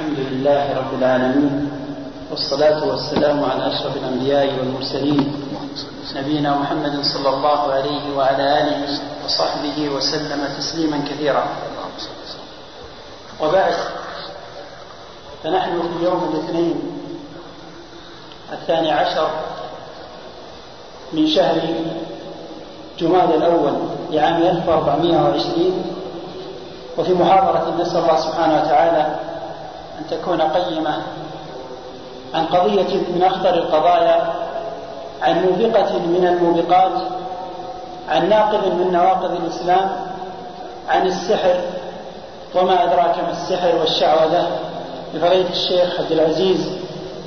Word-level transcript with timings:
الحمد 0.00 0.18
لله 0.32 0.64
رب 0.78 0.94
العالمين 0.98 1.70
والصلاة 2.30 2.84
والسلام 2.88 3.44
على 3.44 3.66
أشرف 3.66 3.96
الأنبياء 3.96 4.46
والمرسلين 4.58 5.32
نبينا 6.16 6.54
محمد 6.54 7.04
صلى 7.04 7.28
الله 7.28 7.72
عليه 7.72 8.16
وعلى 8.16 8.44
آله 8.60 8.98
وصحبه 9.24 9.88
وسلم 9.96 10.40
تسليما 10.58 11.04
كثيرا. 11.10 11.44
وبعد 13.40 13.74
فنحن 15.44 15.82
في 15.82 16.04
يوم 16.04 16.32
الاثنين 16.32 16.76
الثاني 18.52 18.92
عشر 18.92 19.30
من 21.12 21.26
شهر 21.26 21.60
جماد 22.98 23.30
الأول 23.30 23.72
لعام 24.10 24.42
1420 24.42 25.84
وفي 26.98 27.14
محاضرة 27.14 27.76
نسأل 27.80 27.96
الله 27.96 28.16
سبحانه 28.16 28.62
وتعالى 28.62 29.29
أن 30.00 30.06
تكون 30.10 30.40
قيمة 30.42 31.02
عن 32.34 32.46
قضية 32.46 32.94
من 33.14 33.22
أخطر 33.22 33.54
القضايا 33.54 34.32
عن 35.22 35.42
موبقة 35.44 35.98
من 35.98 36.26
الموبقات 36.26 36.92
عن 38.08 38.28
ناقض 38.28 38.64
من 38.66 38.92
نواقض 38.92 39.32
الإسلام 39.32 39.90
عن 40.88 41.06
السحر 41.06 41.60
وما 42.54 42.84
أدراك 42.84 43.18
ما 43.18 43.30
السحر 43.30 43.76
والشعوذة. 43.76 44.46
لفضيلة 45.14 45.50
الشيخ 45.50 46.00
عبد 46.00 46.12
العزيز 46.12 46.68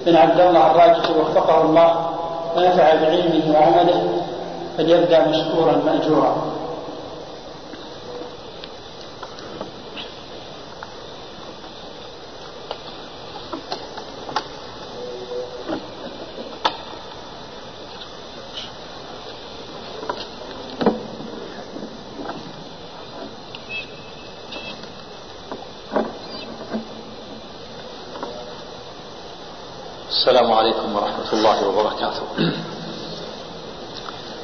بن 0.05 0.15
عبد 0.15 0.39
الله 0.39 0.71
الراجحي 0.71 1.13
وفقه 1.13 1.61
الله 1.61 2.09
ونفع 2.55 2.93
بعلمه 2.95 3.53
وعمله 3.59 4.21
فليبدأ 4.77 5.27
مشكورا 5.27 5.81
مأجورا 5.85 6.35
السلام 30.09 30.51
عليكم 30.51 30.95
ورحمة 30.95 31.33
الله 31.33 31.67
وبركاته 31.67 32.23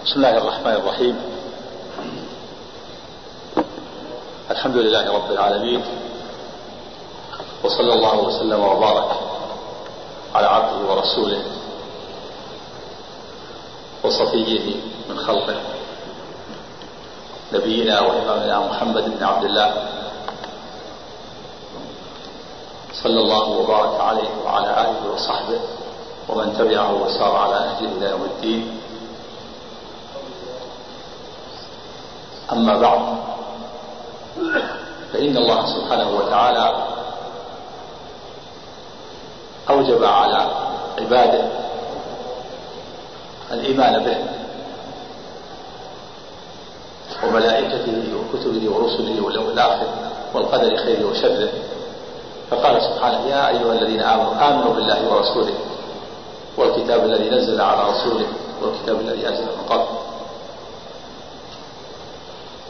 بسم 0.10 0.26
الله 0.26 0.38
الرحمن 0.38 0.74
الرحيم. 0.74 1.16
الحمد 4.52 4.78
لله 4.78 5.06
رب 5.14 5.32
العالمين. 5.32 5.82
وصلى 7.64 7.94
الله 7.94 8.18
وسلم 8.18 8.60
وبارك 8.60 9.10
على 10.36 10.48
عبده 10.48 10.78
ورسوله 10.90 11.42
وصفيه 14.04 14.76
من 15.10 15.18
خلقه. 15.18 15.62
نبينا 17.54 18.02
وإمامنا 18.02 18.60
محمد 18.60 19.06
بن 19.14 19.24
عبد 19.24 19.46
الله. 19.46 19.70
صلى 22.94 23.20
الله 23.20 23.46
وبارك 23.50 24.02
عليه 24.02 24.32
وعلى 24.46 24.70
آله 24.82 25.14
وصحبه 25.14 25.62
ومن 26.30 26.58
تبعه 26.58 26.94
وسار 26.98 27.36
على 27.36 27.58
نهجه 27.60 27.90
إلى 27.98 28.10
يوم 28.10 28.26
الدين. 28.26 28.79
أما 32.52 32.78
بعد 32.78 33.00
فإن 35.14 35.38
الله 35.38 35.66
سبحانه 35.66 36.10
وتعالى 36.18 36.74
أوجب 39.70 40.04
على 40.04 40.48
عباده 41.00 41.44
الإيمان 43.52 44.04
به 44.04 44.18
وملائكته 47.24 48.04
وكتبه 48.16 48.72
ورسله 48.72 49.22
واليوم 49.22 49.48
الآخر 49.48 49.88
والقدر 50.34 50.78
خيره 50.78 51.06
وشره. 51.12 51.50
فقال 52.52 52.82
سبحانه 52.82 53.28
يا 53.28 53.48
أيها 53.48 53.74
الذين 53.74 54.02
آمنوا 54.02 54.50
آمنوا 54.50 54.74
بالله 54.74 55.14
ورسوله 55.14 55.54
والكتاب 56.58 57.06
الذي 57.06 57.30
نزل 57.30 57.62
على 57.62 57.90
رسوله 57.90 58.26
والكتاب 58.62 59.00
الذي 59.00 59.28
أنزل 59.28 59.44
من 59.44 59.66
قبل. 59.70 60.09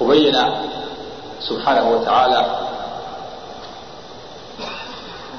وبين 0.01 0.37
سبحانه 1.39 1.91
وتعالى 1.91 2.45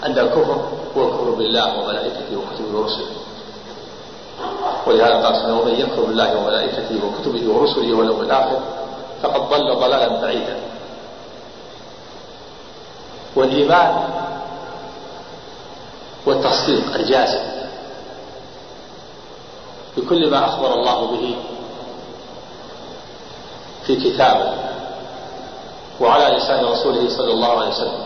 أن 0.04 0.19
الكفر 0.19 0.69
هو 0.97 1.09
الكفر 1.09 1.31
بالله 1.31 1.78
وملائكته 1.78 2.37
وكتبه 2.37 2.78
ورسله. 2.78 3.16
ولهذا 4.87 5.26
قال 5.26 5.37
سبحانه 5.37 5.60
ومن 5.60 5.75
يكفر 5.75 6.03
بالله 6.03 6.37
وملائكته 6.37 7.00
وكتبه 7.06 7.53
ورسله 7.53 7.94
واليوم 7.94 8.21
الآخر 8.21 8.60
فقد 9.22 9.41
ضل 9.41 9.76
ضلالا 9.76 10.21
بعيدا. 10.21 10.56
والإيمان 13.37 14.09
والتصديق 16.27 16.94
الجازم 16.94 17.41
بكل 19.97 20.31
ما 20.31 20.44
أخبر 20.44 20.75
الله 20.75 21.06
به 21.06 21.37
في 23.91 24.11
كتابه 24.11 24.53
وعلى 26.01 26.37
لسان 26.37 26.65
رسوله 26.65 27.09
صلى 27.09 27.33
الله 27.33 27.59
عليه 27.59 27.69
وسلم. 27.69 28.03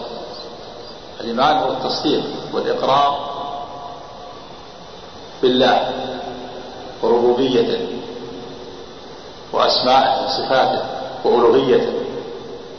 الإيمان 1.21 1.57
هو 1.57 1.71
التصديق 1.71 2.23
والإقرار 2.53 3.19
بالله 5.43 5.91
وربوبيته 7.03 7.87
وأسمائه 9.53 10.25
وصفاته 10.25 10.83
وألوهيته 11.25 11.93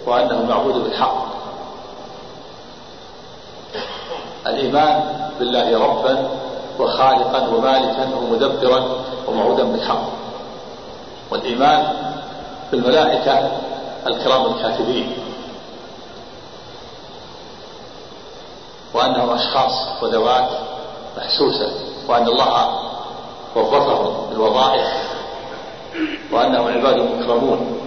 وأنه 0.06 0.46
معبود 0.50 0.74
بالحق. 0.84 1.26
الإيمان 4.48 5.04
بالله 5.40 5.80
ربا 5.86 6.30
وخالقا 6.80 7.48
ومالكا 7.48 8.10
ومدبرا 8.16 8.84
ومعودا 9.28 9.64
بالحق. 9.64 10.06
والإيمان 11.32 12.05
بالملائكة 12.76 13.52
الكرام 14.08 14.46
الكاتبين. 14.46 15.18
وأنهم 18.94 19.30
أشخاص 19.30 20.04
وذوات 20.04 20.50
محسوسة 21.18 21.72
وأن 22.08 22.28
الله 22.28 22.80
وظفهم 23.56 24.30
بالوظائف 24.30 24.88
وأنهم 26.32 26.68
عباد 26.68 26.96
مكرمون. 26.96 27.82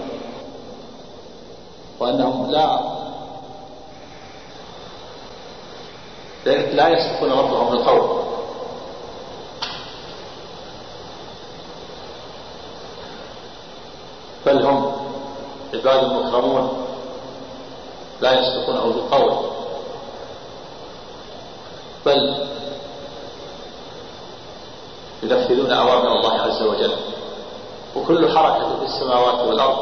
وأنهم 1.99 2.51
لا 2.51 2.79
لا 6.45 6.87
يصفون 6.87 7.31
ربهم 7.31 7.69
بالقول 7.69 8.19
بل 14.45 14.65
هم 14.65 14.91
عباد 15.73 16.03
مكرمون 16.13 16.85
لا 18.21 18.39
يسبقونه 18.39 18.81
بالقول 18.93 19.33
بل 22.05 22.35
ينفذون 25.23 25.71
أوامر 25.71 26.07
الله 26.17 26.33
عز 26.41 26.61
وجل. 26.61 26.91
وكل 27.95 28.37
حركة 28.37 28.79
في 28.79 28.85
السماوات 28.85 29.47
والأرض 29.47 29.77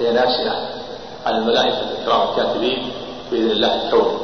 هي 0.00 0.12
ناشئة 0.12 0.68
عن 1.26 1.36
الملائكة 1.36 1.86
الكرام 1.98 2.28
الكاتبين 2.28 2.92
بإذن 3.30 3.50
الله 3.50 3.84
الكوني 3.84 4.18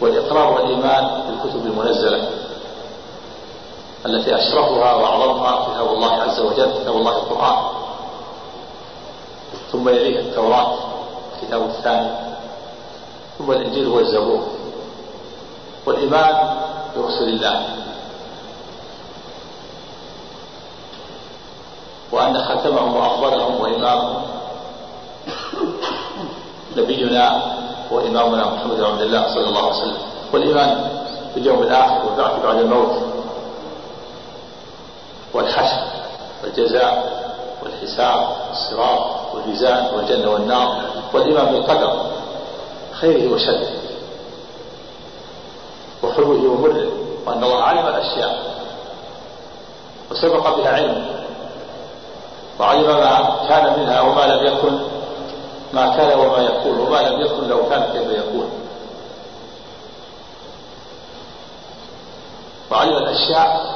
والإقرار 0.00 0.52
والإيمان 0.52 1.22
بالكتب 1.28 1.66
المنزلة. 1.66 2.28
التي 4.06 4.34
أشرفها 4.34 4.94
وأعظمها 4.94 5.64
كتاب 5.64 5.88
الله 5.88 6.12
عز 6.12 6.40
وجل 6.40 6.72
كتاب 6.82 6.96
الله 6.96 7.16
القرآن. 7.16 7.58
ثم 9.72 9.88
يليها 9.88 10.20
التوراة 10.20 10.74
الكتاب 11.34 11.62
الثاني. 11.62 12.10
ثم 13.38 13.52
الإنجيل 13.52 13.88
والزبور 13.88 14.42
والإيمان 15.86 16.56
برسل 16.96 17.28
الله. 17.28 17.66
وأن 22.12 22.44
خاتمهم 22.44 22.96
وأفضلهم 22.96 23.60
وإمامهم 23.60 24.22
نبينا 26.76 27.42
وإمامنا 27.90 28.44
محمد 28.44 28.76
بن 28.76 28.84
عبد 28.84 29.00
الله 29.00 29.34
صلى 29.34 29.48
الله 29.48 29.62
عليه 29.66 29.76
وسلم. 29.76 29.98
والإيمان 30.32 31.00
باليوم 31.34 31.62
الآخر 31.62 32.06
والبعث 32.06 32.42
بعد 32.44 32.58
الموت. 32.58 33.11
والحشر 35.34 35.82
والجزاء 36.42 37.22
والحساب 37.62 38.28
والصراط 38.48 39.34
والميزان 39.34 39.94
والجنة 39.94 40.30
والنار 40.30 40.82
والإيمان 41.12 41.46
بالقدر 41.46 42.06
خيره 42.92 43.32
وشره 43.34 43.68
وحلوه 46.02 46.50
ومره 46.52 46.86
وأن 47.26 47.44
الله 47.44 47.62
علم 47.62 47.86
الأشياء 47.86 48.42
وسبق 50.10 50.56
بها 50.56 50.68
علم 50.70 51.06
وعلم 52.60 52.86
ما 52.86 53.36
كان 53.48 53.80
منها 53.80 54.00
وما 54.00 54.20
لم 54.26 54.46
يكن 54.46 54.78
ما 55.72 55.96
كان 55.96 56.18
وما 56.18 56.38
يكون 56.38 56.78
وما 56.78 56.96
لم 56.98 57.20
يكن 57.20 57.48
لو 57.48 57.68
كان 57.68 57.82
كيف 57.92 58.10
يكون 58.18 58.50
وعلم 62.70 62.96
الأشياء 62.96 63.72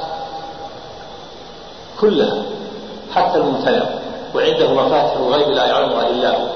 كلها 2.01 2.43
حتى 3.15 3.37
الممتنع 3.37 3.85
وعنده 4.35 4.73
مفاتح 4.73 5.15
الغيب 5.15 5.47
لا 5.47 5.65
يعلمها 5.65 6.07
إلا 6.07 6.37
هو 6.37 6.47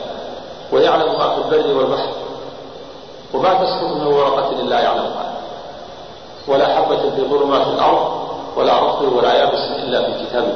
ويعلم 0.71 1.17
ما 1.17 1.29
في 1.29 1.37
البر 1.37 1.77
والبحر. 1.77 2.09
وما 3.33 3.53
تسقط 3.53 3.97
من 3.97 4.07
ورقة 4.07 4.51
إلا 4.51 4.79
يعلمها. 4.79 5.33
ولا 6.47 6.75
حبة 6.75 7.09
في 7.15 7.21
ظلمات 7.21 7.67
الأرض 7.67 8.27
ولا 8.55 8.79
رطب 8.79 9.13
ولا 9.13 9.33
يابس 9.33 9.59
إلا 9.59 10.03
في 10.03 10.25
كتاب 10.25 10.55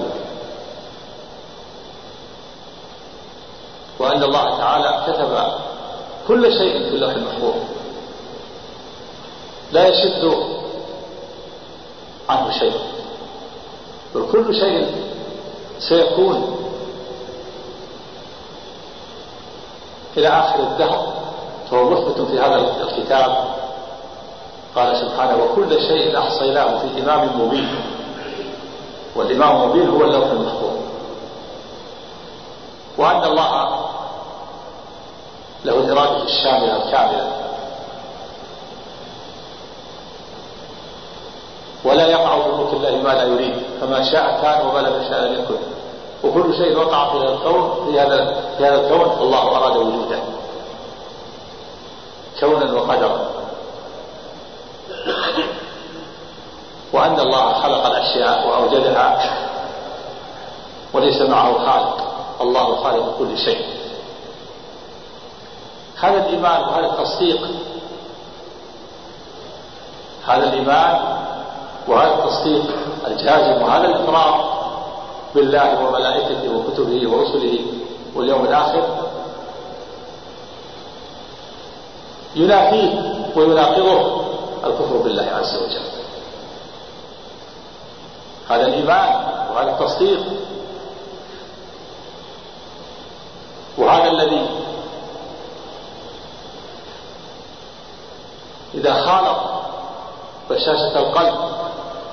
وأن 3.99 4.23
الله 4.23 4.57
تعالى 4.57 5.03
كتب 5.07 5.37
كل 6.27 6.51
شيء 6.51 6.89
في 6.89 6.95
اللوح 6.95 7.11
المحفوظ. 7.11 7.53
لا 9.71 9.87
يشد 9.87 10.37
عنه 12.29 12.51
شيء. 12.51 12.73
كل 14.21 14.55
شيء 14.55 14.95
سيكون 15.79 16.57
إلى 20.17 20.27
آخر 20.27 20.59
الدهر. 20.59 21.13
فهو 21.71 21.89
مثبت 21.89 22.21
في 22.21 22.39
هذا 22.39 22.55
الكتاب. 22.55 23.47
قال 24.75 24.97
سبحانه 24.97 25.43
وكل 25.43 25.81
شيء 25.81 26.19
أحصيناه 26.19 26.77
في 26.77 27.03
إمام 27.03 27.41
مبين. 27.41 27.75
والإمام 29.15 29.61
المبين 29.61 29.89
هو 29.89 30.03
اللوح 30.03 30.31
المحفوظ. 30.31 30.75
وأن 32.97 33.23
الله 33.23 33.79
له 35.65 35.73
الإرادة 35.73 36.23
الشاملة 36.23 36.75
الكاملة. 36.85 37.31
ولا 41.83 42.07
يقع 42.07 42.41
في 42.41 42.49
ملك 42.49 42.73
الله 42.73 42.91
ما 43.03 43.09
لا 43.09 43.23
يريد. 43.23 43.64
فما 43.81 44.03
شاء 44.03 44.41
كان 44.41 44.67
وما 44.67 44.79
لم 44.79 45.01
يشاء 45.01 45.23
لم 45.25 45.33
يكن. 45.33 45.55
وكل 46.23 46.57
شيء 46.57 46.77
وقع 46.77 47.11
في 47.11 47.17
الكون 47.17 47.85
في 47.85 47.99
هذا 47.99 48.41
في 48.57 48.65
هذا 48.65 48.81
الكون 48.81 49.17
الله 49.21 49.57
أراد 49.57 49.77
وجوده. 49.77 50.19
كونا 52.39 52.73
وقدرا. 52.73 53.29
وأن 56.93 57.19
الله 57.19 57.53
خلق 57.53 57.85
الأشياء 57.85 58.47
وأوجدها 58.47 59.31
وليس 60.93 61.21
معه 61.21 61.53
خالق. 61.53 61.97
الله 62.41 62.75
خالق 62.75 63.17
كل 63.17 63.37
شيء. 63.37 63.65
هذا 65.99 66.17
الإيمان 66.25 66.61
وهذا 66.61 66.85
التصديق 66.85 67.47
هذا 70.27 70.43
الإيمان 70.43 71.24
وهذا 71.87 72.13
التصديق 72.13 72.63
الجازم 73.07 73.61
وهذا 73.63 73.85
الإقرار 73.87 74.55
بالله 75.35 75.83
وملائكته 75.85 76.55
وكتبه 76.55 77.09
ورسله 77.09 77.59
واليوم 78.15 78.45
الآخر 78.45 78.83
ينافيه 82.35 82.89
ويناقضه 83.35 84.21
الكفر 84.65 84.97
بالله 84.97 85.23
عز 85.23 85.55
وجل. 85.55 85.85
هذا 88.49 88.67
الإيمان 88.67 89.15
وهذا 89.51 89.71
التصديق 89.71 90.19
وهذا 93.77 94.11
الذي 94.11 94.49
إذا 98.73 98.93
خالط 98.93 99.37
بشاشة 100.49 100.99
القلب 100.99 101.35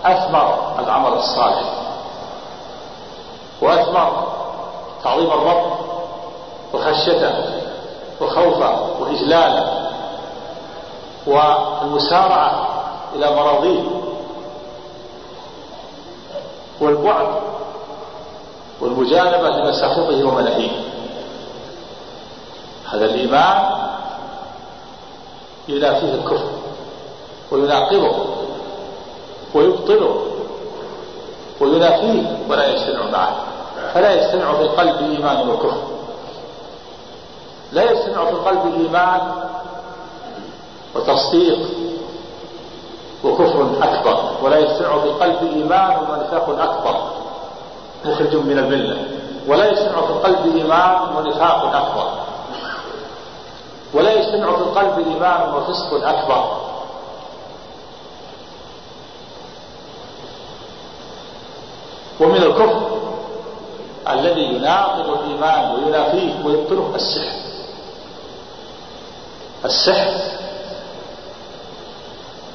أثمر 0.05 0.75
العمل 0.79 1.13
الصالح. 1.13 1.65
وأثمر 3.61 4.33
تعظيم 5.05 5.27
الرب 5.31 5.73
وخشيته 6.75 7.35
وخوفه 8.21 8.87
وإجلاله 9.01 9.91
والمسارعة 11.27 12.69
إلى 13.15 13.31
مراضيه. 13.37 13.83
والبعد 16.81 17.29
والمجانبة 18.81 19.49
لمساخطه 19.49 20.25
ومناهيه 20.25 20.71
هذا 22.93 23.05
الإيمان 23.05 23.71
ينافيه 25.69 26.15
الكفر 26.15 26.49
ويناقضه. 27.51 28.15
ويبطله. 29.55 30.27
وينافيه 31.61 32.39
ولا 32.49 32.67
يجتمع 32.69 33.11
معه 33.11 33.37
فلا 33.95 34.13
يجتمع 34.13 34.55
في 34.55 34.63
القلب 34.63 34.97
إيمان 35.11 35.49
وكفر 35.51 35.83
لا 37.73 37.91
يجتمع 37.91 38.25
في 38.25 38.31
القلب 38.31 38.75
إيمان 38.81 39.21
وتصديق 40.95 41.59
وكفر 43.25 43.67
أكبر 43.83 44.31
ولا 44.43 44.59
يجتمع 44.59 44.99
في 44.99 45.05
القلب 45.05 45.39
إيمان 45.55 45.97
ونفاق 45.97 46.49
أكبر. 46.61 46.97
مخرج 48.05 48.37
من 48.37 48.59
الملة. 48.59 48.97
ولا 49.49 49.67
يجتمع 49.67 50.01
في 50.07 50.11
القلب 50.11 50.57
إيمان 50.57 50.97
ونفاق 51.17 51.77
أكبر. 51.77 52.11
ولا 53.95 54.13
يجتمع 54.13 54.57
في 54.57 54.63
القلب 54.63 55.07
إيمان 55.07 55.55
وفسق 55.55 56.09
أكبر. 56.09 56.72
ومن 62.21 62.37
الكفر 62.37 62.81
الذي 64.09 64.43
يناقض 64.43 65.11
الإيمان 65.11 65.75
وينافيه 65.75 66.45
ويبطله 66.45 66.93
السحر. 66.95 67.39
السحر 69.65 70.11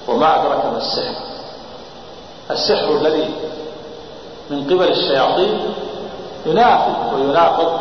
وما 0.08 0.36
أدرك 0.42 0.66
ما 0.66 0.78
السحر. 0.78 1.16
السحر 2.52 2.98
الذي 2.98 3.30
من 4.50 4.64
قبل 4.64 4.88
الشياطين 4.92 5.60
ينافي 6.46 7.16
ويناقض 7.16 7.80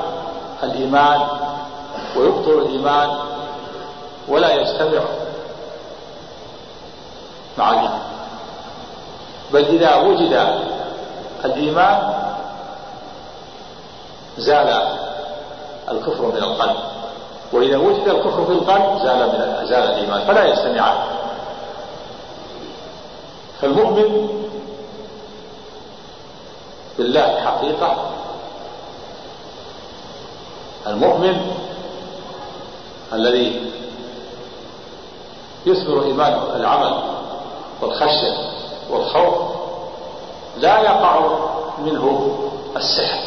الإيمان 0.62 1.21
ويبطل 2.17 2.50
الإيمان 2.50 3.11
ولا 4.29 4.55
يجتمع 4.55 5.00
مع 7.59 7.71
الإيمان 7.71 7.99
بل 9.53 9.65
إذا 9.65 9.97
وجد 9.97 10.61
الإيمان 11.45 12.14
زال 14.38 14.69
الكفر 15.90 16.23
من 16.26 16.37
القلب 16.43 16.76
وإذا 17.52 17.76
وجد 17.76 18.09
الكفر 18.09 18.45
في 18.47 18.52
القلب 18.52 18.99
زال 19.02 19.19
من 19.28 19.66
زال 19.66 19.83
الإيمان 19.83 20.21
فلا 20.26 20.45
يجتمعان 20.45 20.97
فالمؤمن 23.61 24.28
بالله 26.99 27.40
حقيقة 27.45 27.97
المؤمن 30.87 31.50
الذي 33.12 33.71
يثمر 35.66 36.02
إيمان 36.05 36.38
العمل 36.57 37.00
والخشية 37.83 38.37
والخوف 38.90 39.46
لا 40.57 40.81
يقع 40.81 41.21
منه 41.79 42.37
السحر. 42.77 43.21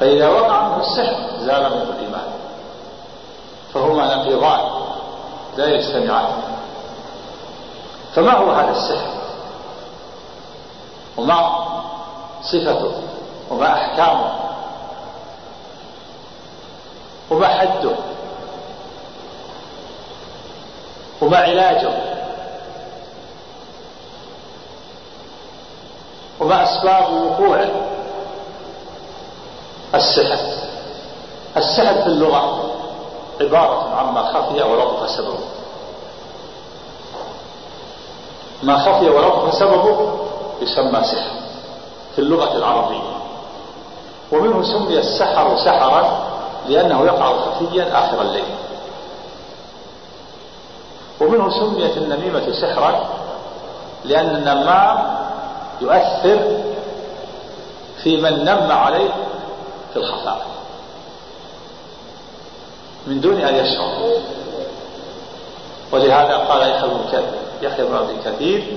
فإذا 0.00 0.28
وقع 0.28 0.68
منه 0.68 0.80
السحر 0.80 1.16
زال 1.38 1.62
منه 1.62 1.82
الإيمان. 1.82 2.32
فهما 3.74 4.16
نقيضان 4.16 4.60
لا 5.56 5.66
يجتمعان. 5.66 6.42
فما 8.14 8.32
هو 8.32 8.50
هذا 8.50 8.70
السحر؟ 8.70 9.10
وما 11.16 11.66
صفته؟ 12.42 12.92
وما 13.50 13.72
أحكامه؟ 13.72 14.32
وما 17.30 17.46
حده؟ 17.46 17.90
وما 21.20 21.36
علاجه؟ 21.36 22.05
وما 26.40 26.64
أسباب 26.64 27.12
وقوعه 27.12 27.68
السحر. 29.94 30.38
السحر 31.56 31.94
في 32.02 32.06
اللغة 32.06 32.70
عبارة 33.40 33.94
عما 33.96 34.22
خفي 34.22 34.62
ولطف 34.62 35.10
سببه. 35.10 35.38
ما 38.62 38.78
خفي 38.78 39.10
ولطف 39.10 39.54
سببه 39.54 40.18
يسمى 40.62 41.04
سحر 41.04 41.30
في 42.14 42.18
اللغة 42.18 42.56
العربية. 42.56 43.16
ومنه 44.32 44.62
سمي 44.62 44.98
السحر 44.98 45.56
سحرا 45.56 46.26
لأنه 46.68 47.04
يقع 47.04 47.32
خفيا 47.32 48.04
آخر 48.04 48.22
الليل. 48.22 48.54
ومنه 51.20 51.50
سميت 51.50 51.96
النميمة 51.96 52.52
سحرا 52.52 53.08
لأن 54.04 54.36
النمام 54.36 55.15
يؤثر 55.80 56.60
في 58.02 58.16
من 58.16 58.44
نم 58.44 58.72
عليه 58.72 59.10
في 59.92 59.96
الخفاء 59.96 60.46
من 63.06 63.20
دون 63.20 63.40
أن 63.40 63.54
يشعر. 63.54 64.12
ولهذا 65.92 66.36
قال 66.36 66.70
يحيى 67.62 67.84
بن 67.84 67.96
عبد 67.96 68.10
الكثير 68.10 68.76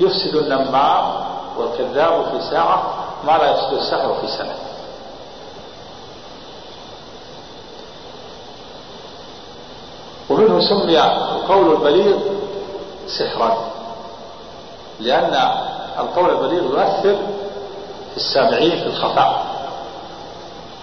يفسد 0.00 0.36
النمام 0.36 1.24
والكذاب 1.58 2.24
في 2.30 2.50
ساعة 2.50 2.94
ما 3.26 3.32
لا 3.32 3.50
يفسد 3.50 3.72
السحر 3.72 4.14
في 4.20 4.28
سنة. 4.28 4.54
ومنه 10.30 10.60
سمي 10.60 11.00
القول 11.00 11.72
البليغ 11.72 12.18
سحرا 13.06 13.70
لأن 15.00 15.67
القول 15.98 16.30
البليغ 16.30 16.62
يؤثر 16.62 17.16
في 18.10 18.16
السامعين 18.16 18.70
في 18.78 18.86
الخفاء 18.86 19.46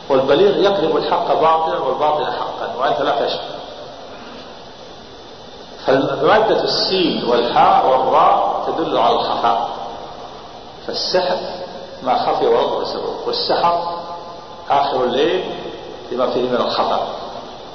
والبليغ 0.10 0.58
يقلب 0.58 0.98
الحق 0.98 1.34
باطلا 1.34 1.80
والباطل 1.80 2.26
حقا 2.26 2.76
وأنت 2.80 3.02
لا 3.02 3.26
تشعر. 3.26 3.56
فمادة 5.86 6.64
السين 6.64 7.24
والحاء 7.30 7.88
والراء 7.90 8.64
تدل 8.68 8.98
على 8.98 9.16
الخفاء 9.16 9.70
فالسحر 10.88 11.38
ما 12.04 12.18
خفي 12.18 12.48
ورضع 12.48 12.84
سبب 12.84 13.16
والسحر 13.28 13.84
آخر 14.70 15.04
الليل 15.04 15.44
لما 16.12 16.30
فيه 16.30 16.50
من 16.50 16.56
الخفاء 16.56 17.08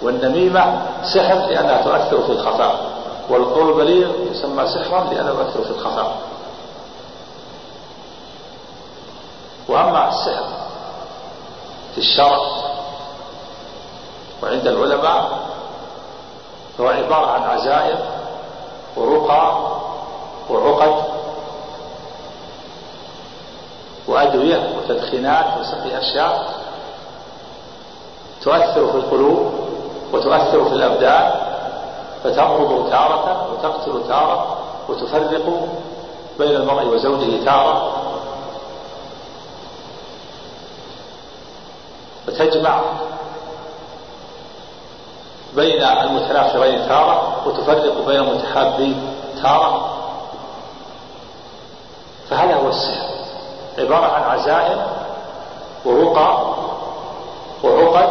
والنميمة 0.02 0.82
سحر 1.14 1.34
لأنها 1.34 1.82
تؤثر 1.82 2.22
في 2.22 2.32
الخفاء 2.32 2.90
والقول 3.28 3.68
البليغ 3.68 4.08
يسمى 4.30 4.66
سحرا 4.66 5.04
لأنه 5.04 5.28
يؤثر 5.28 5.64
في 5.64 5.70
الخفاء 5.70 6.16
وأما 9.70 10.08
السحر 10.08 10.44
في 11.94 11.98
الشرع 11.98 12.38
وعند 14.42 14.66
العلماء 14.66 15.38
فهو 16.78 16.88
عبارة 16.88 17.26
عن 17.26 17.42
عزائم 17.42 17.98
ورقى 18.96 19.70
وعقد 20.50 20.94
وأدوية 24.08 24.70
وتدخينات 24.78 25.46
وسقي 25.60 25.98
أشياء 25.98 26.60
تؤثر 28.42 28.86
في 28.86 28.96
القلوب 28.96 29.52
وتؤثر 30.12 30.64
في 30.64 30.72
الأبدان 30.74 31.32
فتمرض 32.24 32.90
تارة 32.90 33.46
وتقتل 33.52 34.08
تارة 34.08 34.56
وتفرق 34.88 35.68
بين 36.38 36.56
المرء 36.56 36.86
وزوجه 36.86 37.44
تارة 37.44 37.99
وتجمع 42.40 42.80
بين 45.56 45.82
المتنافرين 45.82 46.88
تارة 46.88 47.42
وتفرق 47.46 48.06
بين 48.06 48.20
المتحابين 48.20 49.14
تارة. 49.42 49.96
فهذا 52.30 52.54
هو 52.54 52.68
السحر. 52.68 53.10
عبارة 53.78 54.06
عن 54.06 54.22
عزائم 54.22 54.86
ورقى 55.84 56.54
وعقد 57.62 58.08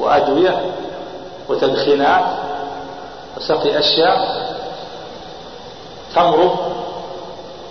وأدوية 0.00 0.74
وتدخينات 1.48 2.24
وسقي 3.36 3.78
أشياء 3.78 4.46
تمرض 6.14 6.56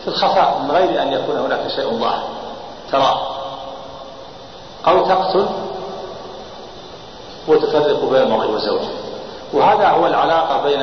في 0.03 0.07
الخفاء 0.07 0.59
من 0.63 0.71
غير 0.71 1.01
أن 1.01 1.13
يكون 1.13 1.37
هناك 1.37 1.67
شيء 1.67 1.99
ظاهر 1.99 2.23
تراه 2.91 3.34
أو 4.87 5.05
تقتل 5.05 5.45
وتفرق 7.47 8.09
بين 8.11 8.21
المرء 8.21 8.51
وزوجه. 8.51 8.89
وهذا 9.53 9.89
هو 9.89 10.07
العلاقة 10.07 10.63
بين 10.63 10.81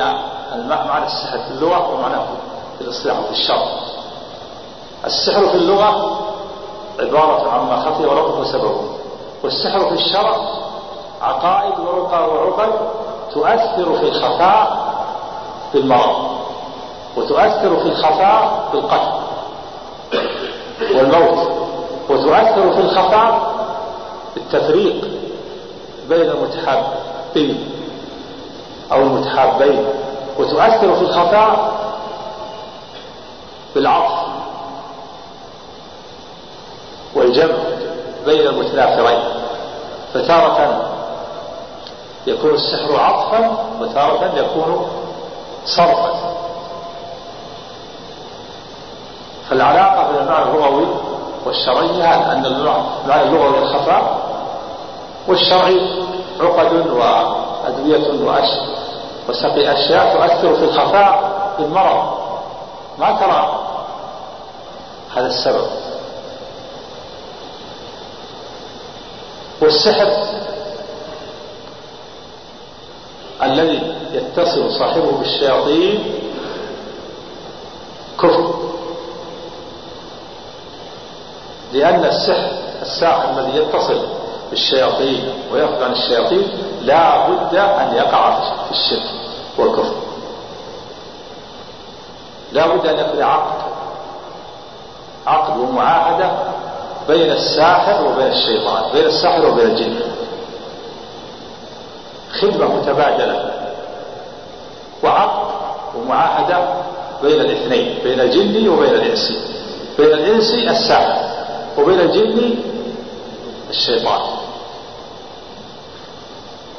معنى 0.67 1.05
السحر 1.05 1.37
في 1.37 1.51
اللغة 1.51 1.93
ومعناه 1.93 2.25
في 2.77 2.83
الاصطلاح 2.83 3.19
وفي 3.19 3.31
الشرع. 3.31 3.65
السحر 5.05 5.47
في 5.47 5.55
اللغة 5.55 6.19
عبارة 6.99 7.51
عما 7.51 7.75
خفي 7.75 8.05
ولطف 8.05 8.47
سببه. 8.47 8.81
والسحر 9.43 9.79
في 9.79 9.93
الشرع 9.93 10.35
عقائد 11.21 11.79
ورقى 11.79 12.29
وعقد 12.29 12.73
تؤثر 13.33 13.97
في 13.99 14.07
الخفاء 14.09 14.93
بالمرض 15.73 16.15
وتؤثر 17.17 17.79
في 17.79 17.89
الخفاء 17.89 18.69
بالقتل 18.73 19.11
والموت 20.95 21.47
وتؤثر 22.09 22.73
في 22.73 22.79
الخفاء 22.81 23.52
بالتفريق 24.35 25.07
بين 26.09 26.29
المتحابين 26.29 27.69
أو 28.91 29.01
المتحابين 29.01 29.85
وتؤثر 30.39 30.95
في 30.95 31.01
الخفاء 31.01 31.73
بالعطف 33.75 34.13
والجمع 37.15 37.55
بين 38.25 38.47
المتنافرين. 38.47 39.19
فتارة 40.13 40.89
يكون 42.27 42.53
السحر 42.53 42.99
عطفا 42.99 43.57
وتارة 43.81 44.31
يكون 44.37 44.87
صرفا. 45.65 46.33
فالعلاقة 49.49 50.11
بين 50.11 50.21
المعنى 50.21 50.49
اللغوي 50.49 50.87
والشرعي 51.45 52.03
أن 52.03 52.45
المعنى 52.45 53.23
اللغوي 53.23 53.57
الخفاء 53.59 54.22
والشرعي 55.27 56.03
عقد 56.39 56.73
وأدوية 56.73 58.23
وأشياء 58.23 58.73
وسقي 59.29 59.73
أشياء 59.73 60.13
تؤثر 60.17 60.55
في 60.55 60.63
الخفاء 60.63 61.33
بالمرض. 61.59 62.13
ما 62.99 63.11
ترى 63.19 63.63
هذا 65.15 65.27
السبب. 65.27 65.67
والسحر 69.61 70.07
الذي 73.43 73.95
يتصل 74.13 74.71
صاحبه 74.71 75.11
بالشياطين 75.11 76.19
كفر. 78.19 78.53
لأن 81.73 82.05
السحر 82.05 82.51
الساحر 82.81 83.29
الذي 83.39 83.57
يتصل 83.57 84.07
بالشياطين 84.53 85.33
ويخرج 85.51 85.83
عن 85.83 85.91
الشياطين 85.91 86.47
لا 86.81 87.27
بد 87.27 87.55
أن 87.55 87.95
يقع 87.95 88.39
في 88.65 88.71
الشرك 88.71 89.09
والكفر. 89.57 89.95
لا 92.51 92.67
بد 92.67 92.87
أن 92.87 92.99
يكون 92.99 93.23
عقد. 93.23 93.63
عقد 95.27 95.59
ومعاهدة 95.59 96.31
بين 97.07 97.31
الساحر 97.31 98.07
وبين 98.07 98.27
الشيطان 98.27 98.83
بين 98.93 99.05
الساحر 99.05 99.45
وبين 99.45 99.65
الجن. 99.65 99.99
خدمة 102.41 102.75
متبادلة. 102.75 103.51
وعقد 105.03 105.53
ومعاهدة 105.95 106.67
بين 107.21 107.41
الاثنين 107.41 107.99
بين 108.03 108.19
الجن 108.19 108.69
وبين 108.69 108.89
الإنس. 108.89 109.31
بين 109.97 110.13
الإنس 110.13 110.53
الساحر 110.53 111.29
وبين 111.77 111.99
الجن 111.99 112.55
الشيطان. 113.69 114.42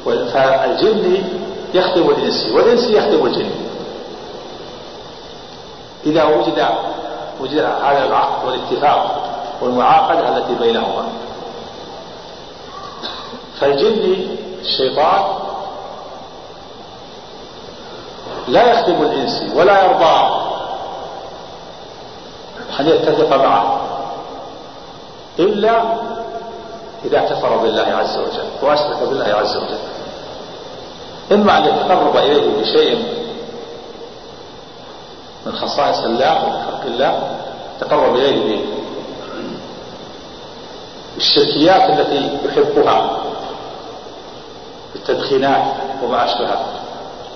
فالجن 0.05 1.23
يخدم 1.73 2.09
الإنس 2.09 2.45
والإنس 2.53 2.83
يخدم 2.83 3.25
الجن. 3.25 3.51
إذا 6.05 6.23
وجد 6.23 6.67
وجد 7.41 7.59
هذا 7.59 8.05
العقد 8.05 8.45
والاتفاق 8.45 9.29
والمعاقدة 9.61 10.37
التي 10.37 10.55
بينهما. 10.55 11.07
فالجن 13.59 14.27
الشيطان 14.61 15.23
لا 18.47 18.71
يخدم 18.71 19.01
الإنس 19.01 19.43
ولا 19.55 19.83
يرضى 19.83 20.45
أن 22.79 22.87
يتفق 22.87 23.35
معه 23.37 23.81
إلا 25.39 25.83
إذا 27.05 27.19
كفر 27.19 27.57
بالله 27.57 27.81
عز 27.81 28.17
وجل 28.17 28.49
وأشرك 28.61 28.97
بالله 29.09 29.25
عز 29.25 29.57
وجل. 29.57 29.94
إما 31.31 31.57
أن 31.57 31.63
يتقرب 31.65 32.17
إليه 32.17 32.61
بشيء 32.61 33.03
من 35.45 35.51
خصائص 35.51 35.97
الله 35.97 36.43
ومن 36.45 36.61
حق 36.63 36.85
الله 36.85 37.37
تقرب 37.79 38.15
إليه 38.15 38.65
بالشركيات 41.15 41.89
التي 41.89 42.37
يحبها 42.45 43.17
التدخينات 44.95 45.63
وما 46.03 46.25
أشبهها 46.25 46.65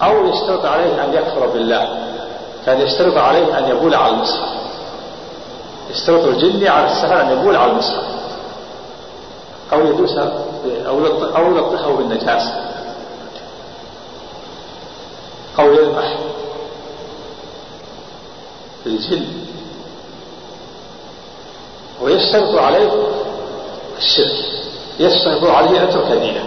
أو 0.01 0.25
يشترط 0.27 0.65
عليه 0.65 1.03
أن 1.03 1.13
يكفر 1.13 1.47
بالله 1.47 1.97
كان 2.65 2.81
يشترط 2.81 3.17
عليه 3.17 3.57
أن 3.59 3.69
يبول 3.69 3.95
على 3.95 4.13
المصحف 4.13 4.49
يشترط 5.91 6.23
الجني 6.25 6.69
على 6.69 6.85
السهل 6.85 7.17
أن 7.21 7.39
يبول 7.39 7.55
على 7.55 7.71
المصحف 7.71 8.03
أو 9.73 9.85
يدوس 9.87 10.17
أو 11.35 11.55
يلطخه 11.55 11.93
بالنجاسة. 11.95 12.68
أو 15.59 15.73
يذبح 15.73 16.15
بالجن 18.85 19.25
ويشترط 22.01 22.55
عليه 22.55 22.91
الشرك. 23.97 24.45
يشترط 24.99 25.43
عليه 25.43 25.81
أن 25.81 25.87
يترك 25.89 26.11
دينه. 26.11 26.45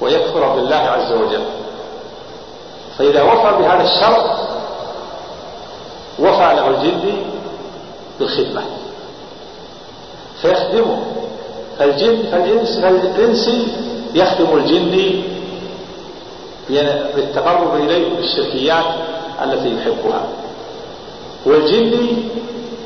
ويكفر 0.00 0.54
بالله 0.54 0.76
عز 0.76 1.12
وجل. 1.12 1.44
فإذا 2.98 3.22
وفى 3.22 3.56
بهذا 3.58 3.82
الشرط 3.82 4.30
وفى 6.18 6.54
له 6.56 6.68
الجن 6.68 7.16
بالخدمة. 8.20 8.62
فيخدمه. 10.42 11.02
فالجن 11.78 12.22
فالإنس 12.32 12.78
فالإنسي 12.80 13.68
يخدم 14.14 14.56
الجن 14.56 15.22
بالتقرب 17.14 17.74
إليه 17.74 18.16
بالشركيات 18.16 18.84
التي 19.42 19.76
يحبها. 19.76 20.22
والجن 21.46 22.16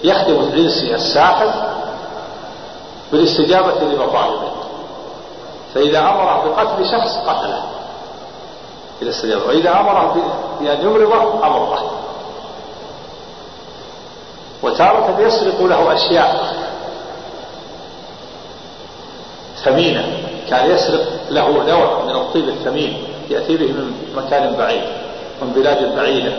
يخدم 0.04 0.40
الإنسي 0.40 0.95
الساحر 0.95 1.50
بالاستجابة 3.12 3.80
لمطالبه. 3.80 4.52
فإذا 5.75 5.99
أمره 5.99 6.45
بقتل 6.45 6.90
شخص 6.90 7.18
قتله. 7.26 7.62
إذا 9.02 9.11
استجاب 9.11 9.40
وإذا 9.49 9.80
أمره 9.80 10.16
بأن 10.61 10.80
يمرضه 10.80 11.47
أمره. 11.47 11.92
وتارة 14.62 15.21
يسرق 15.21 15.62
له 15.62 15.95
أشياء. 15.95 16.56
ثمينة. 19.64 20.18
كان 20.50 20.71
يسرق 20.71 21.04
له 21.30 21.49
نوع 21.49 22.02
من 22.02 22.16
الطيب 22.16 22.49
الثمين. 22.49 23.15
يأتي 23.30 23.56
به 23.56 23.66
من 23.66 24.12
مكان 24.16 24.56
بعيد 24.56 24.85
من 25.42 25.52
بلاد 25.52 25.97
بعيدة. 25.97 26.33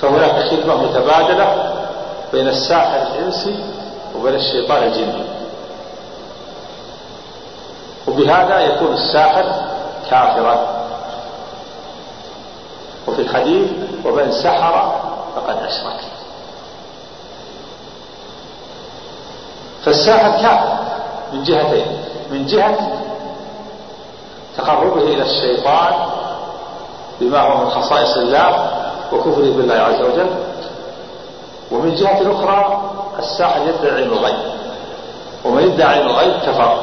فهناك 0.00 0.48
خدمة 0.50 0.74
متبادلة 0.82 1.74
بين 2.32 2.48
الساحر 2.48 3.02
الإنسي 3.02 3.58
وبين 4.16 4.34
الشيطان 4.34 4.82
الجني. 4.82 5.24
وبهذا 8.06 8.60
يكون 8.60 8.92
الساحر 8.92 9.44
كافرا. 10.10 10.86
وفي 13.06 13.22
الحديث 13.22 13.70
ومن 14.04 14.32
سحر 14.32 15.00
فقد 15.36 15.56
أشرك. 15.62 16.00
فالساحر 19.84 20.30
كافر 20.42 20.78
من 21.32 21.44
جهتين 21.44 21.86
من 22.30 22.46
جهة 22.46 23.05
تقربه 24.58 25.02
إلى 25.02 25.22
الشيطان 25.22 25.92
بما 27.20 27.40
هو 27.40 27.64
من 27.64 27.70
خصائص 27.70 28.16
الله 28.16 28.70
وكفره 29.12 29.52
بالله 29.56 29.74
عز 29.74 30.00
وجل. 30.00 30.30
ومن 31.72 31.94
جهة 31.94 32.32
أخرى 32.32 32.80
الساحر 33.18 33.60
يدعي 33.60 33.94
علم 33.94 34.12
الغيب. 34.12 34.38
ومن 35.44 35.62
يدعي 35.62 35.98
علم 35.98 36.06
الغيب 36.06 36.32
كفر 36.46 36.78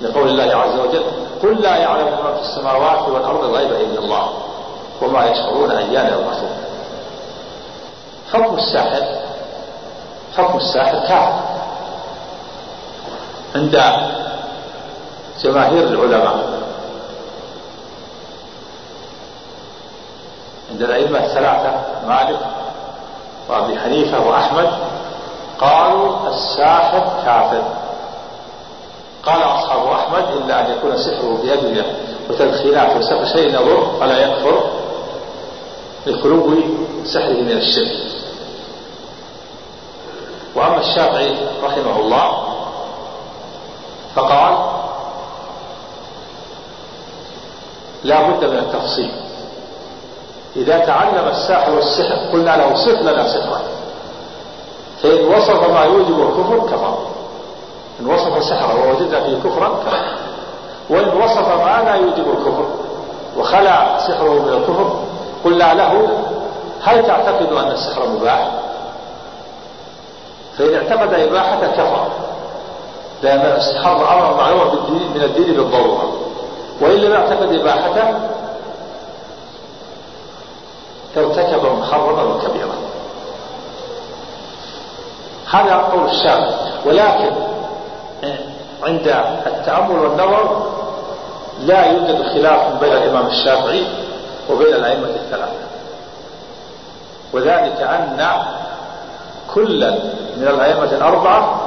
لقول 0.00 0.28
الله 0.28 0.56
عز 0.56 0.78
وجل 0.78 1.02
قل 1.42 1.62
لا 1.62 1.76
يعلم 1.76 2.06
ما 2.24 2.34
في 2.34 2.40
السماوات 2.40 3.08
والأرض 3.08 3.44
الغيب 3.44 3.70
إلا 3.70 3.98
الله 3.98 4.28
وما 5.02 5.24
يشعرون 5.24 5.70
أيان 5.70 6.06
يبعثون 6.06 6.50
حكم 8.32 8.54
الساحر 8.54 9.02
حكم 10.36 10.58
الساحر 10.58 10.98
كافر. 10.98 11.32
عند 13.54 13.82
جماهير 15.42 15.82
العلماء. 15.88 16.60
عند 20.70 20.82
الأئمة 20.82 21.18
الثلاثة 21.18 21.72
مالك 22.06 22.38
وأبي 23.48 23.78
حنيفة 23.78 24.28
وأحمد 24.28 24.70
قالوا 25.60 26.28
الساحر 26.28 27.22
كافر. 27.24 27.62
قال 29.22 29.42
أصحاب 29.42 29.86
أحمد 29.86 30.24
إلا 30.36 30.60
أن 30.60 30.72
يكون 30.72 30.96
سحره 30.96 31.38
بيده 31.42 31.84
وتدخينات 32.30 32.96
وسحر 32.96 33.24
شيء 33.24 33.54
يضر 33.54 33.86
فلا 34.00 34.18
يكفر 34.18 34.70
لخلو 36.06 36.54
سحره 37.04 37.42
من 37.42 37.50
الشرك. 37.50 37.96
وأما 40.54 40.80
الشافعي 40.80 41.34
رحمه 41.62 42.00
الله 42.00 42.44
فقال 44.14 44.79
لا 48.04 48.30
بد 48.30 48.44
من 48.44 48.58
التفصيل. 48.58 49.10
إذا 50.56 50.78
تعلم 50.78 51.28
الساحر 51.28 51.78
السحر 51.78 52.14
قلنا 52.32 52.56
له 52.56 52.74
صف 52.74 53.00
لنا 53.02 53.28
سحرا. 53.28 53.60
فإن 55.02 55.24
وصف 55.24 55.70
ما 55.70 55.84
يوجب 55.84 56.20
الكفر 56.20 56.76
كفر. 56.76 56.98
إن 58.00 58.06
وصف 58.06 58.44
سحرا 58.44 58.74
ووجدنا 58.74 59.20
فيه 59.20 59.36
كفرا 59.36 59.68
كفر. 59.68 60.04
وإن 60.90 61.22
وصف 61.22 61.48
ما 61.48 61.82
لا 61.84 61.94
يوجب 61.94 62.30
الكفر 62.38 62.66
وخلع 63.38 63.98
سحره 63.98 64.42
من 64.42 64.52
الكفر 64.52 65.00
قلنا 65.44 65.74
له 65.74 66.08
هل 66.82 67.06
تعتقد 67.06 67.52
أن 67.52 67.70
السحر 67.70 68.08
مباح؟ 68.08 68.48
فإن 70.58 70.74
اعتقد 70.74 71.14
إباحته 71.14 71.66
كفر. 71.66 72.06
لأن 73.22 73.40
السحر 73.40 73.92
أمر 73.92 74.36
معلوم 74.36 75.00
من 75.14 75.22
الدين 75.22 75.54
بالضرورة. 75.56 76.12
وإن 76.80 76.96
لم 76.96 77.12
يعتقد 77.12 77.52
إباحته 77.54 78.14
ارتكب 81.16 81.66
محرما 81.78 82.22
وكبيرا 82.22 82.74
هذا 85.50 85.74
قول 85.74 86.04
الشافعي 86.04 86.54
ولكن 86.86 87.32
عند 88.82 89.08
التأمل 89.46 89.98
والنظر 89.98 90.70
لا 91.60 91.86
يوجد 91.86 92.22
خلاف 92.22 92.80
بين 92.80 92.92
الإمام 92.92 93.26
الشافعي 93.26 93.84
وبين 94.50 94.74
الأئمة 94.74 95.06
الثلاثة. 95.08 95.70
وذلك 97.32 97.82
أن 97.82 98.28
كلا 99.54 99.90
من 100.36 100.48
الأئمة 100.48 100.84
الأربعة 100.92 101.60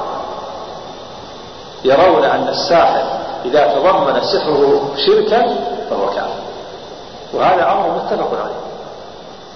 يرون 1.84 2.24
أن 2.24 2.48
الساحر 2.48 3.23
إذا 3.46 3.68
تضمن 3.68 4.22
سحره 4.24 4.92
شركا 5.06 5.56
فهو 5.90 6.10
كافر. 6.10 6.44
وهذا 7.34 7.72
أمر 7.72 7.90
متفق 7.90 8.42
عليه. 8.42 8.64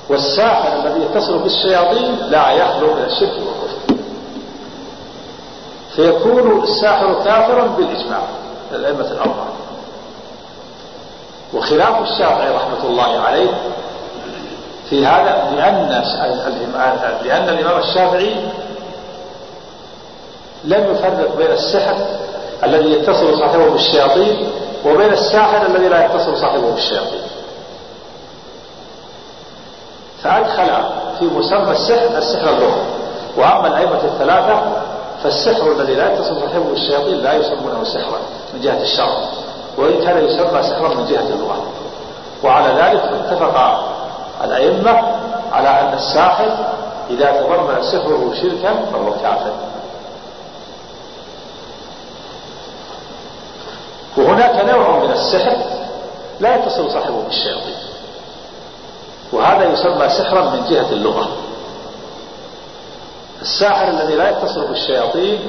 والساحر 0.10 0.80
الذي 0.80 1.02
يتصل 1.02 1.40
بالشياطين 1.40 2.18
لا 2.30 2.52
يخلو 2.52 2.94
من 2.94 3.04
الشرك 3.08 3.34
والكفر. 3.34 4.04
فيكون 5.96 6.64
الساحر 6.64 7.14
كافرا 7.24 7.68
بالإجماع 7.68 8.22
الأئمة 8.72 9.12
الأربعة. 9.12 9.48
وخلاف 11.54 12.02
الشافعي 12.02 12.56
رحمة 12.56 12.84
الله 12.90 13.20
عليه 13.20 13.50
في 14.90 15.06
هذا 15.06 15.52
لأن 15.56 16.04
لأن 17.24 17.50
الإمام 17.50 17.80
الشافعي 17.80 18.36
لم 20.64 20.92
يفرق 20.92 21.38
بين 21.38 21.52
السحر 21.52 21.96
الذي 22.64 22.92
يتصل 22.92 23.40
صاحبه 23.40 23.70
بالشياطين 23.70 24.50
وبين 24.86 25.14
الساحر 25.14 25.66
الذي 25.66 25.88
لا 25.88 26.06
يتصل 26.06 26.38
صاحبه 26.38 26.72
بالشياطين. 26.72 27.22
فأدخل 30.24 30.70
في 31.20 31.26
مسمى 31.26 31.72
السحر 31.72 32.18
السحر 32.18 32.50
اللغوي 32.50 32.82
وأما 33.38 33.68
الأئمة 33.68 34.04
الثلاثة 34.04 34.62
فالسحر 35.24 35.72
الذي 35.72 35.94
لا 35.94 36.14
يتصل 36.14 36.42
صاحبه 36.42 36.70
بالشياطين 36.70 37.24
لا 37.24 37.34
يسمونه 37.34 37.84
سحرا 37.84 38.20
من 38.54 38.62
جهة 38.62 38.82
الشرع. 38.82 39.18
وإن 39.78 40.02
كان 40.06 40.26
يسمى 40.26 40.64
سحرا 40.64 40.94
من 40.94 41.06
جهة 41.06 41.30
اللغة 41.30 41.64
وعلى 42.44 42.82
ذلك 42.82 43.02
اتفق 43.04 43.80
الأئمة 44.44 45.02
على 45.52 45.70
أن 45.70 45.94
الساحر 45.94 46.52
إذا 47.10 47.32
تضمن 47.32 47.84
سحره 47.84 48.34
شركا 48.42 48.74
فهو 48.92 49.14
كافر. 49.14 49.54
وهناك 54.18 54.66
السحر 55.12 55.58
لا 56.40 56.56
يتصل 56.56 56.92
صاحبه 56.92 57.22
بالشياطين. 57.22 57.76
وهذا 59.32 59.64
يسمى 59.64 60.10
سحرا 60.10 60.42
من 60.42 60.66
جهة 60.70 60.90
اللغة. 60.92 61.28
الساحر 63.42 63.88
الذي 63.88 64.16
لا 64.16 64.30
يتصل 64.30 64.68
بالشياطين 64.68 65.40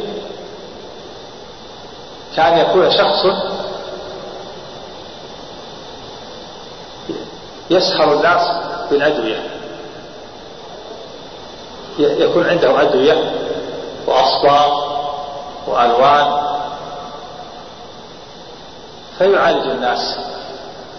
كان 2.37 2.59
يكون 2.59 2.91
شخص 2.91 3.27
يسحر 7.71 8.13
الناس 8.13 8.51
بالأدوية 8.91 9.41
يكون 11.99 12.49
عنده 12.49 12.83
أدوية 12.83 13.33
وأصباغ 14.07 14.81
وألوان 15.67 16.58
فيعالج 19.19 19.67
الناس 19.71 20.19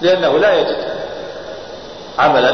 لأنه 0.02 0.38
لا 0.40 0.54
يجد 0.54 0.78
عملا. 2.20 2.54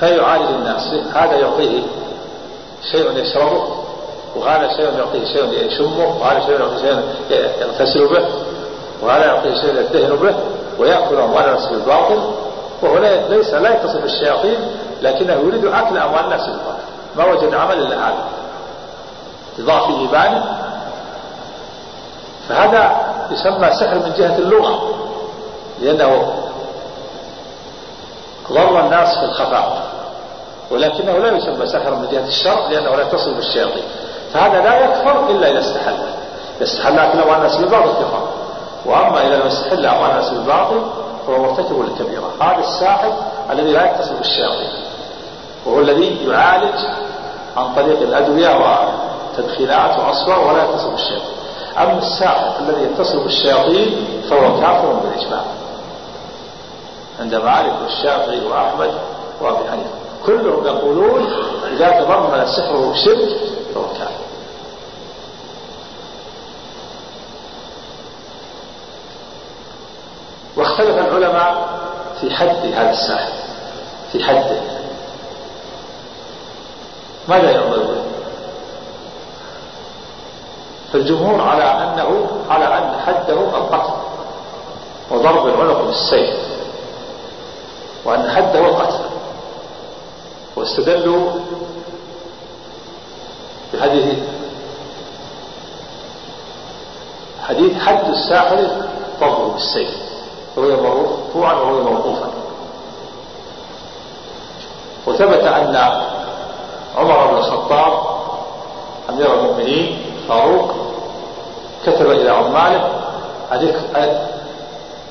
فيعالج 0.00 0.50
الناس. 0.50 0.94
هذا 1.14 1.36
يعطيه 1.36 1.82
شيء 2.92 3.18
يشربه 3.18 3.84
وهذا 4.36 4.68
شيء 4.76 4.98
يعطيه 4.98 5.24
شيء 5.24 5.66
يشمه 5.66 6.16
وهذا 6.20 6.40
شيء 6.40 6.60
يعطيه 6.60 6.78
شيء 6.80 7.02
يغتسل 7.60 8.08
به 8.08 8.26
وهذا 9.02 9.26
يعطيه 9.26 9.54
شيء 9.54 9.80
يدهن 9.80 10.16
به 10.16 10.34
ويأكل 10.78 11.16
أموال 11.16 11.44
الناس 11.44 11.66
بالباطل. 11.66 12.30
وهو 12.82 12.98
ليس 13.28 13.54
لا 13.54 13.74
يتصل 13.74 14.00
بالشياطين 14.00 14.58
لكنه 15.02 15.32
يريد 15.32 15.64
أكل 15.64 15.98
أموال 15.98 16.24
الناس 16.24 16.46
بالباطل. 16.46 16.82
ما 17.16 17.24
وجد 17.24 17.54
عمل 17.54 17.78
إلا 17.78 17.96
هذا. 17.96 18.24
لضعف 19.58 19.90
إيمانه 19.90 20.44
فهذا 22.48 23.05
يسمى 23.30 23.72
سحر 23.72 23.94
من 23.94 24.12
جهة 24.18 24.38
اللغة 24.38 24.90
لأنه 25.80 26.32
ضر 28.52 28.80
الناس 28.80 29.18
في 29.18 29.24
الخفاء 29.24 29.86
ولكنه 30.70 31.12
لا 31.12 31.36
يسمى 31.36 31.66
سحرا 31.66 31.94
من 31.94 32.08
جهة 32.12 32.26
الشر 32.28 32.68
لأنه 32.70 32.96
لا 32.96 33.02
يتصل 33.02 33.34
بالشياطين. 33.34 33.82
فهذا 34.32 34.60
لا 34.60 34.84
يكفر 34.84 35.30
إلا 35.30 35.50
إذا 35.50 35.60
استحل. 35.60 35.96
استحل 36.62 36.98
أكل 36.98 37.20
أموال 37.20 37.36
الناس 37.36 37.56
بالباطل 37.56 37.92
كفر. 37.92 38.28
وأما 38.86 39.26
إذا 39.26 39.36
لم 39.36 39.46
يستحل 39.46 39.86
أموال 39.86 40.10
الناس 40.10 40.30
بالباطل 40.30 40.82
فهو 41.26 41.38
مرتكب 41.38 41.80
للكبيرة. 41.80 42.30
هذا 42.40 42.58
الساحر 42.58 43.12
الذي 43.50 43.72
لا 43.72 43.90
يتصل 43.90 44.14
بالشياطين 44.14 44.70
وهو 45.66 45.80
الذي 45.80 46.28
يعالج 46.28 46.78
عن 47.56 47.74
طريق 47.74 48.00
الأدوية 48.00 48.56
وتدخينات 48.56 49.98
وأصوات 49.98 50.38
ولا 50.38 50.64
يتصل 50.64 50.90
بالشياطين. 50.90 51.35
أما 51.78 51.98
الساحر 51.98 52.52
الذي 52.60 52.82
يتصل 52.82 53.24
بالشياطين 53.24 54.06
فهو 54.30 54.60
كافر 54.60 54.92
بالإجماع. 54.92 55.44
عند 57.20 57.34
مالك 57.34 57.72
والشافعي 57.82 58.46
وأحمد 58.46 58.90
وأبي 59.40 59.70
حنيفة. 59.70 59.90
كلهم 60.26 60.66
يقولون 60.66 61.26
إذا 61.72 61.90
تضمن 62.00 62.40
السحر 62.40 62.94
شرك 63.04 63.38
فهو 63.74 63.84
كافر. 63.98 64.26
واختلف 70.56 70.98
العلماء 70.98 71.68
في 72.20 72.30
حد 72.30 72.72
هذا 72.74 72.90
الساحر. 72.90 73.32
في 74.12 74.24
حده. 74.24 74.60
ماذا 77.28 77.50
يعمل 77.50 77.78
به؟ 77.78 78.15
فالجمهور 80.92 81.40
على 81.40 81.64
أنه 81.64 82.26
على 82.50 82.64
أن 82.64 83.00
حده 83.06 83.34
القتل 83.40 83.92
وضرب 85.10 85.46
العنق 85.46 85.82
بالسيف 85.82 86.36
وأن 88.04 88.30
حده 88.30 88.58
القتل 88.58 89.04
واستدلوا 90.56 91.30
بحديث 93.74 94.18
حديث 97.48 97.82
حد 97.82 98.08
الساحر 98.08 98.66
ضربه 99.20 99.48
بالسيف 99.52 99.96
وهو 100.56 100.82
مرفوعا 100.82 101.54
وهو 101.54 101.82
موقوفا. 101.82 102.30
وثبت 105.06 105.44
أن 105.44 105.76
عمر 106.96 107.26
بن 107.26 107.36
الخطاب 107.36 107.92
أمير 109.10 109.34
المؤمنين 109.34 110.05
فاروق 110.28 110.74
كتب 111.86 112.10
إلى 112.10 112.30
عماله 112.30 112.88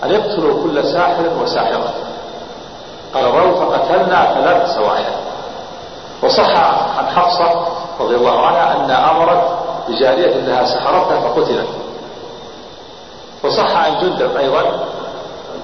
أن 0.03 0.11
يقتلوا 0.11 0.63
كل 0.63 0.83
ساحر 0.83 1.23
وساحرة؟ 1.41 1.93
قال 3.13 3.25
فقتلنا 3.55 4.33
ثلاث 4.33 4.75
سواعيا 4.75 5.15
وصح 6.23 6.49
عن 6.97 7.07
حفصة 7.07 7.65
رضي 7.99 8.15
الله 8.15 8.39
عنها 8.45 8.75
أن 8.75 8.91
أمرت 8.91 9.43
بجارية 9.87 10.35
لها 10.35 10.65
سحرتها 10.65 11.19
فقتلت. 11.19 11.67
وصح 13.43 13.75
عن 13.77 13.99
جندب 14.01 14.37
أيضا 14.37 14.63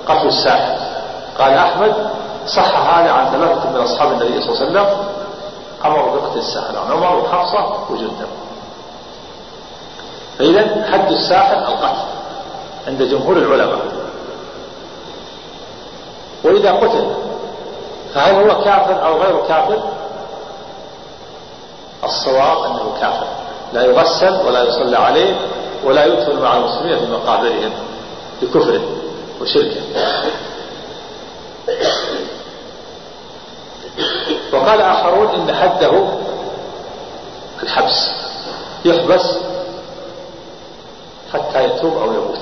قتل 0.07 0.27
الساحر. 0.27 0.75
قال 1.39 1.53
أحمد 1.53 1.93
صح 2.47 2.77
هذا 2.77 3.11
عن 3.11 3.31
ثلاثة 3.31 3.69
من 3.69 3.81
أصحاب 3.81 4.11
النبي 4.11 4.41
صلى 4.41 4.49
الله 4.49 4.61
عليه 4.61 4.71
وسلم 4.71 4.87
أمروا 5.85 6.15
بقتل 6.15 6.39
الساحر 6.39 6.77
عن 6.85 6.91
عمر 6.91 7.15
وحفصة 7.19 7.75
وجندب. 7.89 8.27
فإذا 10.39 10.85
حد 10.91 11.11
الساحر 11.11 11.57
القتل 11.57 12.07
عند 12.87 13.03
جمهور 13.03 13.37
العلماء. 13.37 13.81
وإذا 16.43 16.71
قتل 16.71 17.11
فهل 18.13 18.35
هو 18.35 18.63
كافر 18.63 19.05
أو 19.05 19.21
غير 19.21 19.45
كافر؟ 19.47 19.83
الصواب 22.03 22.63
أنه 22.63 22.93
كافر. 23.01 23.27
لا 23.73 23.83
يغسل 23.85 24.47
ولا 24.47 24.63
يصلى 24.63 24.97
عليه 24.97 25.35
ولا 25.83 26.05
يدفن 26.05 26.41
مع 26.41 26.57
المسلمين 26.57 26.99
في 26.99 27.11
مقابرهم 27.11 27.71
بكفره 28.41 28.81
وشركه. 29.41 29.81
وقال 34.53 34.81
آخرون 34.81 35.27
إن 35.27 35.55
حده 35.55 36.03
الحبس 37.63 38.09
يحبس 38.85 39.37
حتى 41.33 41.63
يتوب 41.63 41.97
أو 41.97 42.13
يموت. 42.13 42.39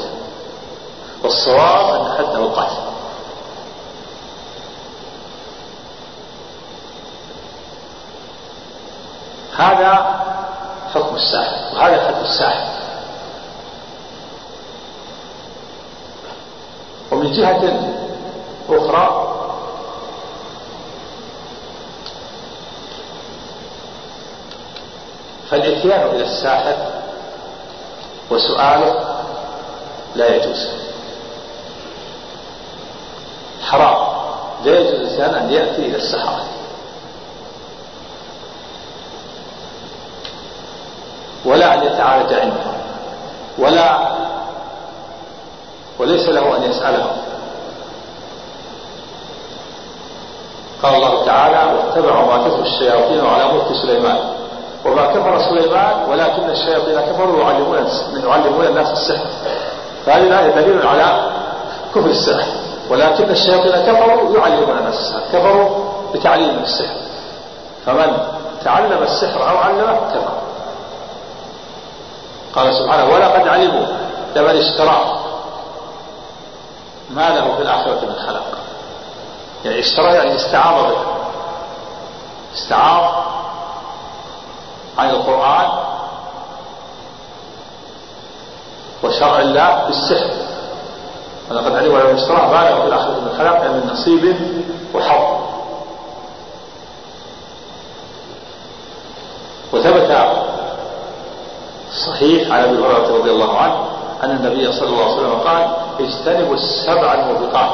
والصواب 1.23 2.01
أن 2.01 2.17
حده 2.17 2.37
القتل 2.37 2.89
هذا 9.57 10.19
حكم 10.93 11.15
الساحر 11.15 11.75
وهذا 11.75 12.07
حد 12.07 12.21
الساحر. 12.23 12.69
ومن 17.11 17.31
جهة 17.31 17.93
أخرى 18.69 19.35
فالإتيان 25.49 26.01
إلى 26.15 26.23
الساحر 26.23 26.98
وسؤاله 28.29 29.15
لا 30.15 30.35
يجوز. 30.35 30.67
حرام. 33.61 33.97
لا 34.65 34.79
يجوز 34.79 34.93
الإنسان 34.93 35.35
أن 35.35 35.51
يأتي 35.51 35.81
إلى 35.81 35.97
السحرة. 35.97 36.45
ولا 41.45 41.73
أن 41.73 41.83
يتعالج 41.83 42.33
عندهم 42.33 42.77
ولا 43.57 44.09
وليس 45.99 46.29
له 46.29 46.57
أن 46.57 46.63
يسألهم 46.63 47.17
قال 50.83 50.95
الله 50.95 51.25
تعالى 51.25 51.73
واتبعوا 51.73 52.37
ما 52.37 52.47
تتلو 52.47 52.61
الشياطين 52.61 53.25
على 53.25 53.53
ملك 53.53 53.67
سليمان. 53.81 54.38
وما 54.85 55.05
كفر 55.13 55.39
سليمان 55.39 56.09
ولكن 56.09 56.49
الشياطين 56.49 56.99
كفروا 56.99 57.41
يعلمون 57.43 57.89
يعلمون 58.23 58.65
الناس 58.65 58.91
السحر. 58.91 59.25
فهذه 60.05 60.23
الآية 60.23 60.51
دليل 60.51 60.87
على 60.87 61.31
كفر 61.95 62.05
السحر. 62.05 62.47
ولكن 62.89 63.29
الشياطين 63.29 63.71
كفروا 63.71 64.37
يعلمون 64.37 64.77
الناس 64.77 64.99
السحر. 64.99 65.21
كفروا 65.33 65.69
بتعليم 66.13 66.59
السحر. 66.63 66.95
فمن 67.85 68.17
تعلم 68.63 69.03
السحر 69.03 69.49
أو 69.49 69.57
علمه 69.57 69.99
كفر. 70.13 70.33
قال 72.55 72.75
سبحانه 72.75 73.13
ولقد 73.13 73.47
علموا 73.47 73.85
لمن 74.35 74.57
اشتراه 74.57 75.19
ما 77.09 77.29
له 77.29 77.55
في 77.55 77.61
الآخرة 77.61 77.99
من 78.05 78.15
خلق. 78.27 78.43
يعني 79.65 79.79
اشترى 79.79 80.13
يعني 80.13 80.35
استعاض 80.35 80.85
به. 80.85 80.97
استعاض 82.55 83.28
عن 84.99 85.09
القرآن 85.09 85.69
وشرع 89.03 89.39
الله 89.39 89.83
بالسحر 89.87 90.31
فلو 91.49 91.59
اشتراه 92.15 92.47
ما 92.47 92.69
له 92.69 92.81
في 92.81 92.87
الآخرة 92.87 93.19
من 93.19 93.33
خلاق 93.37 93.63
من 93.63 93.89
نصيب 93.93 94.35
وحظ 94.95 95.39
وثبت 99.73 100.11
صحيح 102.07 102.51
عن 102.51 102.63
أبي 102.63 102.77
هريرة 102.77 103.17
رضي 103.17 103.31
الله 103.31 103.57
عنه 103.57 103.75
أن 104.23 104.31
النبي 104.31 104.71
صلى 104.71 104.87
الله 104.87 105.03
عليه 105.03 105.15
وسلم 105.15 105.39
قال 105.39 105.67
اجتنبوا 105.99 106.55
السبع 106.55 107.13
الموبقات. 107.13 107.71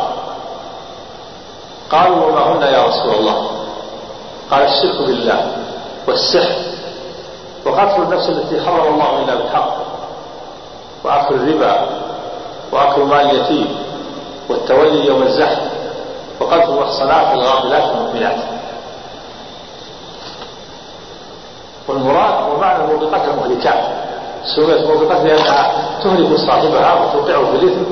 قالوا 1.91 2.25
وما 2.25 2.41
هن 2.53 2.61
يا 2.73 2.85
رسول 2.88 3.13
الله؟ 3.15 3.49
قال 4.51 4.61
الشرك 4.61 5.01
بالله 5.01 5.51
والسحر. 6.07 6.74
وقتل 7.65 8.01
النفس 8.01 8.30
التي 8.30 8.65
حرم 8.65 8.93
الله 8.93 9.23
إلا 9.23 9.36
بالحق 9.36 9.75
وآكل 11.04 11.36
الربا 11.36 11.88
وآكل 12.71 13.01
مال 13.01 13.19
اليتيم 13.19 13.78
والتولي 14.49 15.06
يوم 15.06 15.23
الزحف 15.23 15.60
وقتل 16.39 16.69
المحصنات 16.69 17.34
الغافلات 17.34 17.84
المؤمنات 17.84 18.38
والمراد 21.88 22.49
ومعنى 22.49 22.84
الموبقات 22.84 23.21
المهلكات. 23.30 23.84
سميت 24.56 24.88
موبقات 24.88 25.21
لأنها 25.21 25.71
تهلك 26.04 26.38
صاحبها 26.38 26.93
وتوقعه 26.93 27.45
في 27.45 27.56
الإثم 27.56 27.84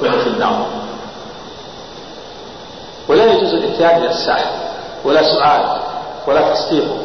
وفي 0.00 0.26
النار. 0.26 0.66
ولا 3.08 3.24
يجوز 3.24 3.54
الاتيان 3.54 3.96
إلى 3.96 4.10
الساحر 4.10 4.50
ولا 5.04 5.22
سؤال 5.22 5.80
ولا 6.26 6.54
تصديقه 6.54 6.96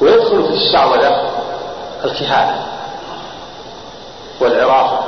ويدخل 0.00 0.44
في 0.44 0.54
الشعوذة 0.54 1.30
الكهانة 2.04 2.66
والعرافة 4.40 4.98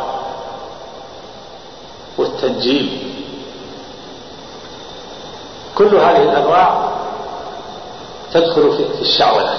والتنجيم. 2.18 3.10
كل 5.78 5.96
هذه 5.96 6.22
الأنواع 6.22 6.88
تدخل 8.32 8.72
في 8.96 9.02
الشعوذة. 9.02 9.54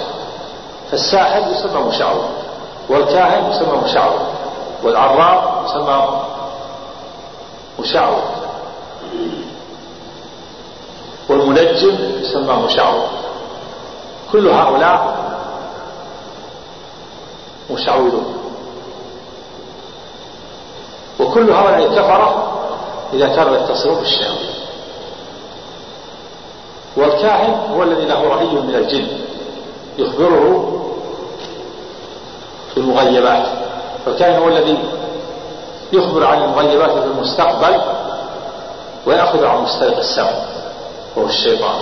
فالساحر 0.91 1.51
يسمى 1.51 1.81
مشعوذ 1.81 2.23
والكاهن 2.89 3.51
يسمى 3.51 3.77
مشعوذ 3.83 4.19
والعراف 4.83 5.65
يسمى 5.65 6.21
مشعوذ. 7.79 8.21
والمنجم 11.29 11.97
يسمى 12.21 12.53
مشعوذ. 12.53 13.01
كل 14.31 14.47
هؤلاء 14.47 15.21
مشعوذون 17.71 18.35
وكل 21.19 21.51
هؤلاء 21.51 21.95
كفر 21.95 22.51
إذا 23.13 23.27
كانوا 23.27 23.57
يتصلون 23.57 23.95
بالشياطين 23.95 24.51
والكاهن 26.97 27.73
هو 27.73 27.83
الذي 27.83 28.05
له 28.05 28.23
رأي 28.23 28.45
من 28.45 28.75
الجن. 28.75 29.07
يخبره 29.97 30.77
بالمغيبات 32.75 33.47
فالكاهن 34.05 34.41
هو 34.41 34.47
الذي 34.47 34.77
يخبر 35.93 36.25
عن 36.25 36.43
المغيبات 36.43 36.91
في 36.91 37.05
المستقبل 37.05 37.81
ويأخذ 39.05 39.45
عن 39.45 39.63
مستلق 39.63 39.97
السمع. 39.97 40.31
وهو 41.15 41.25
الشيطان. 41.25 41.79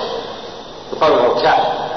يقال 0.93 1.11
له 1.11 1.41
كاهن 1.41 1.89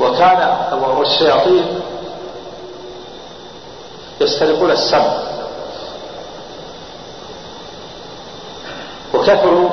وكان 0.00 0.56
والشياطين 1.10 1.64
يسترقون 4.20 4.70
السمع 4.70 5.12
وكثروا 9.14 9.68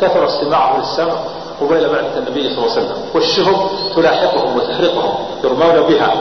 كثر 0.00 0.26
استماعهم 0.26 0.80
للسمع 0.80 1.14
قبيل 1.60 1.88
بعثة 1.88 2.18
النبي 2.18 2.48
صلى 2.54 2.58
الله 2.58 2.72
عليه 2.72 2.82
وسلم 2.82 2.96
والشهب 3.14 3.56
تلاحقهم 3.96 4.56
وتحرقهم 4.56 5.14
يرمون 5.44 5.80
بها. 5.80 6.14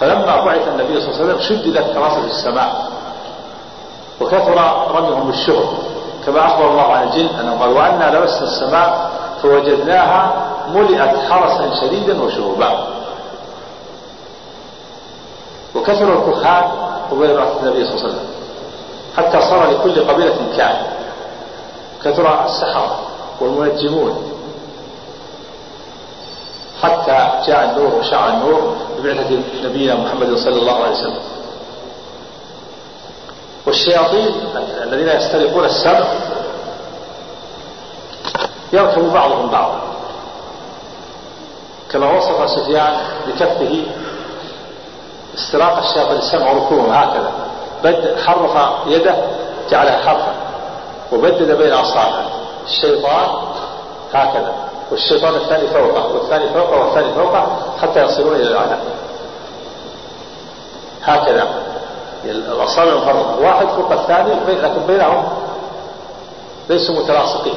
فلما 0.00 0.44
بعث 0.44 0.68
النبي 0.68 1.00
صلى 1.00 1.10
الله 1.10 1.20
عليه 1.22 1.34
وسلم 1.34 1.40
شددت 1.40 1.94
كراسة 1.94 2.24
السماء 2.24 2.90
وكثر 4.20 4.54
رميهم 4.94 5.26
بالشهب 5.26 5.64
كما 6.26 6.46
أخبر 6.46 6.70
الله 6.70 6.82
عن 6.92 7.06
الجن 7.08 7.26
أنه 7.40 7.60
قال 7.60 7.70
وأنا 7.70 8.16
لمسنا 8.18 8.42
السماء 8.42 9.10
فوجدناها 9.42 10.51
ملئت 10.68 11.30
حرسا 11.30 11.74
شديدا 11.80 12.22
وشهبا 12.22 12.86
وكثر 15.74 16.12
الكهان 16.18 16.70
قبيل 17.10 17.36
بعثة 17.36 17.60
النبي 17.60 17.84
صلى 17.84 17.94
الله 17.94 18.04
عليه 18.04 18.12
وسلم. 18.12 18.26
حتى 19.16 19.40
صار 19.40 19.70
لكل 19.70 20.08
قبيلة 20.08 20.36
كان 20.56 20.76
كثر 22.04 22.44
السحرة 22.44 22.98
والمنجمون. 23.40 24.32
حتى 26.82 27.30
جاء 27.46 27.70
النور 27.70 27.94
وشاع 27.94 28.28
النور 28.28 28.76
ببعثة 28.98 29.38
نبينا 29.64 29.94
محمد 29.94 30.36
صلى 30.36 30.58
الله 30.58 30.72
عليه 30.82 30.92
وسلم. 30.92 31.22
والشياطين 33.66 34.34
الذين 34.82 35.08
يسترقون 35.08 35.64
السمع 35.64 36.04
يركب 38.72 39.12
بعضهم 39.12 39.48
بعضا. 39.48 39.91
كما 41.92 42.16
وصف 42.18 42.50
سفيان 42.50 42.96
بكفه 43.26 43.84
استراق 45.34 45.78
الشياطين 45.78 46.16
السمع 46.16 46.52
ركوبهم 46.52 46.90
هكذا. 46.92 47.32
بد 47.84 48.16
حرف 48.26 48.68
يده 48.86 49.14
جعلها 49.70 49.96
حرفا 49.98 50.34
وبدد 51.12 51.50
بين 51.58 51.72
اصابعه 51.72 52.24
الشيطان 52.66 53.28
هكذا 54.14 54.52
والشيطان 54.90 55.34
الثاني 55.34 55.66
فوقه 55.66 56.14
والثاني 56.14 56.48
فوقه 56.48 56.84
والثاني 56.84 57.12
فوقه 57.14 57.46
حتى 57.82 58.02
يصلون 58.04 58.34
إلى 58.36 58.48
الأعلى. 58.48 58.76
هكذا. 61.04 61.48
الأصابع 62.24 62.94
مفرقه 62.94 63.40
واحد 63.40 63.66
فوق 63.66 63.92
الثاني 63.92 64.34
لكن 64.48 64.86
بينهم 64.86 65.24
ليسوا 66.68 66.94
متلاصقين. 66.94 67.54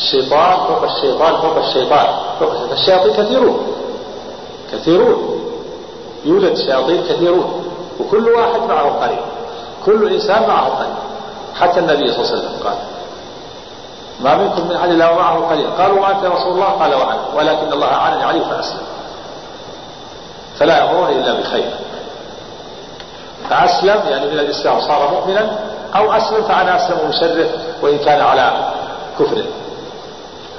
الشيطان 0.00 0.56
فوق 0.56 0.82
الشيطان 0.82 1.36
فوق 1.36 1.56
الشيطان 1.56 2.06
فوق 2.40 2.50
الشيطان. 2.50 2.72
الشياطين 2.72 3.12
كثيرون. 3.12 3.72
كثيرون. 4.72 5.40
يوجد 6.24 6.56
شياطين 6.56 7.02
كثيرون. 7.02 7.64
وكل 8.00 8.28
واحد 8.28 8.60
معه 8.68 8.88
قريب. 8.90 9.18
كل 9.84 10.12
إنسان 10.14 10.48
معه 10.48 10.68
قريب. 10.68 10.94
حتى 11.60 11.80
النبي 11.80 12.12
صلى 12.12 12.18
الله 12.18 12.30
عليه 12.30 12.38
وسلم 12.38 12.56
قال 12.64 12.76
ما 14.20 14.34
منكم 14.36 14.68
من 14.68 14.76
أحد 14.76 14.88
إلا 14.88 15.10
ومعه 15.10 15.48
قريب. 15.50 15.66
قالوا 15.78 16.00
وأنت 16.00 16.24
يا 16.24 16.28
رسول 16.28 16.52
الله؟ 16.52 16.64
قال 16.64 16.94
وأنا. 16.94 17.20
ولكن 17.36 17.72
الله 17.72 17.86
أعانني 17.86 18.22
عليه 18.22 18.44
فأسلم. 18.44 18.86
فلا 20.58 20.78
يأمرون 20.78 21.08
إلا 21.08 21.40
بخير. 21.40 21.70
فأسلم 23.50 24.00
يعني 24.08 24.26
من 24.26 24.38
الإسلام 24.38 24.80
صار 24.80 25.10
مؤمنا 25.10 25.58
أو 25.96 26.12
أسلم 26.12 26.42
فأنا 26.42 26.76
أسلم 26.76 27.08
مشرف 27.08 27.48
وإن 27.82 27.98
كان 27.98 28.20
على 28.20 28.72
كفره. 29.18 29.44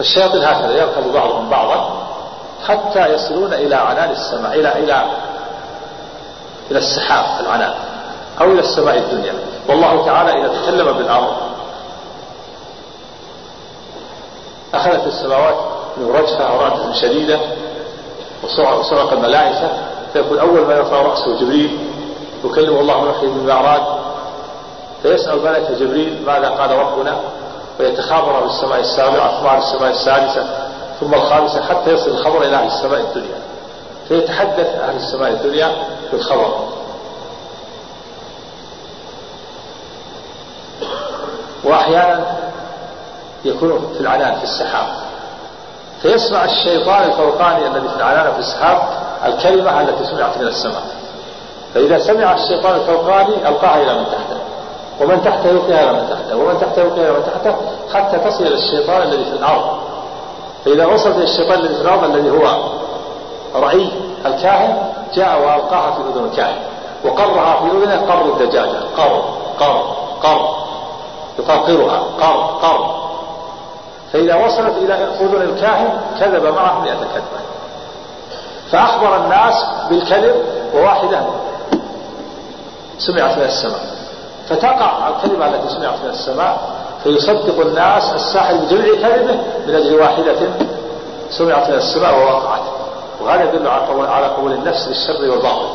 فالشياطين 0.01 0.43
هكذا 0.43 0.77
يركب 0.77 1.13
بعضهم 1.13 1.49
بعضا 1.49 2.07
حتى 2.67 3.13
يصلون 3.13 3.53
إلى 3.53 3.75
عنان 3.75 4.09
السماء 4.09 4.59
إلى 4.59 4.79
إلى 4.79 5.05
إلى 6.71 6.79
السحاب 6.79 7.25
العنان 7.45 7.73
أو 8.41 8.51
إلى 8.51 8.59
السماء 8.59 8.97
الدنيا. 8.97 9.33
والله 9.69 10.05
تعالى 10.05 10.31
إذا 10.31 10.61
تكلم 10.61 10.91
بالأمر 10.91 11.35
أخذت 14.73 15.07
السماوات 15.07 15.55
من 15.97 16.11
رجفة 16.11 16.55
ورعدة 16.55 16.93
شديدة 16.93 17.39
وصرق 18.43 19.13
الملائكة. 19.13 19.69
فيقول 20.13 20.39
أول 20.39 20.61
ما 20.61 20.73
يرفع 20.73 21.01
رأسه 21.01 21.39
جبريل 21.39 21.79
يكلم 22.45 22.79
الله 22.79 23.11
نحيي 23.11 23.29
بالمعراج 23.29 23.81
فيسأل 25.03 25.43
ملك 25.43 25.71
جبريل 25.71 26.23
ماذا 26.25 26.49
قال 26.49 26.71
ربنا؟ 26.71 27.19
ويتخابر 27.82 28.39
بالسماء 28.39 28.80
السابعة 28.80 29.41
ثم 29.41 29.48
على 29.48 29.60
السماء 29.60 29.91
السادسة 29.91 30.46
ثم 31.00 31.13
الخامسة 31.13 31.62
حتى 31.62 31.91
يصل 31.94 32.12
الخبر 32.12 32.44
إلى 32.44 32.56
أهل 32.56 32.67
السماء 32.67 33.00
الدنيا. 33.00 33.41
فيتحدث 34.08 34.67
أهل 34.67 34.96
السماء 34.96 35.30
الدنيا 35.30 35.72
بالخبر. 36.12 36.70
وأحيانا 41.63 42.26
يكون 43.46 43.94
في 43.94 44.02
العنان 44.02 44.36
في 44.36 44.44
السحاب. 44.44 44.88
فيسمع 46.02 46.46
الشيطان 46.46 47.04
الفوقاني 47.04 47.67
الذي 47.67 47.88
في 47.88 47.96
العنان 47.96 48.34
في 48.34 48.39
السحاب 48.39 48.82
الكلمة 49.26 49.82
التي 49.82 50.06
سمعت 50.06 50.38
من 50.38 50.48
السماء. 50.48 50.84
فإذا 51.74 52.00
سمع 52.00 52.34
الشيطان 52.34 52.76
الفوقاني 52.76 53.48
ألقاها 53.50 53.82
إلى 53.82 54.00
من 54.00 54.06
تحته. 54.06 54.40
ومن 55.01 55.23
تحته 55.23 55.49
يلقيها 55.49 55.91
من 55.91 56.09
تحته 56.09 56.37
ومن 56.37 56.59
تحته 56.59 56.81
يلقيها 56.81 57.11
من 57.11 57.23
تحته 57.25 57.55
حتى 57.93 58.17
تصل 58.17 58.43
إلى 58.43 58.55
الشيطان 58.55 59.01
الذي 59.01 59.23
في 59.23 59.31
الأرض. 59.31 59.65
فإذا 60.65 60.85
وصلت 60.85 61.15
إلى 61.15 61.23
الشيطان 61.23 61.59
الذي 61.59 61.75
في 61.75 61.81
الأرض 61.81 62.03
الذي 62.03 62.29
هو 62.29 62.57
الرعي 63.55 63.91
الكاهن 64.25 64.93
جاء 65.13 65.39
وألقاها 65.39 65.91
في 65.91 66.01
أذن 66.01 66.25
الكاهن. 66.25 66.59
وقرها 67.05 67.59
في 67.59 67.77
أذنه 67.77 68.13
قر 68.13 68.25
الدجاجة 68.25 68.79
قر 68.97 69.21
قر 69.59 69.95
قر. 70.23 70.55
يقرقرها 71.39 72.03
قر 72.21 72.59
قر. 72.61 73.01
فإذا 74.13 74.45
وصلت 74.45 74.77
إلى 74.77 74.93
أذن 74.93 75.41
الكاهن 75.41 76.01
كذب 76.19 76.45
معه 76.55 76.79
مئة 76.79 76.93
كذبة. 76.93 77.41
فأخبر 78.71 79.15
الناس 79.15 79.65
بالكذب 79.89 80.35
وواحدة 80.75 81.21
سمعت 82.97 83.37
من 83.37 83.43
السماء. 83.43 84.00
فتقع 84.51 85.09
الكلمة 85.09 85.47
التي 85.47 85.69
سمعت 85.69 85.95
من 86.03 86.09
السماء 86.09 86.81
فيصدق 87.03 87.59
الناس 87.59 88.13
الساحر 88.15 88.55
بجميع 88.55 88.93
كلمه 88.93 89.43
من 89.67 89.75
أجل 89.75 89.95
واحدة 89.99 90.35
سمعت 91.29 91.69
من 91.69 91.75
السماء 91.75 92.19
ووقعت. 92.19 92.61
وهذا 93.21 93.43
يدل 93.43 93.67
على 94.07 94.25
قبول 94.25 94.51
النفس 94.51 94.87
بالشر 94.87 95.31
والباطل. 95.31 95.67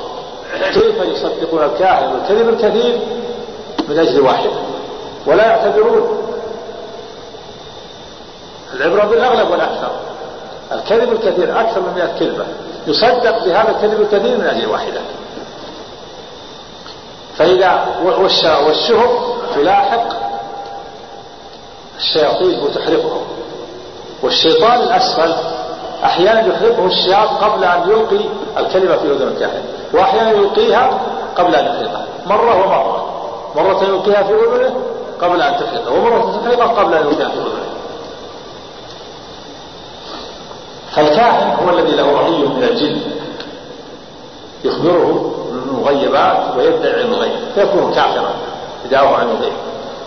كيف 0.74 1.00
يصدقون 1.00 1.62
الكاهن 1.62 2.12
والكذب 2.12 2.48
الكثير 2.48 3.00
من 3.88 3.98
أجل 3.98 4.20
واحدة 4.20 4.50
ولا 5.26 5.46
يعتبرون. 5.46 6.22
العبرة 8.74 9.04
بالأغلب 9.04 9.50
والأكثر. 9.50 9.90
الكذب 10.72 11.12
الكثير 11.12 11.60
أكثر 11.60 11.80
من 11.80 11.92
مئة 11.96 12.18
كلمة. 12.18 12.44
يصدق 12.86 13.44
بهذا 13.44 13.70
الكذب 13.70 14.00
الكثير 14.00 14.38
من 14.38 14.46
أجل 14.46 14.66
واحدة. 14.66 15.00
فإذا 17.38 17.87
والشهب 18.66 19.14
تلاحق 19.55 20.09
الشياطين 21.99 22.61
وتحرقهم 22.62 23.22
والشيطان 24.22 24.81
الأسفل 24.81 25.35
أحيانا 26.05 26.46
يحرقه 26.46 26.87
الشياط 26.87 27.29
قبل 27.29 27.64
أن 27.64 27.90
يلقي 27.90 28.25
الكلمة 28.59 28.96
في 28.96 29.07
أذن 29.07 29.29
الكاهن 29.29 29.62
وأحيانا 29.92 30.31
يلقيها 30.31 31.01
قبل 31.37 31.55
أن 31.55 31.64
يحرقها. 31.66 32.07
مرة 32.27 32.64
ومرة. 32.64 33.07
مرة 33.57 33.85
يلقيها 33.85 34.22
في 34.22 34.33
أذنه 34.33 34.75
قبل 35.20 35.42
أن 35.42 35.53
تحرقه 35.53 35.92
ومرة 35.92 36.40
تحرقه 36.42 36.83
قبل 36.83 36.94
أن 36.94 37.07
يلقيها 37.07 37.29
في 37.29 37.38
أذنه. 37.38 37.66
فالكاهن 40.92 41.57
هو 41.64 41.79
الذي 41.79 41.96
له 41.96 42.12
رأي 42.12 42.38
من 42.38 42.62
الجن. 42.62 43.01
يخبره 44.64 45.35
المغيبات 45.51 46.57
ويدعي 46.57 47.03
الغيب 47.03 47.40
فيكون 47.55 47.95
كافرا 47.95 48.31
بدعوه 48.85 49.16
عن 49.16 49.31
الغيب 49.31 49.53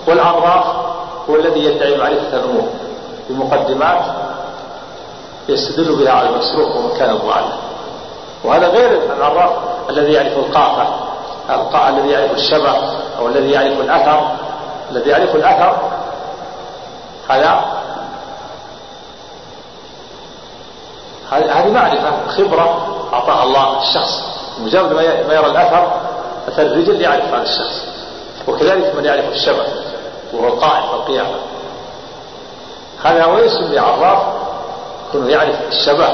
والعراف 0.08 0.66
هو 1.30 1.36
الذي 1.36 1.66
يدعي 1.66 1.98
معرفة 1.98 2.38
الأمور. 2.38 2.70
بمقدمات 3.30 4.02
يستدل 5.50 5.96
بها 5.96 6.12
على 6.12 6.30
المسروق 6.30 6.76
ومكان 6.78 7.10
الضالة 7.10 7.58
وهذا 8.44 8.68
غير 8.68 9.14
العراف 9.18 9.52
الذي 9.90 10.14
يعرف 10.14 10.38
القافة 10.38 11.90
الذي 11.90 12.10
يعرف 12.10 12.32
الشبه 12.32 12.76
أو 13.20 13.28
الذي 13.28 13.52
يعرف 13.52 13.80
الأثر. 13.80 14.32
الذي 14.92 15.10
يعرف 15.10 15.36
الأثر 15.36 15.78
هذا 17.30 17.66
هذه 21.32 21.72
معرفة 21.72 22.12
خبرة 22.28 22.96
أعطاها 23.14 23.44
الله 23.44 23.82
الشخص. 23.82 24.39
مجرد 24.60 24.94
ما 24.94 25.34
يرى 25.34 25.46
الأثر 25.46 25.92
أثر 26.48 26.62
الرجل 26.62 27.02
يعرف 27.02 27.34
هذا 27.34 27.44
الشخص. 27.44 27.84
وكذلك 28.48 28.96
من 28.96 29.06
يعرف 29.06 29.30
الشبه 29.30 29.64
وهو 30.34 30.48
القائم 30.48 30.88
في 30.88 30.94
القيامة. 30.94 31.36
هذا 33.04 33.24
هو 33.24 33.38
يسمي 33.38 33.80
عراف 33.80 34.24
كونه 35.12 35.30
يعرف 35.30 35.56
الشبه 35.68 36.08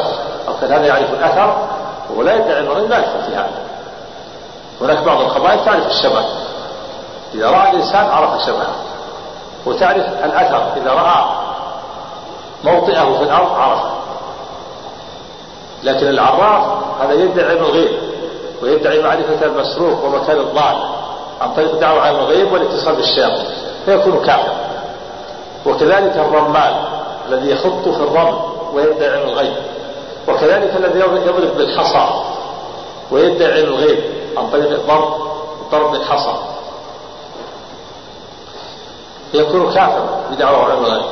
أو 0.48 0.54
كان 0.62 0.72
هذا 0.72 0.86
يعرف 0.86 1.14
الأثر 1.14 1.68
وهو 2.10 2.22
لا 2.22 2.36
يدعي 2.36 2.60
المريض 2.60 2.90
لا 2.90 2.98
يدخل 2.98 3.24
في 3.28 3.36
هذا. 3.36 3.62
هناك 4.82 4.98
بعض 5.04 5.22
القبائل 5.22 5.66
تعرف 5.66 5.88
الشبه. 5.88 6.26
إذا 7.34 7.50
رأى 7.50 7.70
الإنسان 7.70 8.06
عرف 8.06 8.42
شبهه. 8.42 8.76
وتعرف 9.66 10.06
الأثر. 10.24 10.74
إذا 10.78 10.92
رأى 10.92 11.26
موطئه 12.64 13.18
في 13.18 13.24
الأرض 13.24 13.52
عرفه. 13.52 13.92
لكن 15.84 16.08
العراف 16.08 16.64
هذا 17.02 17.14
يدعي 17.14 17.46
علم 17.46 17.64
الغيب 17.64 18.05
ويدعي 18.62 19.04
معرفة 19.04 19.46
المسروق 19.46 20.06
ومكان 20.06 20.38
الضال 20.38 20.76
عن 21.42 21.54
طريق 21.56 21.80
دعوة 21.80 22.02
علم 22.02 22.16
الغيب 22.20 22.54
والاتصال 22.54 22.96
بالشياطين 22.96 23.46
فيكون 23.86 24.26
كافرا 24.26 24.56
وكذلك 25.66 26.18
الرمال 26.18 26.76
الذي 27.30 27.52
يخط 27.52 27.90
في 27.90 28.04
الرمل 28.04 28.36
ويدعي 28.74 29.10
علم 29.10 29.30
الغيب. 29.30 29.54
وكذلك 30.28 30.76
الذي 30.76 31.00
يضرب 31.00 31.58
بالحصى 31.58 32.08
ويدعي 33.12 33.52
علم 33.54 33.74
الغيب 33.74 34.00
عن 34.38 34.50
طريق 34.50 34.70
الضرب 34.70 35.14
الضرب 35.66 35.92
بالحصى 35.92 36.36
يكون 39.34 39.74
كافرا 39.74 40.22
بدعوة 40.32 40.72
علم 40.72 40.86
الغيب 40.86 41.06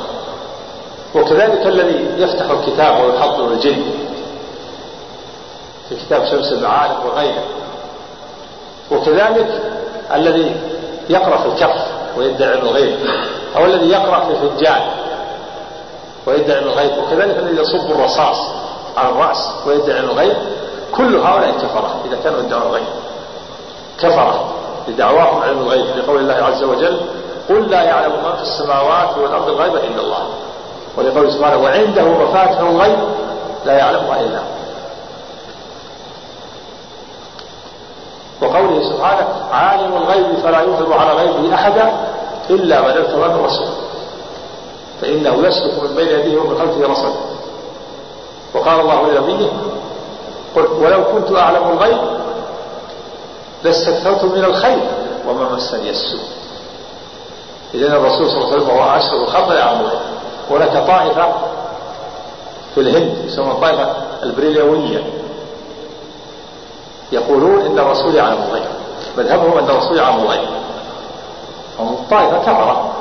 وكذلك 1.14 1.66
الذي 1.66 2.22
يفتح 2.22 2.50
الكتاب 2.50 3.04
ويحضر 3.04 3.44
الجن. 3.52 3.82
في 5.88 5.96
كتاب 5.96 6.24
شمس 6.24 6.52
المعارف 6.52 7.06
وغيره. 7.06 7.44
وكذلك 8.90 9.62
الذي 10.14 10.56
يقرأ 11.10 11.36
في 11.36 11.46
الكف 11.46 11.86
ويدعي 12.16 12.50
علم 12.50 12.66
الغيب 12.66 12.96
أو 13.56 13.64
الذي 13.64 13.90
يقرأ 13.90 14.20
في 14.24 14.30
الفنجان 14.30 14.80
ويدعي 16.26 16.58
علم 16.58 16.66
الغيب 16.66 16.90
وكذلك 16.98 17.38
الذي 17.38 17.60
يصب 17.60 17.90
الرصاص 17.90 18.36
على 18.96 19.08
الرأس 19.08 19.50
ويدعي 19.66 19.98
علم 19.98 20.10
الغيب 20.10 20.36
كل 20.92 21.16
هؤلاء 21.16 21.50
كفرة 21.50 22.00
إذا 22.04 22.16
كانوا 22.24 22.40
يدعون 22.40 22.62
الغيب. 22.62 22.86
كفرة 23.98 24.54
لدعواهم 24.88 25.42
علم 25.42 25.58
الغيب 25.58 25.86
لقول 25.96 26.18
الله 26.18 26.34
عز 26.34 26.62
وجل 26.62 27.00
قل 27.48 27.70
لا 27.70 27.82
يعلم 27.82 28.12
من 28.12 28.36
في 28.36 28.42
السماوات 28.42 29.18
والأرض 29.18 29.48
الغيب 29.48 29.74
إلا 29.74 30.00
الله. 30.00 30.28
ولقوله 30.96 31.30
سبحانه 31.30 31.56
وعنده 31.56 32.02
مفاتح 32.02 32.58
الغيب 32.60 32.98
لا 33.64 33.72
يعلمها 33.72 34.20
إلا 34.20 34.38
هو. 34.38 34.63
وقوله 38.42 38.82
سبحانه 38.90 39.28
عالم 39.52 39.96
الغيب 39.96 40.36
فلا 40.42 40.62
يظهر 40.62 40.92
على 40.98 41.12
غيبه 41.12 41.54
أحدا 41.54 41.92
إلا 42.50 42.80
من 42.80 42.88
ارتضى 42.88 43.28
من 43.28 43.44
رسول 43.44 43.68
فإنه 45.00 45.46
يسلك 45.46 45.82
من 45.82 45.94
بين 45.96 46.08
يديه 46.08 46.38
ومن 46.38 46.58
خلفه 46.58 46.92
رصدا 46.92 47.20
وقال 48.54 48.80
الله 48.80 49.10
لنبيه 49.10 49.48
قل 50.56 50.62
ولو 50.62 51.04
كنت 51.04 51.38
أعلم 51.38 51.70
الغيب 51.70 51.98
لاستكثرت 53.64 54.24
من 54.24 54.44
الخير 54.44 54.78
وما 55.28 55.52
مسني 55.52 55.90
السوء. 55.90 56.20
إذن 57.74 57.92
الرسول 57.92 58.26
صلى 58.30 58.36
الله 58.38 58.52
عليه 58.52 58.56
وسلم 58.56 58.68
وهو 58.68 58.96
أشهر 58.96 59.24
الخلق 59.24 59.54
يعلم 59.54 59.80
الغيب 59.80 59.98
هناك 60.50 60.86
طائفة 60.86 61.32
في 62.74 62.80
الهند 62.80 63.24
يسمى 63.24 63.50
الطائفة 63.50 63.92
البريليوية. 64.22 65.04
يقولون 67.12 67.66
إن 67.66 67.78
الرسول 67.78 68.14
يعلم 68.14 68.42
الغيب 68.42 68.64
مذهبهم 69.18 69.58
أن 69.58 69.70
الرسول 69.70 69.98
يعلم 69.98 70.16
الغيب. 70.22 70.48
هم 71.78 71.96
طائفة 72.10 72.38
كفرة 72.38 72.92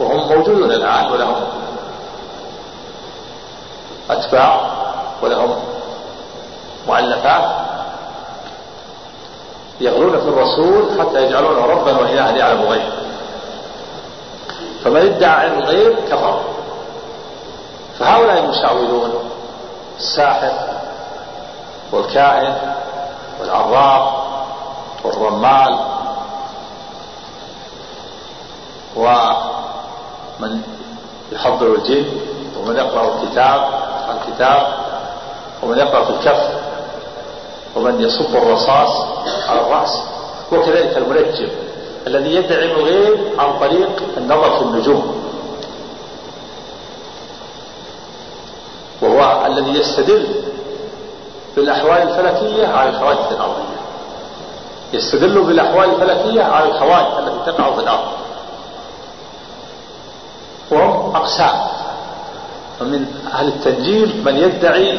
وهم 0.00 0.28
موجودون 0.28 0.72
الآن 0.72 1.12
ولهم 1.12 1.34
أتباع 4.10 4.60
ولهم 5.22 5.54
مؤلفات 6.88 7.50
يغلون 9.80 10.20
في 10.20 10.28
الرسول 10.28 11.00
حتى 11.00 11.26
يجعلونه 11.26 11.66
ربا 11.66 11.98
والها 11.98 12.30
يعلم 12.30 12.62
الغيب. 12.62 12.92
فمن 14.84 14.96
ادعى 14.96 15.30
علم 15.30 15.58
الغيب 15.58 15.96
كفر. 16.10 16.40
فهؤلاء 17.98 18.38
المشعوذون 18.38 19.30
الساحر 19.98 20.52
والكائن 21.92 22.54
والعراف 23.42 24.12
والرمال 25.04 25.78
ومن 28.96 30.62
يحضر 31.32 31.74
الجن 31.74 32.06
ومن 32.58 32.76
يقرأ 32.76 33.14
الكتاب 33.14 33.68
الكتاب 34.10 34.66
ومن 35.62 35.78
يقرأ 35.78 36.04
في 36.04 36.10
الكف 36.10 36.48
ومن 37.76 38.00
يصب 38.00 38.36
الرصاص 38.36 39.06
على 39.48 39.60
الرأس. 39.60 40.02
وكذلك 40.52 40.96
المنجم 40.96 41.48
الذي 42.06 42.34
يدعي 42.34 42.72
الغيب 42.72 43.40
عن 43.40 43.58
طريق 43.60 44.02
النظر 44.16 44.56
في 44.58 44.62
النجوم. 44.62 45.22
وهو 49.02 49.46
الذي 49.46 49.78
يستدل 49.78 50.26
بالأحوال 51.56 52.02
الفلكية 52.02 52.66
على 52.66 52.90
الحوادث 52.90 53.32
الأرضية. 53.32 53.82
يستدل 54.92 55.40
بالأحوال 55.40 55.90
الفلكية 55.94 56.42
على 56.42 56.68
الحوادث 56.68 57.18
التي 57.18 57.52
تقع 57.52 57.74
في 57.74 57.80
الأرض. 57.80 58.12
وهم 60.70 61.16
أقسام. 61.16 61.54
ومن 62.80 63.06
أهل 63.32 63.48
التنجيم 63.48 64.22
من 64.24 64.36
يدعي 64.36 64.98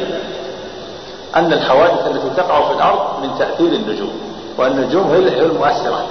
أن 1.35 1.53
الحوادث 1.53 2.07
التي 2.07 2.29
تقع 2.41 2.67
في 2.67 2.73
الأرض 2.73 3.23
من 3.23 3.35
تأثير 3.39 3.67
النجوم 3.67 4.13
وأن 4.57 4.71
النجوم 4.71 5.11
هي 5.11 5.17
المؤثرة. 5.17 6.05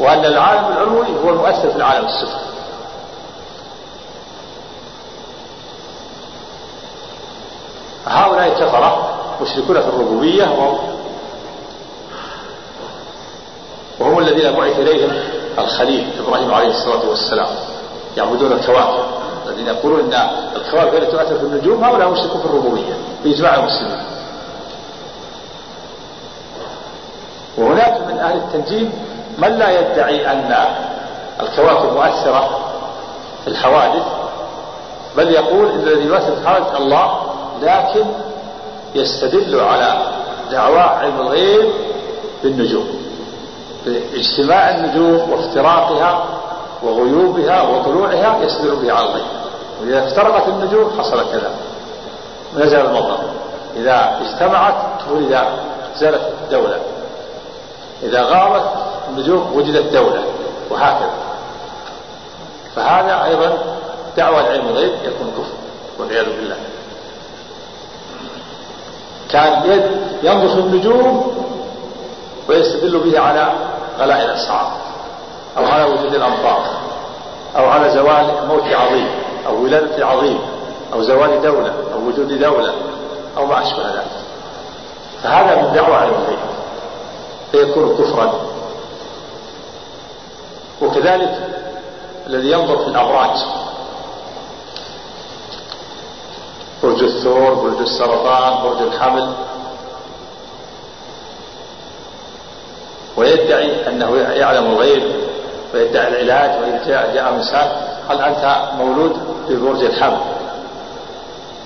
وأن 0.00 0.24
العالم 0.24 0.66
العلوي 0.72 1.06
هو 1.24 1.30
المؤثر 1.30 1.70
في 1.70 1.76
العالم 1.76 2.06
السفلي 2.06 2.50
هؤلاء 8.06 8.49
كفرة 8.60 9.10
مشركون 9.42 9.80
في 9.80 9.88
الربوبية 9.88 10.44
وهم 14.00 14.18
الذين 14.18 14.52
بعث 14.52 14.78
إليهم 14.78 15.10
الخليل 15.58 16.10
إبراهيم 16.26 16.54
عليه 16.54 16.68
الصلاة 16.68 17.08
والسلام. 17.08 17.46
يعبدون 18.16 18.52
الكواكب 18.52 19.04
الذين 19.46 19.66
يقولون 19.66 20.12
أن 20.14 20.30
الكواكب 20.56 20.94
التي 20.94 21.10
تؤثر 21.12 21.38
في 21.38 21.42
النجوم 21.44 21.84
هؤلاء 21.84 22.08
مشركون 22.10 22.40
في 22.40 22.46
الربوبية 22.46 22.94
بإجماع 23.24 23.54
المسلمين. 23.54 24.02
وهناك 27.58 28.00
من 28.08 28.18
أهل 28.18 28.36
التنجيم 28.36 28.92
من 29.38 29.48
لا 29.48 29.80
يدعي 29.80 30.26
أن 30.32 30.54
الكواكب 31.40 31.92
مؤثرة 31.96 32.58
في 33.44 33.50
الحوادث 33.50 34.02
بل 35.16 35.30
يقول 35.30 35.68
إن 35.70 35.78
الذي 35.80 36.04
يؤثر 36.04 36.32
في 36.34 36.40
الحوادث 36.40 36.76
الله 36.80 37.20
لكن 37.62 38.04
يستدل 38.94 39.60
على 39.60 39.98
دعوى 40.50 40.80
علم 40.80 41.20
الغيب 41.20 41.70
بالنجوم 42.42 43.00
باجتماع 43.86 44.70
النجوم 44.70 45.30
وافتراقها 45.30 46.24
وغيوبها 46.82 47.62
وطلوعها 47.62 48.38
يستدل 48.42 48.76
به 48.76 48.92
على 48.92 49.06
الغيب. 49.06 49.26
وإذا 49.82 50.06
افترقت 50.06 50.48
النجوم 50.48 50.90
حصل 50.98 51.30
كذا 51.32 51.50
نزل 52.56 52.80
المطر 52.80 53.18
إذا 53.76 54.20
اجتمعت 54.20 54.74
ولد 55.10 55.44
زالت 55.96 56.32
الدولة 56.44 56.80
إذا 58.02 58.22
غابت 58.22 58.64
النجوم 59.08 59.52
وجدت 59.56 59.92
دولة 59.92 60.24
وهكذا. 60.70 61.10
فهذا 62.76 63.24
أيضا 63.24 63.58
دعوة 64.16 64.40
العلم 64.40 64.68
الغيب 64.68 64.92
يكون 65.04 65.32
كفر 65.38 65.52
والعياذ 65.98 66.24
بالله. 66.24 66.56
كان 69.32 69.82
ينظر 70.22 70.48
في 70.48 70.60
النجوم 70.60 71.34
ويستدل 72.48 72.98
به 72.98 73.20
على 73.20 73.52
غلاء 73.98 74.24
الأسعار 74.24 74.72
أو 75.58 75.64
على 75.64 75.84
وجود 75.84 76.14
الأمطار 76.14 76.62
أو 77.56 77.64
على 77.64 77.90
زوال 77.90 78.34
موت 78.48 78.62
عظيم 78.62 79.08
أو 79.46 79.62
ولادة 79.62 80.06
عظيم 80.06 80.38
أو 80.92 81.02
زوال 81.02 81.42
دولة 81.42 81.72
أو 81.94 81.98
وجود 82.08 82.38
دولة 82.40 82.72
أو 83.36 83.46
ما 83.46 83.62
أشبه 83.62 83.82
ذلك. 83.82 84.06
فهذا 85.22 85.62
من 85.62 85.72
دعوة 85.74 85.96
على 85.96 86.08
الغيب 86.08 86.38
فيكون 87.52 87.96
كفرا. 87.98 88.32
وكذلك 90.82 91.38
الذي 92.26 92.50
ينظر 92.50 92.78
في 92.78 92.86
الأبراج. 92.88 93.38
برج 96.82 97.02
الثور 97.02 97.54
برج 97.54 97.80
السرطان 97.80 98.62
برج 98.62 98.82
الحمل. 98.82 99.32
ويدعي 103.16 103.88
أنه 103.88 104.16
يعلم 104.16 104.66
الغيب 104.66 105.02
ويدعي 105.74 106.08
العلاج 106.08 106.60
وإذا 106.60 107.12
جاء, 107.14 107.34
إنسان 107.34 107.68
هل 108.10 108.20
أنت 108.20 108.62
مولود 108.78 109.16
في 109.48 109.56
برج 109.56 109.84
الحمل؟ 109.84 110.20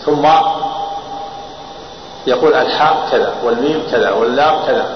ثم 0.05 0.27
يقول 2.27 2.55
الحاء 2.55 3.09
كذا 3.11 3.35
والميم 3.45 3.83
كذا 3.91 4.11
واللام 4.11 4.67
كذا. 4.67 4.87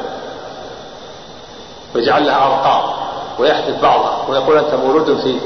ويجعل 1.95 2.27
لها 2.27 2.47
أرقام 2.47 2.91
ويحذف 3.39 3.83
بعضها 3.83 4.19
ويقول 4.29 4.59
أنت 4.59 4.75
مولود 4.75 5.21
في 5.21 5.41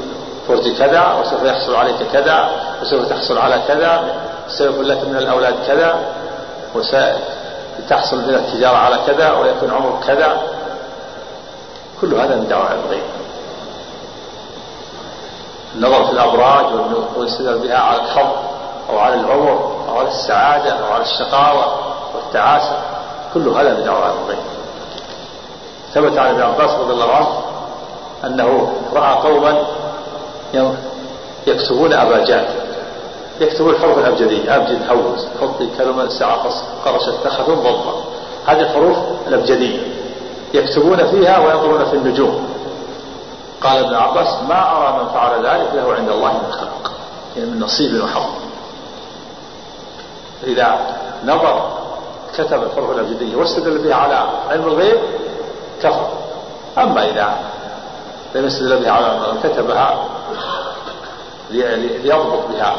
برج 0.49 0.77
كذا 0.77 1.13
وسوف 1.21 1.43
يحصل 1.43 1.75
عليك 1.75 2.03
كذا 2.13 2.49
وسوف 2.81 3.09
تحصل 3.09 3.37
على 3.37 3.61
كذا. 3.67 4.03
سيكون 4.47 4.85
لك 4.85 5.03
من 5.07 5.17
الأولاد 5.17 5.55
كذا 5.67 5.99
وستحصل 6.75 8.17
من 8.17 8.35
التجارة 8.35 8.77
على 8.77 8.99
كذا 9.07 9.31
ويكون 9.31 9.71
عمرك 9.71 10.03
كذا. 10.07 10.41
كل 12.01 12.13
هذا 12.13 12.35
من 12.35 12.47
دعوة 12.47 12.71
الغيب. 12.71 13.03
النظر 15.75 16.05
في 16.05 16.11
الأبراج 16.11 16.65
والاستدلال 17.15 17.59
بها 17.59 17.77
على 17.77 18.01
الحظ 18.01 18.29
أو 18.89 18.99
على 18.99 19.15
العمر 19.15 19.85
أو 19.89 19.97
على 19.97 20.07
السعادة 20.07 20.71
أو 20.71 20.93
على 20.93 21.03
الشقاوة 21.03 21.65
والتعاسة 22.15 22.77
كل 23.33 23.47
هذا 23.47 23.73
من 23.73 23.83
دعوة 23.83 24.13
الغيب. 24.23 24.39
ثبت 25.93 26.17
عن 26.17 26.29
ابن 26.29 26.41
عباس 26.41 26.71
رضي 26.71 26.93
الله 26.93 27.15
عنه 27.15 27.41
أنه 28.23 28.73
رأى 28.93 29.15
قوما 29.15 29.63
يكتبون 31.47 31.93
أباجات 31.93 32.47
يكتبون 33.39 33.73
الحروف 33.73 33.97
الأبجدية 33.97 34.55
أبجد 34.55 34.83
حوز 34.89 35.27
خطي 35.41 35.69
كلمة 35.77 36.09
ساعة 36.09 36.43
قرشت 36.85 37.13
تخذ 37.23 37.55
ضبط 37.55 38.03
هذه 38.45 38.59
الحروف 38.59 38.97
الأبجدية. 39.27 39.79
يكتبون 40.53 41.07
فيها 41.07 41.39
وينظرون 41.39 41.85
في 41.85 41.93
النجوم. 41.93 42.49
قال 43.61 43.85
ابن 43.85 43.95
عباس 43.95 44.27
ما 44.49 44.71
أرى 44.77 45.03
من 45.03 45.09
فعل 45.09 45.45
ذلك 45.45 45.71
له 45.73 45.93
عند 45.93 46.09
الله 46.09 46.33
من 46.33 46.51
خلق. 46.51 46.91
يعني 47.37 47.49
من 47.49 47.59
نصيب 47.59 48.03
وحظ 48.03 48.23
إذا 50.43 50.79
نظر 51.25 51.69
كتب 52.37 52.63
الحروف 52.63 52.91
الأبجدية 52.91 53.35
واستدل 53.35 53.77
بها 53.77 53.95
على 53.95 54.29
علم 54.49 54.67
الغيب 54.67 54.97
كفر. 55.81 56.07
أما 56.77 57.09
إذا 57.09 57.37
لم 58.35 58.45
يستدل 58.45 58.79
بها 58.79 58.91
على 58.91 59.19
كتبها 59.43 60.05
ليضبط 61.51 62.47
بها 62.51 62.75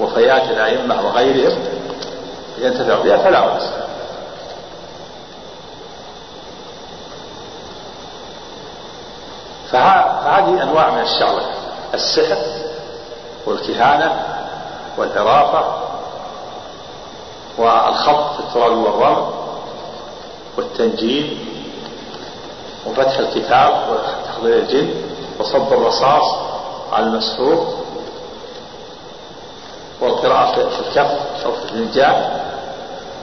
وفيات 0.00 0.42
الأئمة 0.42 1.06
وغيرهم 1.06 1.58
ينتفع 2.58 3.02
بها 3.02 3.16
فلا 3.16 3.46
بأس. 3.46 3.70
فهذه 9.72 10.62
أنواع 10.62 10.90
من 10.90 11.00
الشعوذة 11.00 11.50
السحر 11.94 12.36
والكهانة 13.46 14.22
والعرافة 14.98 15.64
والخط 17.58 18.34
في 18.34 18.40
التراب 18.40 18.72
والرمل 18.78 19.26
والتنجيم 20.56 21.38
وفتح 22.86 23.18
الكتاب 23.18 23.82
وتحضير 23.92 24.58
الجن 24.58 24.94
وصب 25.38 25.72
الرصاص 25.72 26.34
على 26.92 27.06
المسحور 27.06 27.79
والقراءة 30.00 30.52
في 30.52 30.80
الكف 30.80 31.44
أو 31.44 31.52
في 31.52 31.64
الفنجان 31.64 32.40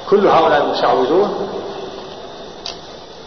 كل 0.10 0.28
هؤلاء 0.28 0.64
المشعوذون 0.64 1.50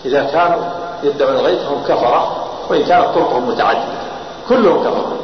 إذا 0.05 0.24
كانوا 0.24 0.62
يدعون 1.03 1.34
الغيب 1.36 1.59
فهم 1.59 1.82
كفرة 1.88 2.46
وإن 2.68 2.84
كانت 2.84 3.05
طرقهم 3.14 3.48
متعددة 3.48 4.01
كلهم 4.48 4.80
كفرة. 4.80 5.16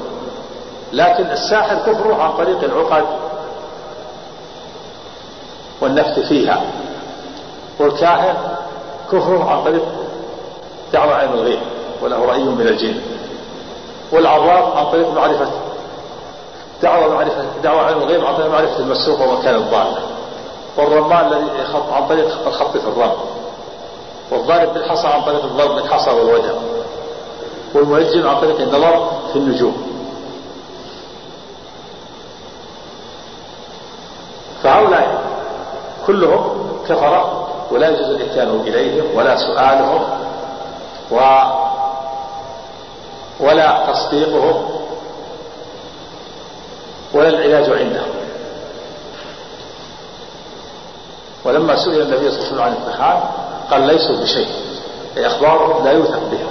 لكن 0.93 1.25
الساحر 1.31 1.77
كفره 1.93 2.23
عن 2.23 2.33
طريق 2.33 2.65
العقد 2.65 3.05
والنفث 5.81 6.19
فيها. 6.19 6.61
والكاهن 7.79 8.35
كفره 9.13 9.51
عن 9.51 9.65
طريق 9.65 9.83
دعوة 10.93 11.15
علم 11.15 11.33
الغيب 11.33 11.61
وله 12.03 12.25
رأي 12.25 12.43
من 12.43 12.69
الجن. 12.69 13.01
والعراف 14.13 14.77
عن 14.77 14.87
طريق 14.93 15.15
معرفة 15.15 15.49
دعوة 16.83 17.15
معرفة 17.15 17.45
دعوة 17.63 17.83
علم 17.83 17.99
الغيب 17.99 18.25
عن 18.25 18.37
طريق 18.37 18.51
معرفة 18.51 18.79
المسروق 18.79 19.21
ومكان 19.21 19.55
الضال. 19.55 19.93
والرمان 20.77 21.27
الذي 21.33 21.47
يخط 21.63 21.93
عن 21.93 22.09
طريق 22.09 22.47
الخط 22.47 22.77
في 22.77 22.89
الرمل. 22.89 23.17
والضارب 24.31 24.75
بالحصى 24.75 25.07
عن 25.07 25.23
طريق 25.23 25.45
الضرب 25.45 25.75
بالحصى 25.75 26.11
والوجه. 26.11 26.53
والمنجم 27.75 28.29
عن 28.29 28.41
طريق 28.41 28.61
النظر 28.61 29.11
في 29.33 29.39
النجوم. 29.39 29.97
فهؤلاء 34.63 35.23
كلهم 36.07 36.69
كفر 36.89 37.47
ولا 37.71 37.89
يجوز 37.89 38.11
الإتيان 38.11 38.61
إليهم 38.67 39.17
ولا 39.17 39.37
سؤالهم 39.37 40.05
و 41.11 41.17
ولا 43.41 43.93
تصديقهم 43.93 44.86
ولا 47.15 47.29
العلاج 47.29 47.71
عندهم 47.71 48.09
ولما 51.45 51.77
سئل 51.77 52.01
النبي 52.01 52.31
صلى 52.31 52.39
الله 52.39 52.45
عليه 52.45 52.47
وسلم 52.47 52.61
عن 52.61 52.73
الكهان 52.73 53.21
قال 53.71 53.83
ليسوا 53.83 54.17
بشيء 54.17 54.49
أي 55.17 55.27
أخبارهم 55.27 55.85
لا 55.85 55.93
يوثق 55.93 56.21
بها. 56.31 56.49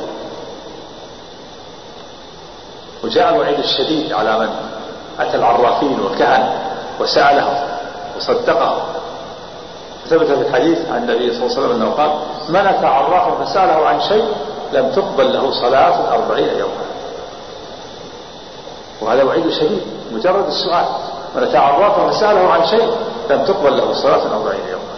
وجاء 3.04 3.30
الوعيد 3.30 3.60
الشديد 3.60 4.14
على 4.14 4.40
من؟ 4.40 4.50
أتى 5.20 5.38
العرافين 5.38 6.00
والكهنة 6.00 6.54
وسألهم 7.00 7.68
وصدقهم 8.18 8.80
ثبت 10.10 10.28
في 10.28 10.34
الحديث 10.34 10.78
عن 10.92 10.98
النبي 10.98 11.34
صلى 11.34 11.44
الله 11.44 11.58
عليه 11.58 11.68
وسلم 11.68 11.72
أنه 11.72 11.92
قال 11.92 12.10
من 12.50 12.68
أتى 12.68 12.86
عرافا 12.86 13.46
فسأله 13.46 13.88
عن 13.88 14.02
شيء 14.02 14.26
لم 14.74 14.92
تقبل 14.92 15.34
له 15.34 15.52
صلاة 15.52 16.14
أربعين 16.14 16.50
يوما. 16.60 16.86
وهذا 19.02 19.24
وعيد 19.24 19.50
شديد. 19.50 19.82
مجرد 20.12 20.48
السؤال. 20.48 20.86
عرافا 21.58 22.10
فساله 22.10 22.54
عن 22.54 22.68
شيء 22.68 22.98
لم 23.30 23.46
تقبل 23.46 23.78
له 23.78 23.94
صلاة 23.94 24.22
أربعين 24.36 24.62
يوما 24.72 24.96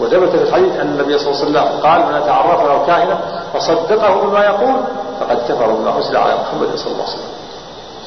وثبت 0.00 0.28
في 0.36 0.42
الحديث 0.42 0.76
أن 0.76 0.86
النبي 0.86 1.18
صلى 1.18 1.28
الله 1.28 1.40
عليه 1.40 1.50
وسلم 1.50 1.80
قال 1.80 2.00
من 2.06 2.30
عرافا 2.30 2.72
أو 2.72 2.86
كاهنا 2.86 3.18
فصدقه 3.54 4.14
بما 4.14 4.44
يقول 4.44 4.74
فقد 5.20 5.38
كفر 5.48 5.66
بما 5.72 5.96
أنزل 5.96 6.16
على 6.16 6.34
محمد 6.34 6.76
صلى 6.76 6.92
الله 6.92 7.04
عليه 7.04 7.12
وسلم. 7.12 7.30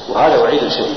وهذا 0.08 0.42
وعيد 0.42 0.68
شديد. 0.68 0.96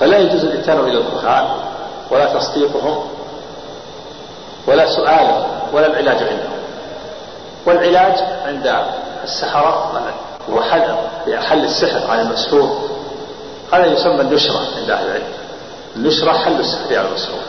فلا 0.00 0.18
يجوز 0.18 0.44
الاتيان 0.44 0.78
إلى 0.78 0.98
الكهان 0.98 1.48
ولا 2.10 2.34
تصديقهم 2.34 3.04
ولا 4.66 4.96
سؤالهم 4.96 5.44
ولا 5.72 5.86
العلاج 5.86 6.16
عندهم 6.16 6.61
والعلاج 7.66 8.14
عند 8.46 8.74
السحرة 9.24 10.02
هو 10.50 10.62
حل 10.62 10.96
حل 11.38 11.64
السحر 11.64 12.10
عن 12.10 12.20
المسحور. 12.20 12.88
هذا 13.72 13.86
يسمى 13.86 14.20
النشرة 14.20 14.60
عند 14.76 14.90
أهل 14.90 15.06
العلم. 15.06 15.32
النشرة 15.96 16.32
حل 16.32 16.60
السحر 16.60 16.98
على 16.98 17.08
المسحور. 17.08 17.40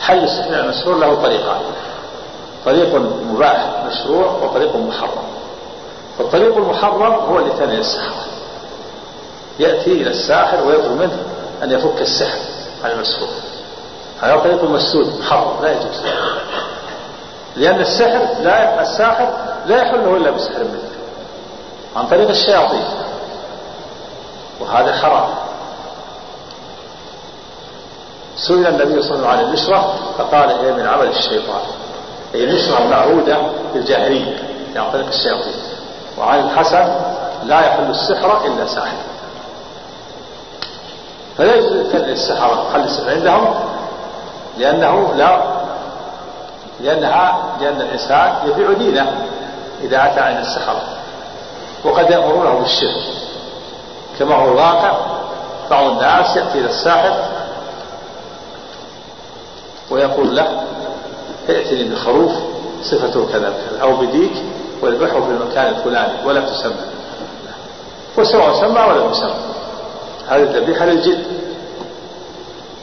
حل 0.00 0.24
السحر 0.24 0.54
على 0.54 0.60
المسحور 0.60 0.98
له 0.98 1.14
طريقان. 1.14 1.60
طريق 2.64 2.94
مباح 3.30 3.84
مشروع 3.86 4.26
وطريق 4.26 4.76
محرم. 4.76 5.24
فالطريق 6.18 6.56
المحرم 6.56 7.12
هو 7.12 7.38
الاتيان 7.38 7.68
إلى 7.68 7.80
السحرة 7.80 8.24
يأتي 9.58 9.92
إلى 9.92 10.10
الساحر 10.10 10.66
ويطلب 10.66 10.92
منه 10.92 11.22
أن 11.62 11.70
يفك 11.72 12.00
السحر 12.00 12.38
عن 12.84 12.90
المسحور. 12.90 13.28
هذا 14.20 14.36
طريق 14.36 14.62
المسدود 14.62 15.18
محرم 15.20 15.62
لا 15.62 15.70
يجوز. 15.72 16.00
لأن 17.56 17.80
السحر 17.80 18.42
لا 18.42 18.82
الساحر 18.82 19.32
لا 19.66 19.76
يحله 19.82 20.16
إلا 20.16 20.30
بسحر 20.30 20.58
منه. 20.58 20.88
عن 21.96 22.06
طريق 22.06 22.28
الشياطين. 22.28 22.84
وهذا 24.60 24.92
حرام 24.92 25.28
سئل 28.36 28.66
النبي 28.66 29.02
صلى 29.02 29.16
الله 29.16 29.28
عليه 29.28 29.38
وسلم 29.38 29.40
عن 29.40 29.40
النشرة 29.40 29.94
فقال 30.18 30.50
هي 30.50 30.72
من 30.72 30.86
عمل 30.86 31.08
الشيطان؟ 31.08 31.60
هي 32.34 32.44
النشرة 32.44 32.78
المعهودة 32.78 33.36
الجاهلية 33.74 34.42
عن 34.76 34.90
طريق 34.92 35.06
الشياطين. 35.06 35.54
وعن 36.18 36.38
الحسن 36.38 36.94
لا 37.44 37.60
يحل 37.60 37.90
السحر 37.90 38.46
إلا 38.46 38.66
ساحر. 38.66 38.96
فلا 41.38 41.54
يجوز 41.54 41.94
السحرة 41.94 42.66
حل 42.72 42.80
السحر 42.80 43.10
عندهم 43.10 43.54
لأنه 44.58 45.14
لا 45.16 45.51
لأنها 46.82 47.56
لأن 47.60 47.80
الإنسان 47.80 48.34
يبيع 48.46 48.72
دينه 48.72 49.28
إذا 49.82 50.04
أتى 50.06 50.20
عند 50.20 50.38
السحرة 50.38 50.82
وقد 51.84 52.10
يأمرونه 52.10 52.58
بالشرك 52.58 53.04
كما 54.18 54.34
هو 54.34 54.48
الواقع 54.48 54.92
بعض 55.70 55.90
الناس 55.90 56.36
يأتي 56.36 56.58
إلى 56.58 56.68
الساحر 56.68 57.24
ويقول 59.90 60.36
له 60.36 60.64
ائتني 61.48 61.84
بخروف 61.84 62.32
صفته 62.82 63.26
كذا 63.32 63.52
كذا 63.70 63.82
أو 63.82 63.96
بديك 63.96 64.32
واذبحه 64.82 65.20
في 65.20 65.30
المكان 65.30 65.74
الفلاني 65.74 66.26
ولا 66.26 66.40
تسمى. 66.40 66.74
وسواء 68.18 68.60
سمى 68.60 68.80
ولا 68.80 69.10
يسمى. 69.10 69.34
هذه 70.28 70.42
الذبيحة 70.42 70.84
للجد 70.84 71.24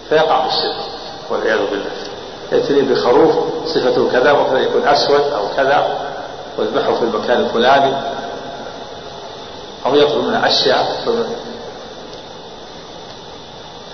فيقع 0.09 0.41
في 0.41 0.47
الشرك 0.47 0.85
والعياذ 1.29 1.69
بالله. 1.69 2.08
يأتني 2.51 2.81
بخروف 2.81 3.35
صفته 3.65 4.11
كذا 4.11 4.31
وكذا 4.31 4.59
يكون 4.59 4.87
أسود 4.87 5.21
أو 5.21 5.47
كذا 5.57 5.97
واذبحه 6.57 6.93
في 6.93 7.01
المكان 7.01 7.39
الفلاني 7.39 7.93
أو 9.85 9.95
يطلب 9.95 10.23
منه 10.23 10.47
أشياء 10.47 10.85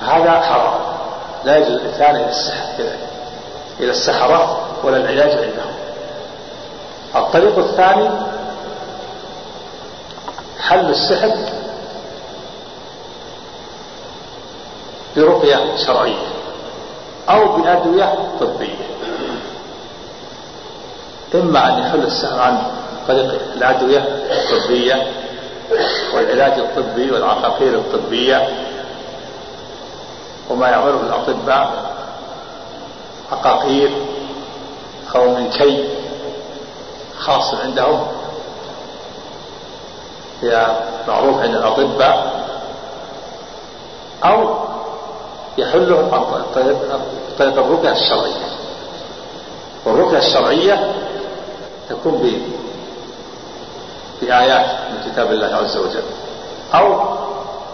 فهذا 0.01 0.41
حرام. 0.41 0.79
لا 1.45 1.57
يجوز 1.57 1.71
الإتيان 1.71 2.15
إلى 2.15 2.29
السحر 2.29 2.83
إلى 3.79 3.91
السحرة 3.91 4.67
ولا 4.83 4.97
العلاج 4.97 5.31
عندهم 5.31 5.75
الطريق 7.15 7.57
الثاني 7.57 8.09
حل 10.59 10.89
السحر 10.89 11.31
برقية 15.15 15.75
شرعية. 15.85 16.17
أو 17.29 17.47
بأدوية 17.57 18.13
طبية. 18.39 18.85
إما 21.35 21.67
أن 21.73 21.79
يحل 21.79 22.03
السحر 22.03 22.39
عن 22.39 22.57
طريق 23.07 23.41
الأدوية 23.55 23.99
الطبية 24.31 25.07
والعلاج 26.15 26.59
الطبي 26.59 27.11
والعقاقير 27.11 27.75
الطبية 27.75 28.49
وما 30.49 30.69
يعمله 30.69 30.99
الأطباء 31.01 31.95
عقاقير 33.31 33.91
أو 35.15 35.35
من 35.35 35.49
كي 35.49 35.89
خاص 37.19 37.53
عندهم. 37.53 38.07
هي 40.41 40.67
معروف 41.07 41.41
عند 41.41 41.55
الأطباء. 41.55 42.45
أو 44.25 44.55
يحله 45.57 46.09
عن 46.13 46.43
طريق 47.39 47.57
الرقية 47.57 47.91
الشرعية. 47.91 48.45
والرقية 49.85 50.17
الشرعية 50.17 50.93
تكون 51.89 52.41
بآيات 54.21 54.65
من 54.65 55.11
كتاب 55.11 55.31
الله 55.31 55.55
عز 55.55 55.77
وجل 55.77 56.03
أو 56.73 56.99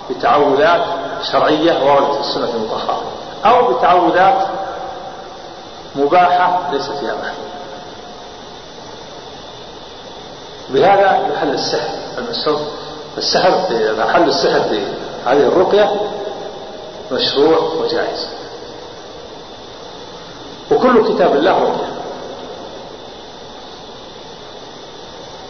بتعوذات 0.10 0.82
شرعية 1.32 1.84
وردت 1.84 2.14
في 2.14 2.20
السنة 2.20 2.50
المطهرة 2.56 3.02
أو 3.46 3.74
بتعوذات 3.74 4.48
مباحة 5.96 6.70
ليس 6.72 6.90
فيها 6.90 7.14
محل 7.16 7.34
بهذا 10.70 11.28
يحل 11.34 11.50
السحر. 11.54 11.90
السحر 13.18 13.52
حل 14.14 14.30
السحر 14.30 14.62
في 14.62 14.84
هذه 15.26 15.48
الرقية 15.48 15.92
مشروع 17.12 17.58
وجائز. 17.58 18.28
وكل 20.72 21.14
كتاب 21.14 21.36
الله 21.36 21.60
رقية 21.60 21.92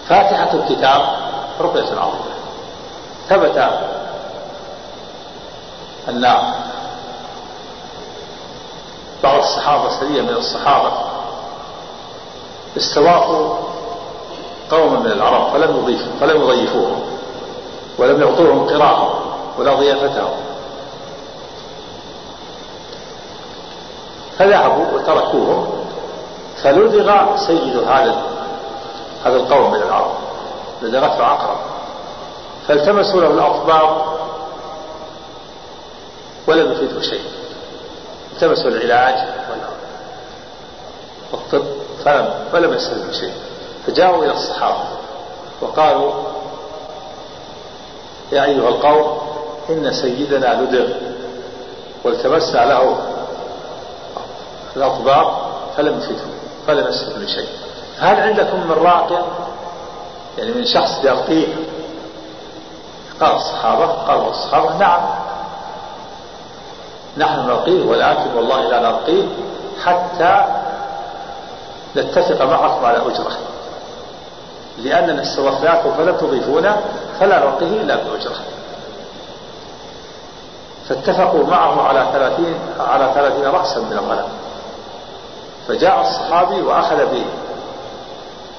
فاتحة 0.09 0.53
الكتاب 0.53 1.01
رقية 1.61 1.99
عظيمة. 1.99 2.31
ثبت 3.29 3.57
أن 6.09 6.21
بعض 9.23 9.37
الصحابة 9.37 9.89
سرية 9.89 10.21
من 10.21 10.29
الصحابة 10.37 10.91
استضافوا 12.77 13.55
قوما 14.71 14.99
من 14.99 15.11
العرب 15.11 15.51
فلم 15.53 15.77
يضيفوا 15.77 16.11
فلم 16.19 16.41
يضيفوهم 16.41 17.01
ولم 17.97 18.21
يعطوهم 18.21 18.69
قراءة 18.69 19.19
ولا 19.57 19.73
ضيافتهم. 19.73 20.50
فذهبوا 24.41 24.85
وتركوهم 24.93 25.85
فلدغ 26.63 27.35
سيد 27.47 27.77
هذا 27.77 28.15
هذا 29.25 29.35
القوم 29.35 29.71
من 29.71 29.81
العرب 29.81 30.11
لدغته 30.81 31.23
عقرب. 31.23 31.57
فالتمسوا 32.67 33.21
له 33.21 33.27
الأطباء 33.27 34.17
ولم 36.47 36.71
يفيده 36.71 37.01
شيء. 37.01 37.23
التمسوا 38.33 38.69
العلاج 38.69 39.27
والطب 41.31 41.63
فلم 42.05 42.33
فلم 42.51 42.73
يستفيدوا 42.73 43.11
شيء. 43.11 43.33
فجاءوا 43.87 44.25
إلى 44.25 44.33
الصحابة 44.33 44.83
وقالوا 45.61 46.11
يا 48.31 48.45
أيها 48.45 48.69
القوم 48.69 49.17
إن 49.69 49.93
سيدنا 49.93 50.61
لدغ 50.61 50.89
والتمسنا 52.03 52.65
له 52.65 53.10
الأطباء 54.75 55.51
فلم 55.77 55.97
يفيده 55.97 56.23
فلم 56.67 56.87
يستفيدوا 56.87 57.27
شيء. 57.27 57.47
هل 57.99 58.21
عندكم 58.21 58.59
من 58.67 58.71
راقية 58.71 59.25
يعني 60.37 60.51
من 60.51 60.65
شخص 60.65 61.03
يرقيه؟ 61.03 61.47
قال 63.21 63.35
الصحابة 63.35 63.85
قالوا 63.85 64.29
الصحابة 64.29 64.77
نعم. 64.77 65.01
نحن 67.17 67.39
نرقيه 67.47 67.85
ولكن 67.85 68.35
والله 68.35 68.61
لا 68.61 68.79
نرقيه 68.79 69.23
حتى 69.83 70.45
نتفق 71.95 72.45
معكم 72.45 72.85
على 72.85 72.97
أجرة. 72.97 73.37
لأننا 74.77 75.21
استضفناكم 75.21 75.93
فلم 75.93 76.17
تضيفونا 76.17 76.77
فلا 77.19 77.39
نعطيه 77.39 77.81
إلا 77.81 77.95
بأجرة. 77.95 78.35
فاتفقوا 80.89 81.47
معه 81.47 81.81
على 81.81 82.07
ثلاثين 82.13 82.55
على 82.79 83.11
ثلاثين 83.15 83.45
رأسا 83.45 83.79
من 83.79 83.93
الغنم. 83.93 84.27
فجاء 85.71 86.01
الصحابي 86.01 86.61
وأخذ 86.61 86.97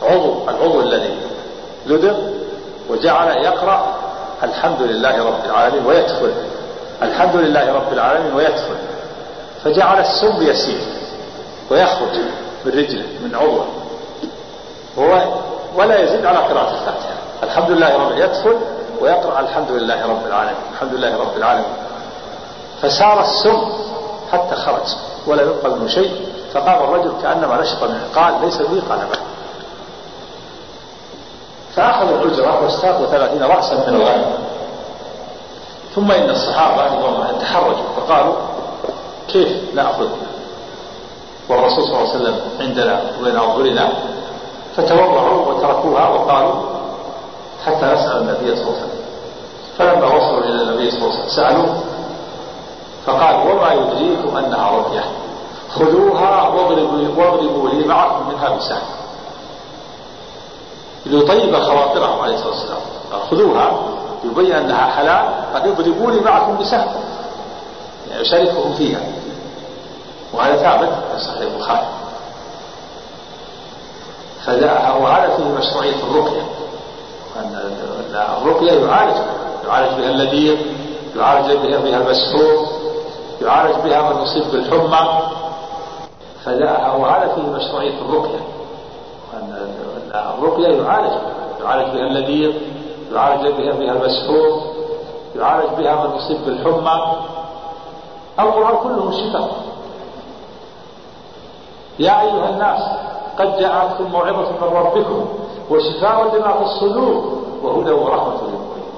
بعضو 0.03 0.49
العضو 0.49 0.81
الذي 0.81 1.17
لدغ 1.87 2.17
وجعل 2.91 3.29
يقرأ 3.45 3.95
الحمد 4.43 4.83
لله 4.83 5.25
رب 5.27 5.45
العالمين 5.45 5.87
ويدخل 5.87 6.33
الحمد 7.03 7.37
لله 7.37 7.73
رب 7.73 7.93
العالمين 7.93 8.35
ويدخل 8.35 8.77
فجعل 9.65 10.01
السم 10.01 10.43
يسير 10.43 10.81
ويخرج 11.71 12.17
من 12.65 12.73
رجله 12.73 13.07
من 13.25 13.35
عضوه. 13.35 13.67
وهو 14.97 15.35
ولا 15.77 15.99
يزيد 15.99 16.27
على 16.27 16.39
قراءة 16.39 16.71
الفاتحة. 16.71 17.15
الحمد 17.43 17.71
لله 17.71 17.97
رب 17.97 18.19
يدخل 18.19 18.57
ويقرأ 19.01 19.41
الحمد 19.41 19.71
لله 19.71 20.07
رب 20.07 20.27
العالمين 20.27 20.57
الحمد 20.73 20.95
لله 20.95 21.17
رب 21.17 21.37
العالمين. 21.37 21.73
فسار 22.83 23.21
السم 23.21 23.73
حتى 24.33 24.57
خرج 24.57 24.97
ولا 25.27 25.43
يبقى 25.43 25.71
منه 25.71 25.89
شيء. 25.89 26.27
فقام 26.55 26.85
الرجل 26.85 27.13
كأنما 27.23 27.61
نشط 27.61 27.83
منه 27.85 28.05
قال 28.15 28.35
ليس 28.43 28.57
بي 28.57 28.81
قال 28.81 28.99
بلى 28.99 29.21
فأخذوا 31.77 32.19
الأجرة 32.19 32.65
واستاقوا 32.65 33.07
ثلاثين 33.07 33.43
رأسا 33.43 33.75
من 33.75 33.95
الغنم. 33.97 34.33
ثم 35.95 36.11
إن 36.11 36.31
الصحابة 36.31 36.85
رضوان 36.85 37.15
الله 37.15 37.39
تحرجوا 37.41 37.85
فقالوا 37.97 38.35
كيف 39.29 39.75
نأخذ 39.75 40.09
والرسول 41.49 41.85
صلى 41.85 41.97
الله 41.97 42.09
عليه 42.09 42.21
وسلم 42.21 42.41
عندنا 42.61 43.01
وبين 43.21 43.37
أظهرنا 43.37 43.89
فتوضعوا 44.77 45.47
وتركوها 45.47 46.09
وقالوا 46.09 46.55
حتى 47.67 47.87
نسأل 47.87 48.17
النبي 48.17 48.57
صلى 48.57 48.65
الله 48.65 48.77
عليه 48.77 48.83
وسلم. 48.83 49.03
فلما 49.79 50.07
وصلوا 50.07 50.45
إلى 50.45 50.63
النبي 50.63 50.91
صلى 50.91 50.99
الله 51.01 51.13
عليه 51.13 51.25
وسلم 51.25 51.29
سألوه 51.29 51.81
فقال 53.07 53.35
وما 53.35 53.73
يدريكم 53.73 54.37
أنها 54.37 54.71
رقية. 54.71 55.05
خذوها 55.75 56.49
واضربوا, 56.49 57.25
واضربوا 57.25 57.69
معكم 57.87 58.29
منها 58.29 58.57
بسهم 58.57 58.83
ليطيب 61.07 61.57
خواطرهم 61.57 62.21
عليه 62.21 62.35
الصلاة 62.35 62.51
والسلام. 62.51 62.81
خذوها 63.31 63.73
يبين 64.25 64.53
أنها 64.53 64.87
حلال 64.87 65.25
قد 65.55 65.67
اضربوا 65.67 66.11
لي 66.11 66.21
معكم 66.21 66.59
بسهم. 66.59 66.89
يعني 68.11 68.23
يشاركهم 68.23 68.75
فيها. 68.75 69.01
وهذا 70.33 70.57
ثابت 70.57 70.89
في 71.13 71.19
صحيح 71.25 71.41
البخاري. 71.41 71.87
وهذا 75.03 75.37
فيه 75.37 75.45
مشروعية 75.45 75.95
الرقية. 76.11 76.43
أن 77.37 77.73
الرقية 78.43 78.73
يعالج 78.73 79.17
يعالج 79.67 80.01
بها 80.01 80.11
اللذيذ 80.11 80.59
يعالج 81.17 81.53
بها 81.53 81.97
المسحور 81.97 82.69
يعالج 83.43 83.77
بها 83.77 84.13
من 84.13 84.23
يصيب 84.23 84.51
بالحمى. 84.53 85.23
فلا 86.45 86.93
وهذا 86.97 87.35
فيه 87.35 87.43
مشروعية 87.43 88.01
الرقية. 88.01 88.41
أن 89.35 89.75
الرقية 90.39 90.83
يعالج 90.83 91.13
يعالج 91.63 91.95
بها 91.95 92.07
اللذيذ 92.07 92.53
يعالج 93.13 93.43
بها 93.43 93.73
بها 93.73 93.93
المسحور 93.93 94.63
يعالج 95.37 95.71
بها 95.79 96.07
من 96.07 96.17
يصيب 96.17 96.45
بالحمى. 96.47 97.17
القرآن 98.41 98.77
كله 98.77 99.11
شفاء 99.11 99.51
يا 101.99 102.21
أيها 102.21 102.51
الناس 102.51 102.83
قد 103.39 103.59
جاءتكم 103.59 104.05
موعظة 104.13 104.51
من 104.51 104.77
ربكم 104.77 105.27
وشفاء 105.71 106.37
لما 106.37 106.53
في 106.53 106.63
الصدور 106.63 107.43
وهدى 107.63 107.93
ورحمة 107.93 108.35
للمؤمنين. 108.43 108.93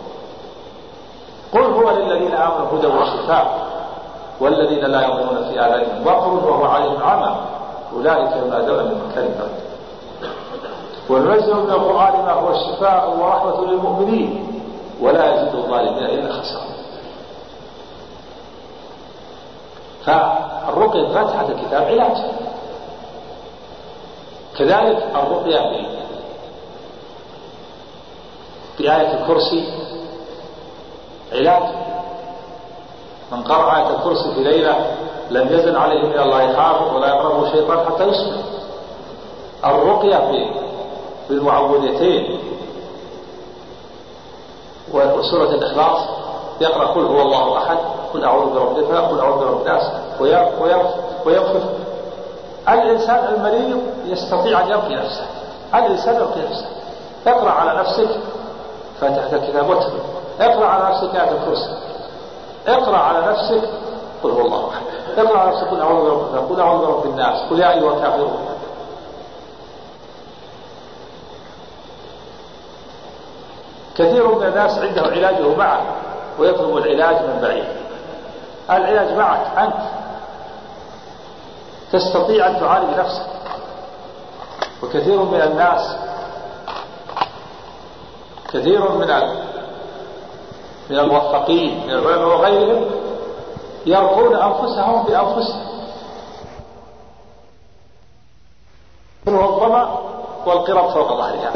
قل 1.52 1.62
هو 1.62 1.90
للذين 1.90 2.34
آمنوا 2.34 2.78
هدى 2.78 2.86
وشفاء. 2.86 3.63
والذين 4.40 4.84
لا 4.84 5.00
يؤمنون 5.00 5.48
في 5.48 5.60
آذانهم 5.60 6.06
وقر 6.06 6.50
وهو 6.50 6.64
عليهم 6.64 7.02
عمى. 7.02 7.36
أولئك 7.92 8.36
ينادون 8.36 8.84
من 8.84 9.08
مكان 9.08 9.34
بعيد 9.38 9.64
وننزل 11.10 11.54
من 11.54 11.70
القرآن 11.70 12.24
ما 12.24 12.32
هو 12.32 12.54
شفاء 12.54 13.16
ورحمة 13.18 13.64
للمؤمنين. 13.64 14.60
ولا 15.00 15.34
يزيد 15.34 15.54
الظالمين 15.54 16.04
إلا 16.04 16.32
خسارة. 16.32 16.74
فالرقية 20.04 21.08
فاتحة 21.14 21.48
الكتاب 21.48 21.82
علاج. 21.82 22.16
كذلك 24.58 25.08
الرقية 25.14 25.60
بآية 28.78 29.20
الكرسي 29.20 29.68
علاج. 31.32 31.62
من 33.32 33.42
قرأ 33.42 33.76
آية 33.76 33.96
الكرسي 33.96 34.34
في 34.34 34.42
ليلة 34.44 34.96
لم 35.30 35.48
يزل 35.52 35.76
عليه 35.76 36.02
من 36.02 36.18
الله 36.18 36.56
حافظ 36.56 36.94
ولا 36.96 37.08
يقربه 37.08 37.52
شيطان 37.52 37.78
حتى 37.86 38.04
يصبح. 38.04 38.36
الرقية 39.64 40.16
في 40.16 40.50
بالمعوذتين 41.28 42.40
وسورة 44.92 45.48
الإخلاص 45.50 45.98
يقرأ 46.60 46.86
قل 46.86 47.06
هو 47.06 47.22
الله 47.22 47.58
أحد 47.58 47.78
قل 48.14 48.24
أعوذ 48.24 48.52
برب 48.54 48.78
الفلق 48.78 49.10
قل 49.10 49.20
أعوذ 49.20 49.38
برب 49.38 49.60
الناس 49.60 49.90
وينفث 51.26 51.64
الإنسان 52.68 53.34
المريض 53.34 53.82
يستطيع 54.04 54.60
أن 54.60 54.68
يرقي 54.68 54.94
نفسه. 54.94 55.26
الإنسان 55.74 56.14
يرقي 56.14 56.40
نفسه. 56.50 56.66
اقرأ 57.26 57.50
على 57.50 57.80
نفسك 57.80 58.08
فاتحة 59.00 59.36
الكتاب 59.36 59.68
واتلو 59.68 59.98
اقرأ 60.40 60.66
على 60.66 60.94
نفسك 60.94 61.16
آية 61.16 61.30
الكرسي. 61.30 61.70
اقرأ 62.66 62.96
على 62.96 63.26
نفسك 63.26 63.68
قل 64.22 64.30
هو 64.30 64.40
الله 64.40 64.68
أحد. 64.70 64.82
اقرأ 65.18 65.38
على 65.38 65.50
نفسك 65.50 65.68
قل 65.68 65.80
أعوذ 65.80 66.02
برب 66.04 66.20
الفلق 66.24 66.48
قل 66.48 66.60
أعوذ 66.60 66.86
برب 66.86 67.04
الناس 67.04 67.50
قل 67.50 67.60
يا 67.60 67.70
أيها 67.70 67.94
الكافرون. 67.94 68.48
كثير 73.96 74.34
من 74.34 74.46
الناس 74.46 74.78
عنده 74.78 75.02
علاجه 75.02 75.54
معه 75.56 75.82
ويطلب 76.38 76.76
العلاج 76.76 77.16
من 77.16 77.38
بعيد. 77.42 77.64
العلاج 78.70 79.16
معك 79.16 79.58
أنت. 79.58 79.76
تستطيع 81.92 82.46
أن 82.46 82.60
تعالج 82.60 82.98
نفسك. 82.98 83.26
وكثير 84.82 85.22
من 85.22 85.40
الناس 85.40 85.96
كثير 88.52 88.92
من 88.92 89.10
من 90.90 90.98
الموفقين 90.98 91.86
من 91.86 91.90
العلماء 91.90 92.28
وغيرهم 92.28 92.84
يرقون 93.86 94.36
أنفسهم 94.36 95.02
بأنفسهم. 95.02 95.64
الظمأ 99.28 99.98
والقرب 100.46 100.90
فوق 100.90 101.08
ظهرها. 101.08 101.52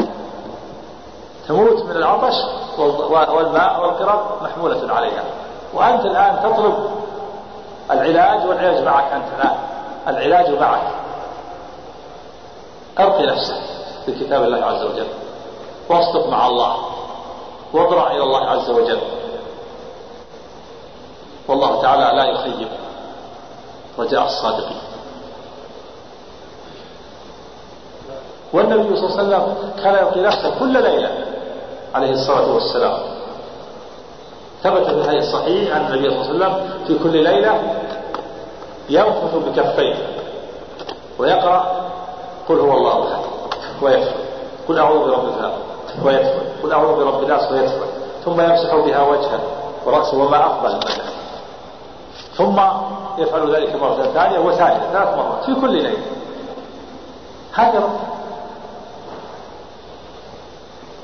تموت 1.49 1.83
من 1.85 1.97
العطش 1.97 2.35
والماء 3.09 3.81
والقرب 3.81 4.43
محمولة 4.43 4.95
عليها. 4.95 5.25
وأنت 5.75 6.05
الآن 6.05 6.41
تطلب 6.43 6.91
العلاج 7.91 8.49
والعلاج 8.49 8.85
معك 8.85 9.13
أنت 9.13 9.27
الآن. 9.39 9.57
العلاج 10.09 10.51
معك. 10.61 10.83
أرقي 12.99 13.27
نفسك 13.27 13.61
بكتاب 14.09 14.43
الله 14.43 14.67
عز 14.67 14.85
وجل. 14.85 15.09
وأصدق 15.89 16.29
مع 16.29 16.47
الله. 16.47 16.77
واضرع 17.73 18.11
إلى 18.11 18.23
الله 18.23 18.47
عز 18.47 18.71
وجل. 18.71 19.01
والله 21.49 21.83
تعالى 21.83 22.17
لا 22.17 22.25
يخيب 22.25 22.69
رجاء 23.99 24.27
الصادقين. 24.27 24.77
والنبي 28.53 28.97
صلى 28.97 29.07
الله 29.07 29.19
عليه 29.19 29.37
وسلم 29.47 29.73
كان 29.83 29.95
يلقي 29.95 30.21
نفسه 30.21 30.59
كل 30.59 30.83
ليلة 30.83 31.11
عليه 31.95 32.11
الصلاة 32.11 32.53
والسلام. 32.55 32.99
ثبت 34.63 34.85
في 34.87 34.91
الحديث 34.93 35.23
الصحيح 35.23 35.75
عن 35.77 35.81
النبي 35.95 36.11
صلى 36.11 36.31
الله 36.31 36.45
عليه 36.47 36.55
وسلم 36.55 36.71
في 36.87 36.99
كل 37.05 37.23
ليلة 37.25 37.63
ينفث 38.89 39.35
بكفيه 39.35 39.95
ويقرأ 41.19 41.91
قل 42.49 42.59
هو 42.61 42.77
الله 42.77 43.13
أحد 43.13 43.23
ويدخل 43.83 44.15
قل 44.69 44.79
أعوذ 44.79 44.99
برب 44.99 45.25
الفلق 45.29 45.53
ويدخل 46.05 46.41
قل 46.63 46.73
أعوذ 46.73 46.97
برب 46.97 47.23
الناس 47.23 47.53
ويدخل 47.53 47.87
ثم 48.25 48.41
يمسح 48.41 48.75
بها 48.77 49.03
وجهه 49.03 49.41
ورأسه 49.87 50.19
وما 50.19 50.47
المكان 50.67 50.81
ثم 52.39 52.61
يفعل 53.19 53.55
ذلك 53.55 53.77
مرة 53.77 54.03
ثانية 54.03 54.39
وثالثة 54.39 54.93
ثلاث 54.93 55.17
مرات 55.17 55.45
في 55.45 55.55
كل 55.55 55.73
ليلة. 55.73 55.99
هذا 57.55 57.83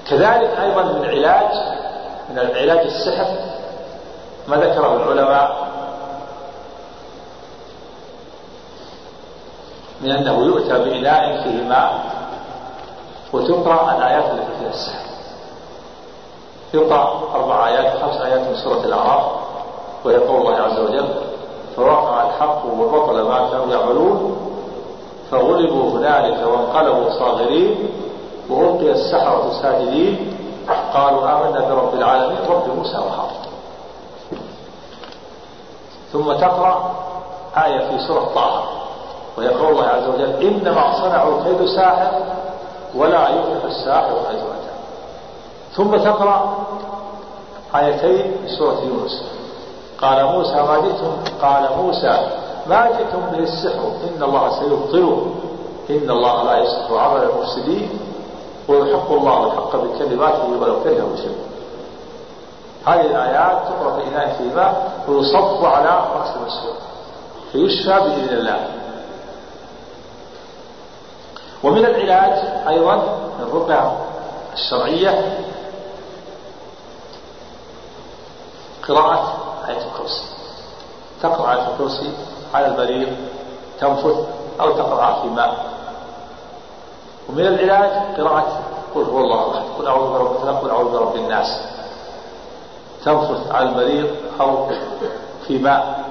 كذلك 0.06 0.58
أيضا 0.62 0.82
من 0.82 1.04
علاج 1.04 1.50
من 2.30 2.38
العلاج 2.38 2.86
السحر 2.86 3.26
ما 4.48 4.56
ذكره 4.56 4.96
العلماء 4.96 5.68
من 10.00 10.10
أنه 10.10 10.44
يؤتى 10.44 10.78
بإناء 10.78 11.42
فيه 11.42 11.64
ماء 11.64 12.04
وتقرأ 13.32 13.96
الآيات 13.96 14.24
التي 14.24 14.58
فيها 14.58 14.68
السحر. 14.68 15.04
يقرأ 16.74 17.30
أربع 17.34 17.68
آيات 17.68 18.02
خمس 18.02 18.20
آيات 18.20 18.40
من 18.40 18.56
سورة 18.56 18.84
الأعراف 18.84 19.24
وهي 20.04 20.16
قول 20.16 20.40
الله 20.40 20.56
عز 20.56 20.78
وجل 20.78 21.23
فوقع 21.76 22.26
الحق 22.26 22.62
وبطل 22.80 23.22
ما 23.22 23.48
كانوا 23.50 23.66
يعملون 23.66 24.36
فغلبوا 25.30 25.90
هنالك 25.90 26.46
وانقلبوا 26.46 27.10
صاغرين 27.10 27.88
وألقي 28.50 28.90
السحرة 28.90 29.62
ساجدين 29.62 30.36
قالوا 30.94 31.20
آمنا 31.20 31.60
برب 31.68 31.94
العالمين 31.94 32.38
رب 32.48 32.76
موسى 32.76 32.96
وهارون. 32.96 33.44
ثم 36.12 36.32
تقرأ 36.32 36.94
آية 37.56 37.78
في 37.78 38.06
سورة 38.06 38.30
طه 38.34 38.62
وهي 39.36 39.48
قول 39.48 39.68
الله 39.68 39.86
عز 39.86 40.08
وجل 40.08 40.46
إنما 40.46 41.02
صنعوا 41.02 41.44
كيد 41.44 41.66
ساحر 41.66 42.10
ولا 42.94 43.28
يفلح 43.28 43.64
الساحر 43.64 44.16
حيث 44.28 44.38
أتى 44.38 44.74
ثم 45.72 45.96
تقرأ 45.96 46.56
آيتين 47.74 48.36
في 48.46 48.56
سورة 48.58 48.78
يونس. 48.80 49.24
قال 50.02 50.24
موسى 50.24 50.54
ما 50.54 50.80
جئتم؟ 50.80 51.16
قال 51.42 51.68
موسى 51.76 52.30
ما 52.66 52.86
جئتم 52.86 53.20
به 53.32 53.38
السحر 53.38 53.92
إن 54.08 54.22
الله 54.22 54.60
سيبطله. 54.60 55.26
إن 55.90 56.10
الله 56.10 56.42
لا 56.42 56.58
يصلح 56.58 56.92
عمل 56.92 57.22
المفسدين. 57.22 57.98
ويحق 58.68 59.12
الله 59.12 59.46
الحق 59.46 59.76
بكلماته 59.76 60.48
ولو 60.60 60.82
كره 60.84 60.98
المشركون. 60.98 61.48
هذه 62.86 63.00
الآيات 63.00 63.58
تقرأ 63.68 63.96
في 63.96 64.08
إناء 64.08 64.34
في 64.38 64.44
ماء 64.54 64.92
ويصب 65.08 65.64
على 65.64 65.88
رأس 65.88 66.36
المسحور 66.36 66.76
فيشفى 67.52 68.00
بإذن 68.00 68.34
الله. 68.38 68.68
ومن 71.64 71.84
العلاج 71.84 72.44
أيضا 72.68 73.18
الرقية 73.40 73.92
الشرعية. 74.54 75.38
قراءة 78.88 79.43
آية 79.68 79.86
الكرسي 79.86 80.24
تقرأ 81.22 81.52
آية 81.52 81.68
الكرسي 81.72 82.12
على 82.54 82.66
المريض 82.66 83.08
تنفث 83.80 84.16
أو 84.60 84.70
تقرأها 84.72 85.22
في 85.22 85.28
ماء. 85.28 85.74
ومن 87.28 87.46
العلاج 87.46 87.90
قراءة 88.16 88.62
قل 88.94 89.02
هو 89.02 89.20
الله 89.20 89.58
أحد 89.58 89.64
قل 89.78 89.86
أعوذ 89.86 90.08
برب 90.08 90.36
الفلق 90.36 90.60
قل 90.60 90.70
أعوذ 90.70 90.92
برب 90.92 91.16
الناس. 91.16 91.60
تنفث 93.04 93.50
على 93.50 93.68
المريض 93.68 94.10
أو 94.40 94.66
في 95.46 95.58
ماء. 95.58 96.04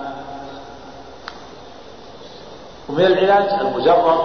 ومن 2.89 3.05
العلاج 3.05 3.59
المجرد 3.61 4.19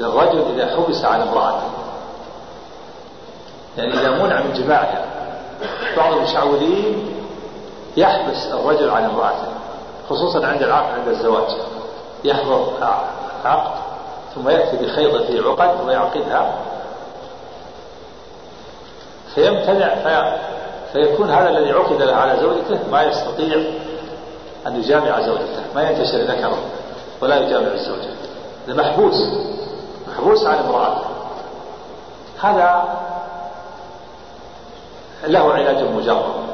للرجل 0.00 0.54
إذا 0.54 0.76
حبس 0.76 1.04
عن 1.04 1.20
امرأته 1.20 1.68
يعني 3.76 4.00
إذا 4.00 4.10
منع 4.10 4.40
من 4.40 4.52
جماعها 4.52 5.04
بعض 5.96 6.12
المشعوذين 6.12 7.14
يحبس 7.96 8.46
الرجل 8.52 8.90
عن 8.90 9.04
امرأته 9.04 9.48
خصوصا 10.10 10.46
عند 10.46 10.62
العقد 10.62 10.98
عند 10.98 11.08
الزواج. 11.08 11.56
يحضر 12.24 12.72
عقد 13.44 13.80
ثم 14.34 14.48
يأتي 14.48 14.76
بخيطة 14.76 15.50
عقد 15.50 15.86
ويعقدها 15.86 16.54
فيمتنع 19.34 19.94
في 19.94 20.38
فيكون 20.92 21.30
هذا 21.30 21.48
الذي 21.48 21.72
عقد 21.72 22.02
له 22.02 22.14
على 22.14 22.40
زوجته 22.40 22.78
ما 22.90 23.02
يستطيع 23.02 23.56
أن 24.66 24.76
يجامع 24.76 25.20
زوجته 25.20 25.62
ما 25.74 25.90
ينتشر 25.90 26.18
ذكره 26.18 26.58
ولا 27.20 27.36
يجامع 27.36 27.72
الزوجة. 27.72 28.08
محبوس 28.68 29.14
محبوس 30.08 30.46
عن 30.46 30.58
امرأته. 30.58 31.04
هذا 32.40 32.98
له 35.26 35.52
علاج 35.52 35.84
مجرد. 35.84 36.48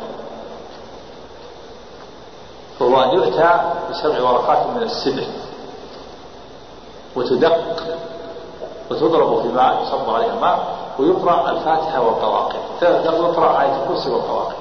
وهو 2.81 3.03
أن 3.03 3.11
يؤتى 3.11 3.51
بسبع 3.91 4.23
ورقات 4.23 4.67
من 4.77 4.83
السبع 4.83 5.23
وتدق 7.17 7.59
وتضرب 8.91 9.43
في 9.43 9.49
ماء 9.49 9.83
يصب 9.83 10.15
عليها 10.15 10.35
ماء 10.41 10.59
ويقرأ 10.99 11.51
الفاتحة 11.51 12.01
والقواقع. 12.01 12.59
تقرأ 12.81 13.63
آية 13.63 13.83
الكرسي 13.83 14.11
والقواقع. 14.11 14.55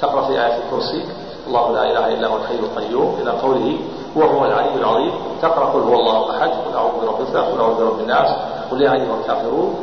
تقرأ 0.00 0.26
في 0.26 0.32
آية 0.32 0.58
الكرسي 0.64 1.04
الله 1.46 1.72
لا 1.72 1.90
إله 1.90 2.14
إلا 2.14 2.28
هو 2.28 2.36
الحي 2.36 2.54
القيوم 2.54 3.18
إلى 3.22 3.30
قوله 3.30 3.78
وهو 4.16 4.44
العلي 4.44 4.74
العظيم 4.74 5.12
تقرأ 5.42 5.64
قل 5.64 5.80
هو 5.80 5.94
الله 5.94 6.30
أحد 6.30 6.50
قل 6.50 6.76
أعوذ 6.76 6.90
برب 7.00 7.20
الفلق 7.20 7.44
قل 7.52 7.60
أعوذ 7.60 7.74
برب 7.74 8.00
الناس 8.00 8.36
قل 8.70 8.82
يا 8.82 8.92
أيها 8.92 9.16
الكافرون 9.20 9.74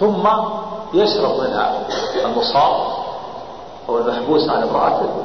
ثم 0.00 0.28
يشرب 0.94 1.40
منها 1.40 1.86
المصاب 2.24 2.86
أو 3.88 3.98
المحبوس 3.98 4.48
عن 4.48 4.62
امرأته 4.62 5.24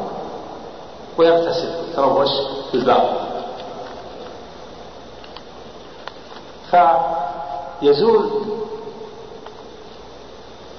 ويغتسل 1.17 1.69
يتروش 1.91 2.30
في 2.71 2.78
الباب. 2.78 3.17
فيزول 7.82 8.30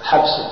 حبسه 0.03 0.51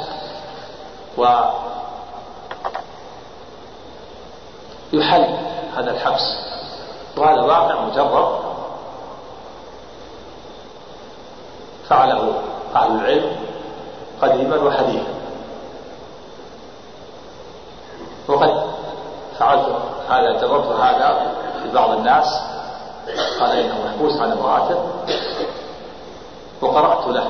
ويحل 4.93 5.37
هذا 5.77 5.91
الحبس. 5.91 6.37
وهذا 7.17 7.43
واقع 7.43 7.81
مجرب. 7.81 8.39
فعله. 11.89 12.44
أهل 12.77 12.93
العلم 13.01 13.37
قديما 14.23 14.57
وحديثا. 14.57 15.15
وقد 18.29 18.63
فعلت 19.39 19.67
هذا 20.09 20.41
جربت 20.41 20.67
هذا 20.67 21.33
في 21.63 21.71
بعض 21.75 21.91
الناس. 21.91 22.41
قال 23.41 23.59
إنه 23.59 23.75
محبوس 23.85 24.21
عن 24.21 24.33
امرأته. 24.33 24.79
وقرأت 26.63 27.07
له 27.09 27.29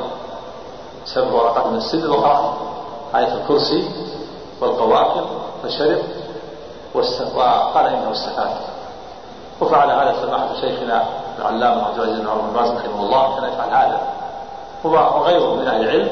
سبع 1.04 1.32
ورقات 1.32 1.66
من 1.66 1.76
السن 1.76 2.10
وقرأت 2.10 2.54
آية 3.14 3.34
الكرسي 3.34 3.90
والقواكب 4.60 5.24
فشرب 5.62 6.02
وقال 6.94 7.86
إنه 7.86 8.12
استفاد 8.12 8.50
وفعل 9.60 9.90
هذا 9.90 10.14
سماحة 10.22 10.48
شيخنا 10.60 11.04
العلامة 11.38 11.84
عبد 11.86 11.98
العزيز 11.98 12.20
بن 12.20 12.28
عمر 12.28 12.40
بن 12.40 12.52
باز 12.54 12.70
رحمه 12.70 13.00
الله 13.00 13.36
كان 13.36 13.52
يفعل 13.52 13.68
هذا. 13.68 14.00
وغيره 14.84 15.54
من 15.54 15.66
أهل 15.68 15.82
العلم 15.82 16.08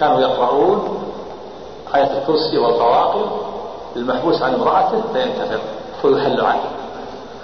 كانوا 0.00 0.20
يقرؤون 0.20 1.04
آية 1.94 2.18
الكرسي 2.18 2.58
والقواقب 2.58 3.30
للمحبوس 3.96 4.42
عن 4.42 4.54
امرأته 4.54 5.02
فينتفض 5.12 5.60
ويحل 6.04 6.40
عنه 6.40 6.64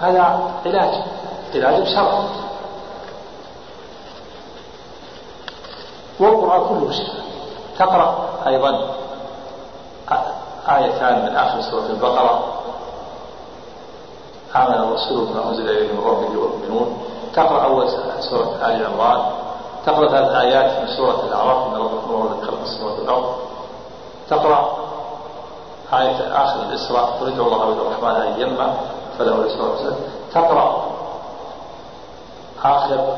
هذا 0.01 0.51
علاج 0.67 0.95
علاج 1.55 1.85
شرعي 1.85 2.25
والقرآن 6.21 6.61
كله 6.69 6.93
شفاء 6.93 7.25
تقرأ 7.79 8.29
أيضا 8.47 8.95
آيتان 10.69 11.23
من 11.23 11.37
آخر 11.37 11.61
سورة 11.61 11.87
البقرة. 11.87 12.45
آمن 14.57 14.75
الرسول 14.75 15.25
بما 15.25 15.49
أنزل 15.49 15.71
إليه 15.71 15.93
من 15.93 15.99
ربه 15.99 16.39
والمؤمنون. 16.39 16.99
تقرأ 17.35 17.65
أول 17.65 17.89
سورة 18.21 18.59
آل 18.63 18.87
عمران. 18.87 19.38
تقرأ 19.89 20.09
ثلاث 20.09 20.31
آيات 20.45 20.81
من 20.81 20.89
سورة 20.97 21.21
الأعراف 21.29 21.67
من 21.67 21.75
ربكم 21.81 22.15
ورد 22.15 22.45
خلق 22.45 22.61
السماوات 22.63 22.99
والأرض. 22.99 23.35
تقرأ 24.31 24.61
آية 25.93 26.19
آخر 26.45 26.63
الإسراء 26.63 27.05
قل 27.21 27.27
ادعوا 27.33 27.47
الله 27.47 27.67
وادعوا 27.67 27.87
الرحمن 27.87 28.21
أيما 28.21 28.77
فله 29.19 29.35
الإسراء 29.35 29.71
والسلام 29.71 29.97
تقرأ 30.35 30.85
آخر 32.65 33.17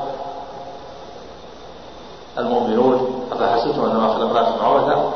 المؤمنون 2.39 3.27
أفحسبتم 3.33 3.85
أنما 3.85 4.15
خلقناكم 4.15 4.65
عبثا 4.65 5.11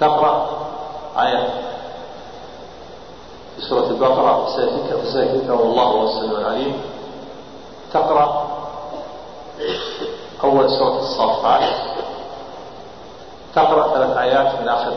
تقرأ 0.00 0.46
آية 1.18 1.48
في 3.56 3.62
سورة 3.68 3.86
البقرة 3.86 4.44
فسيكفيكم 4.44 5.58
الله 5.58 5.86
وهو 5.86 6.04
السميع 6.04 6.38
العليم. 6.38 6.82
تقرأ 7.92 8.46
أول 10.44 10.70
سورة 10.70 10.98
الصافات 10.98 11.62
تقرأ 13.54 13.94
ثلاث 13.94 14.16
آيات 14.16 14.60
من 14.60 14.68
آخر 14.68 14.92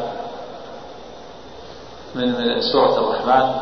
من 2.16 2.28
من 2.32 2.62
سورة 2.62 2.98
الرحمن. 2.98 3.56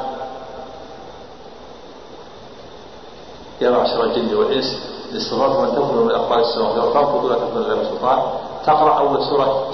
يا 3.61 3.69
معشر 3.69 4.03
الجن 4.03 4.35
والإنس 4.35 4.79
لاستطعتم 5.11 5.63
أن 5.63 5.71
تكونوا 5.71 6.05
من 6.05 6.11
أقوال 6.11 6.39
السماوات 6.39 6.77
والأرض 6.77 7.05
فقولوا 7.07 7.29
لا 7.29 7.35
تكونوا 7.35 7.65
إلا 7.65 7.75
بسلطان 7.75 8.19
تقرأ 8.65 8.99
أول 8.99 9.23
سورة 9.25 9.71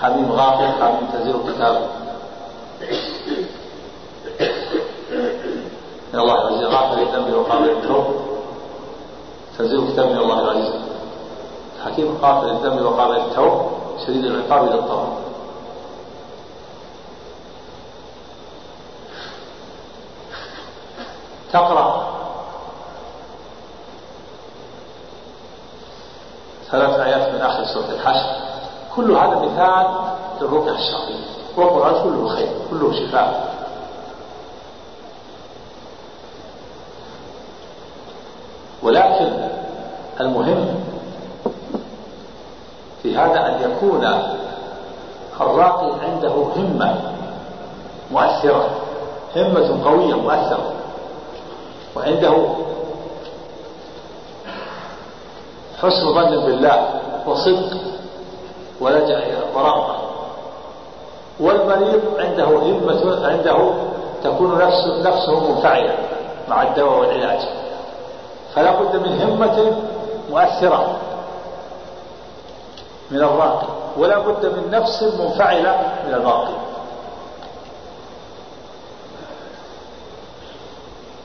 حميم 0.00 0.32
غافر 0.32 0.66
حميم 0.80 1.08
تنزيل 1.12 1.36
الكتاب. 1.36 1.88
من 6.12 6.20
الله 6.20 6.48
العزيز 6.48 6.64
غافر 6.68 7.02
الذنب 7.02 7.34
وقابل 7.34 7.70
التوب 7.70 8.33
تنزيل 9.58 9.92
كتاب 9.92 10.06
من 10.06 10.18
الله 10.18 10.40
العزيز. 10.40 10.74
حكيم 11.84 12.18
قاتل 12.22 12.48
الدم 12.48 12.86
وقابل 12.86 13.16
التوب 13.16 13.70
شديد 14.06 14.24
العقاب 14.24 14.64
للطوب 14.64 15.08
تقرأ. 21.52 22.14
ثلاث 26.70 27.00
آيات 27.00 27.34
من 27.34 27.40
آخر 27.40 27.64
سورة 27.64 27.90
الحشر. 27.90 28.26
كل 28.96 29.12
هذا 29.12 29.38
مثال 29.38 29.86
للرقية 30.40 30.70
الشرعية 30.70 31.24
والقرآن 31.56 32.02
كله 32.02 32.28
خير 32.28 32.48
كله 32.70 32.92
شفاء. 32.92 33.54
ولكن 38.84 39.32
المهم 40.20 40.74
في 43.02 43.16
هذا 43.16 43.46
أن 43.46 43.70
يكون 43.70 44.04
الراقي 45.40 45.92
عنده 46.04 46.32
همة 46.56 46.94
مؤثرة 48.12 48.68
همة 49.36 49.84
قوية 49.84 50.14
مؤثرة 50.14 50.72
وعنده 51.96 52.46
حسن 55.82 56.14
ظن 56.14 56.46
بالله 56.46 56.88
وصدق 57.26 57.76
ولجأ 58.80 59.18
إلى 59.18 59.38
ورغبة 59.54 59.94
والمريض 61.40 62.02
عنده 62.18 62.44
همة 62.44 63.26
عنده 63.26 63.74
تكون 64.24 64.58
نفسه, 64.58 65.02
نفسه 65.02 65.50
منفعلة 65.50 65.94
مع 66.48 66.62
الدواء 66.62 66.98
والعلاج. 66.98 67.63
فلا 68.54 68.80
بد 68.80 68.96
من 68.96 69.22
همة 69.22 69.72
مؤثرة 70.30 70.96
من 73.10 73.18
الراقي 73.18 73.66
ولا 73.96 74.18
بد 74.18 74.46
من 74.46 74.70
نفس 74.70 75.02
منفعلة 75.02 75.76
من 76.06 76.14
الراقي. 76.14 76.54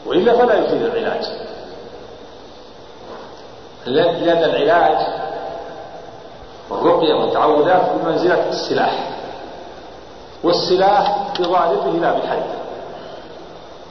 وإلا 0.05 0.37
فلا 0.37 0.55
يفيد 0.55 0.81
العلاج. 0.81 1.25
لأن 3.85 4.43
العلاج 4.43 5.07
والرقية 6.69 7.13
والتعوذات 7.13 7.91
بمنزلة 7.91 8.49
السلاح 8.49 9.09
والسلاح 10.43 11.27
بظاهره 11.39 11.97
لا 12.01 12.11
بحد. 12.11 12.43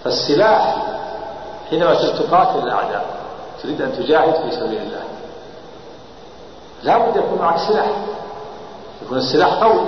فالسلاح 0.04 0.76
حينما 1.70 1.94
تقاتل 1.94 2.58
الأعداء 2.58 3.17
تريد 3.62 3.82
أن 3.82 3.92
تجاهد 3.92 4.34
في 4.34 4.56
سبيل 4.56 4.82
الله. 4.82 5.02
لا 6.82 6.98
بد 6.98 7.16
يكون 7.16 7.38
معك 7.38 7.58
سلاح. 7.58 7.90
يكون 9.02 9.18
السلاح 9.18 9.54
قوي. 9.54 9.80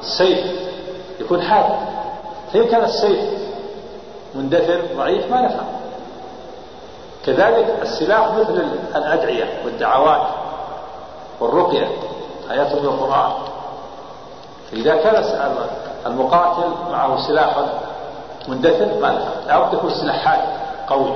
السيف 0.00 0.46
يكون 1.20 1.42
حاد. 1.42 1.64
فإن 2.52 2.64
كان 2.64 2.84
السيف 2.84 3.24
مندثر 4.34 4.82
ضعيف 4.96 5.30
ما 5.30 5.42
نفع. 5.42 5.62
كذلك 7.26 7.78
السلاح 7.82 8.32
مثل 8.32 8.64
الأدعية 8.96 9.62
والدعوات 9.64 10.26
والرقية 11.40 11.88
آيات 12.50 12.72
من 12.72 12.84
القرآن. 12.84 13.32
فإذا 14.70 14.96
كان 14.96 15.24
المقاتل 16.06 16.70
معه 16.90 17.26
سلاح 17.26 17.56
مندثر 18.48 19.00
ما 19.00 19.10
نفع. 19.10 19.30
لابد 19.46 19.74
يكون 19.74 19.90
سلاح 19.90 20.24
حاد 20.24 20.40
قوي. 20.88 21.12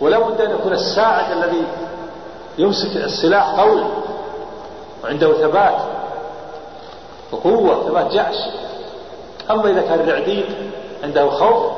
ولا 0.00 0.18
بد 0.18 0.40
أن 0.40 0.50
يكون 0.50 0.72
الساعد 0.72 1.32
الذي 1.32 1.66
يمسك 2.58 2.96
السلاح 2.96 3.60
قوي 3.60 3.82
وعنده 5.04 5.32
ثبات 5.32 5.76
وقوة 7.32 7.88
ثبات 7.88 8.12
جعش 8.12 8.36
أما 9.50 9.70
إذا 9.70 9.80
كان 9.80 10.00
الرعديد 10.00 10.44
عنده 11.04 11.30
خوف 11.30 11.72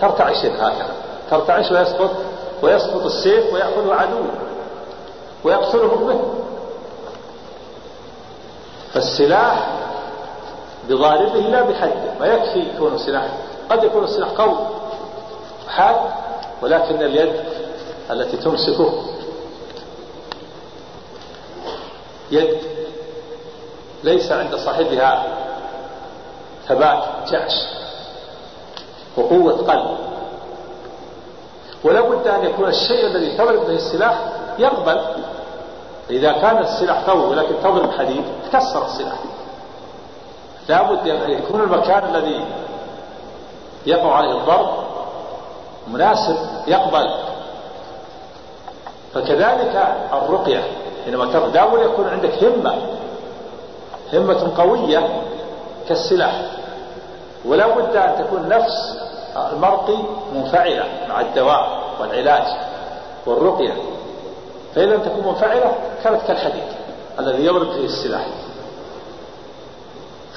ترتعش 0.00 0.44
هكذا. 0.44 0.94
ترتعش 1.30 1.72
ويسقط 1.72 2.10
ويسقط 2.62 3.04
السيف 3.04 3.54
ويأخذه 3.54 3.94
عدوه 3.94 4.30
ويقتله 5.44 5.88
به 5.88 6.20
فالسلاح 8.92 9.68
بضاربه 10.88 11.40
لا 11.40 11.62
بحده 11.62 11.94
ما 12.20 12.26
يكفي 12.26 12.58
يكون 12.58 12.98
سلاح 12.98 13.28
قد 13.70 13.84
يكون 13.84 14.04
السلاح 14.04 14.28
قوي. 14.28 14.56
حاد 15.68 15.96
ولكن 16.62 17.02
اليد 17.02 17.32
التي 18.10 18.36
تمسكه 18.36 19.02
يد 22.30 22.58
ليس 24.04 24.32
عند 24.32 24.56
صاحبها 24.56 25.24
ثبات 26.68 27.02
جعش 27.30 27.52
وقوة 29.16 29.52
قلب. 29.52 29.98
ولا 31.84 32.00
بد 32.00 32.26
أن 32.26 32.44
يكون 32.44 32.68
الشيء 32.68 33.06
الذي 33.06 33.36
تضرب 33.36 33.66
به 33.66 33.74
السلاح 33.74 34.18
يقبل. 34.58 35.00
إذا 36.10 36.32
كان 36.32 36.58
السلاح 36.58 37.10
قوي 37.10 37.24
ولكن 37.24 37.54
تضرب 37.62 37.90
حديد 37.98 38.22
تكسر 38.52 38.86
السلاح. 38.86 39.18
لا 40.68 40.92
بد 40.92 41.08
أن 41.08 41.30
يكون 41.30 41.60
المكان 41.60 42.14
الذي 42.14 42.44
يقع 43.86 44.14
عليه 44.14 44.32
الضرب 44.32 44.87
مناسب 45.92 46.36
يقبل. 46.66 47.14
فكذلك 49.14 49.94
الرقية 50.12 50.62
حينما 51.04 51.24
لا 51.24 51.82
يكون 51.82 52.08
عندك 52.08 52.44
همة 52.44 52.74
همة 54.12 54.52
قوية 54.56 55.22
كالسلاح. 55.88 56.42
ولا 57.44 57.66
بد 57.66 57.96
أن 57.96 58.24
تكون 58.24 58.48
نفس 58.48 58.98
المرقي 59.52 59.96
منفعلة 60.34 60.84
مع 61.08 61.20
الدواء 61.20 61.80
والعلاج 62.00 62.44
والرقية. 63.26 63.72
فإن 64.74 64.88
لم 64.88 65.02
تكن 65.02 65.26
منفعلة 65.26 65.72
كانت 66.04 66.22
كالحديد 66.28 66.64
الذي 67.18 67.44
يضرب 67.44 67.72
فيه 67.72 67.84
السلاح. 67.84 68.26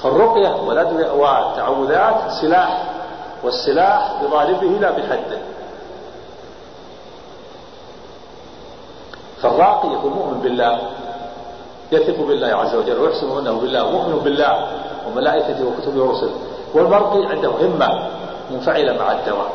فالرقية 0.02 0.48
والتعوذات 1.12 2.30
سلاح 2.40 2.91
والسلاح 3.42 4.12
بضاربه 4.22 4.66
لا 4.66 4.90
بحده. 4.90 5.38
فالراقي 9.42 9.88
يكون 9.88 10.12
مؤمن 10.12 10.40
بالله 10.40 10.80
يثق 11.92 12.26
بالله 12.26 12.46
عز 12.46 12.74
وجل 12.74 12.98
ويحسن 12.98 13.38
أنه 13.38 13.60
بالله 13.60 13.90
مؤمن 13.90 14.18
بالله 14.18 14.66
وملائكته 15.06 15.66
وكتبه 15.66 16.02
ورسله. 16.02 16.34
والمرقي 16.74 17.26
عنده 17.26 17.48
همة 17.48 18.08
منفعلة 18.50 18.92
مع 18.92 19.12
الدواء. 19.12 19.52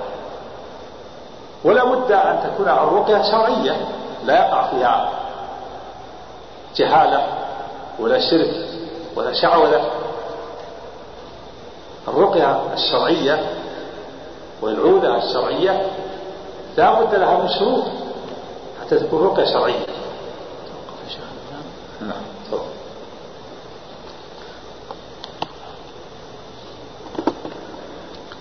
ولا 1.63 1.83
بد 1.83 2.11
أن 2.11 2.39
تكون 2.43 2.69
الرقية 2.69 3.21
شرعية 3.21 3.75
لا 4.25 4.33
يقع 4.33 4.67
فيها 4.67 5.09
جهالة 6.75 7.27
ولا 7.99 8.19
شرك 8.19 8.53
ولا 9.15 9.33
شعوذة. 9.33 9.81
الرقية 12.07 12.61
الشرعية 12.73 13.56
والعودة 14.61 15.17
الشرعية 15.17 15.91
لا 16.77 17.01
بد 17.01 17.15
لها 17.15 17.37
من 17.37 17.49
شروط 17.49 17.83
حتى 18.81 18.99
تكون 18.99 19.23
رقية 19.23 19.45
شرعية. 19.45 19.85
نعم. 22.01 22.21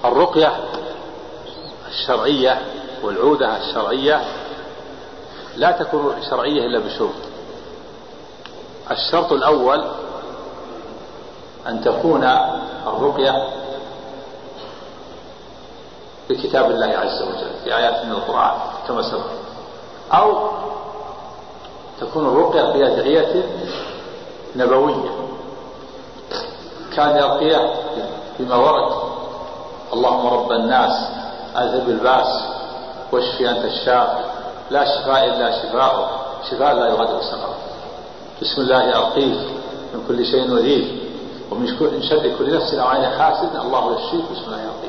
الرقية 0.04 0.52
الشرعية 1.88 2.62
والعودة 3.02 3.56
الشرعية 3.56 4.24
لا 5.56 5.70
تكون 5.70 6.14
شرعية 6.30 6.66
إلا 6.66 6.78
بشروط. 6.78 7.14
الشرط 8.90 9.32
الأول 9.32 9.84
أن 11.66 11.80
تكون 11.80 12.24
الرقية 12.86 13.48
بكتاب 16.30 16.70
الله 16.70 16.86
عز 16.86 17.22
وجل 17.22 17.50
في 17.64 17.76
آيات 17.76 18.04
من 18.04 18.12
القرآن 18.12 18.52
كما 18.88 19.02
سبق. 19.02 19.26
أو 20.12 20.48
تكون 22.00 22.26
الرقية 22.26 22.62
بأدعية 22.62 23.42
نبوية. 24.56 25.10
كان 26.96 27.16
يرقية 27.16 27.74
بما 28.38 28.56
ورد. 28.56 28.92
اللهم 29.92 30.26
رب 30.26 30.52
الناس 30.52 31.08
أذهب 31.56 31.88
الباس 31.88 32.42
واشفي 33.12 33.50
أنت 33.50 33.64
الشافي 33.64 34.24
لا 34.70 34.84
شفاء 34.84 35.24
إلا 35.24 35.62
شفاء 35.62 36.10
شفاء 36.50 36.74
لا 36.74 36.86
يغادر 36.88 37.22
سقما 37.22 37.54
بسم 38.42 38.60
الله 38.62 38.96
أرقيك 38.98 39.38
من 39.94 40.04
كل 40.08 40.26
شيء 40.26 40.50
وذيك 40.52 41.02
ومن 41.50 42.02
شر 42.02 42.30
كل 42.38 42.56
نفس 42.56 42.74
أو 42.74 42.88
عين 42.88 43.04
حاسد 43.18 43.56
الله 43.56 43.96
يشفيك 44.00 44.24
بسم 44.32 44.44
الله 44.46 44.58
يرقيك 44.62 44.85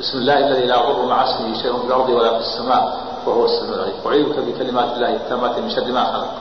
بسم 0.00 0.18
الله 0.18 0.38
الذي 0.38 0.66
لا 0.66 0.76
يضر 0.76 1.06
مع 1.06 1.24
اسمه 1.24 1.62
شيء 1.62 1.78
في 1.78 1.86
الأرض 1.86 2.08
ولا 2.08 2.38
في 2.38 2.38
السماء 2.38 3.00
وهو 3.26 3.44
السميع 3.44 3.74
العليم. 3.74 3.94
أعيذك 4.06 4.38
بكلمات 4.38 4.92
الله 4.92 5.14
التامات 5.14 5.58
من 5.58 5.70
شر 5.70 5.84
ما 5.92 6.04
خلق. 6.04 6.32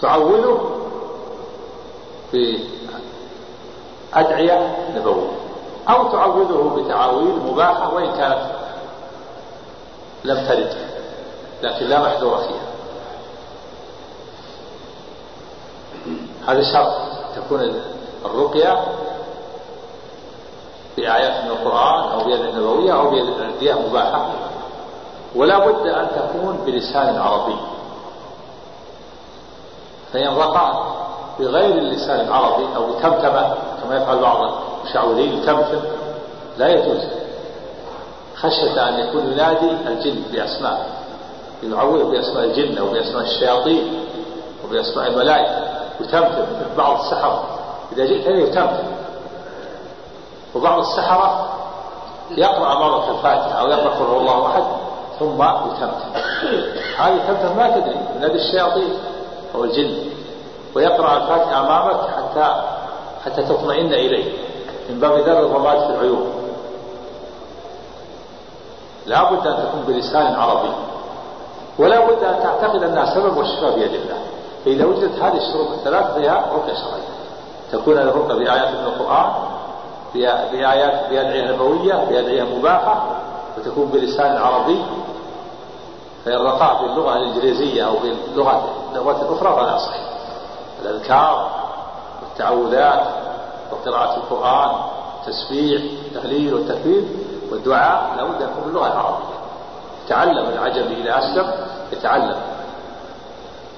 تعوله 0.00 0.70
بأدعية 4.12 4.76
نبوية. 4.96 5.30
أو 5.88 6.12
تعوذه 6.12 6.82
بتعاويذ 6.82 7.52
مباحة 7.52 7.94
وإن 7.94 8.12
كانت 8.12 8.40
لم 10.24 10.46
ترد 10.46 10.76
لكن 11.62 11.86
لا 11.86 12.00
محذور 12.00 12.38
فيها. 12.38 12.72
هذا 16.46 16.62
شرط 16.62 16.92
تكون 17.36 17.82
الرقية 18.24 18.84
بآيات 20.96 21.44
من 21.44 21.50
القرآن 21.50 22.12
أو 22.12 22.24
بيد 22.24 22.40
النبوية 22.40 22.92
أو 22.92 23.10
بيد 23.10 23.76
مباحة. 23.88 24.30
ولا 25.36 25.58
بد 25.58 25.86
أن 25.86 26.08
تكون 26.16 26.58
بلسان 26.66 27.16
عربي. 27.16 27.56
فإن 30.12 30.36
رقى 30.36 30.84
بغير 31.38 31.78
اللسان 31.78 32.20
العربي 32.20 32.66
أو 32.76 32.86
بتمتمة 32.86 33.54
كما 33.82 33.96
يفعل 33.96 34.18
بعض 34.18 34.52
المشعوذين 34.80 35.42
تمتم 35.46 35.80
لا 36.58 36.68
يجوز. 36.68 37.02
خشية 38.36 38.88
أن 38.88 38.98
يكون 38.98 39.32
ينادي 39.32 39.70
الجن 39.70 40.22
بأسماء 40.32 40.86
يعوذ 41.62 42.10
بأسماء 42.10 42.44
الجن 42.44 42.78
أو 42.78 42.86
بأسماء 42.86 43.22
الشياطين 43.22 44.04
وبأسماء 44.64 45.08
الملائكة. 45.08 45.72
يتمتم 46.00 46.44
بعض 46.76 47.00
السحرة 47.00 47.44
إذا 47.92 48.04
جئت 48.04 48.26
يتمتم 48.26 49.01
وبعض 50.54 50.78
السحرة 50.78 51.48
يقرأ 52.30 52.74
مرة 52.74 53.10
الفاتحة 53.10 53.60
أو 53.60 53.68
يقرأ 53.68 53.90
قل 53.90 54.16
الله 54.20 54.46
أحد 54.46 54.64
ثم 55.18 55.42
يتمتم. 55.42 56.10
هذه 56.98 57.18
تمتم 57.28 57.56
ما 57.56 57.70
تدري 57.70 57.98
من 58.16 58.24
هذه 58.24 58.34
الشياطين 58.34 58.94
أو 59.54 59.64
الجن. 59.64 59.96
ويقرأ 60.74 61.16
الفاتحة 61.16 61.60
أمامك 61.60 62.00
حتى 62.00 62.62
حتى 63.24 63.42
تطمئن 63.42 63.86
إليه. 63.86 64.32
من 64.90 65.00
باب 65.00 65.12
ذر 65.12 65.38
الرماد 65.46 65.78
في 65.78 65.86
العيون. 65.86 66.32
لا 69.06 69.32
بد 69.32 69.46
أن 69.46 69.56
تكون 69.56 69.82
بلسان 69.86 70.34
عربي. 70.34 70.72
ولا 71.78 72.06
بد 72.06 72.24
أن 72.24 72.42
تعتقد 72.42 72.82
أنها 72.82 73.14
سبب 73.14 73.36
والشفاء 73.36 73.74
بيد 73.74 73.94
الله. 73.94 74.18
فإذا 74.64 74.84
وجدت 74.84 75.22
هذه 75.22 75.36
الشروط 75.36 75.70
الثلاث 75.70 76.14
فهي 76.14 76.28
رقية 76.28 76.74
شرعية. 76.74 77.12
تكون 77.72 77.98
الرقى 77.98 78.38
بآيات 78.38 78.68
من 78.68 78.84
القرآن 78.84 79.32
بآيات 80.14 81.10
بأدعية 81.10 81.52
نبوية 81.52 81.94
بأدعية 81.94 82.42
مباحة 82.42 83.04
وتكون 83.58 83.86
بلسان 83.86 84.36
عربي. 84.36 84.84
فالرقاء 86.24 86.82
باللغة 86.82 87.16
الإنجليزية 87.16 87.86
أو 87.86 87.94
باللغات 88.02 88.62
اللغات 88.92 89.22
الأخرى 89.22 89.56
فلا 89.56 89.78
صحيح. 89.78 90.04
الأذكار 90.82 91.50
والتعوذات 92.22 93.06
وقراءة 93.72 94.16
القرآن 94.16 94.70
التسبيح 95.20 95.82
التهليل 95.82 96.54
والتكبير 96.54 97.04
والدعاء 97.50 98.14
لابد 98.16 98.42
أن 98.42 98.48
يكون 98.48 98.64
باللغة 98.64 98.86
العربية. 98.86 99.32
يتعلم 100.06 100.48
العجمي 100.48 100.94
إذا 100.94 101.18
أسلم 101.18 101.50
يتعلم. 101.92 102.36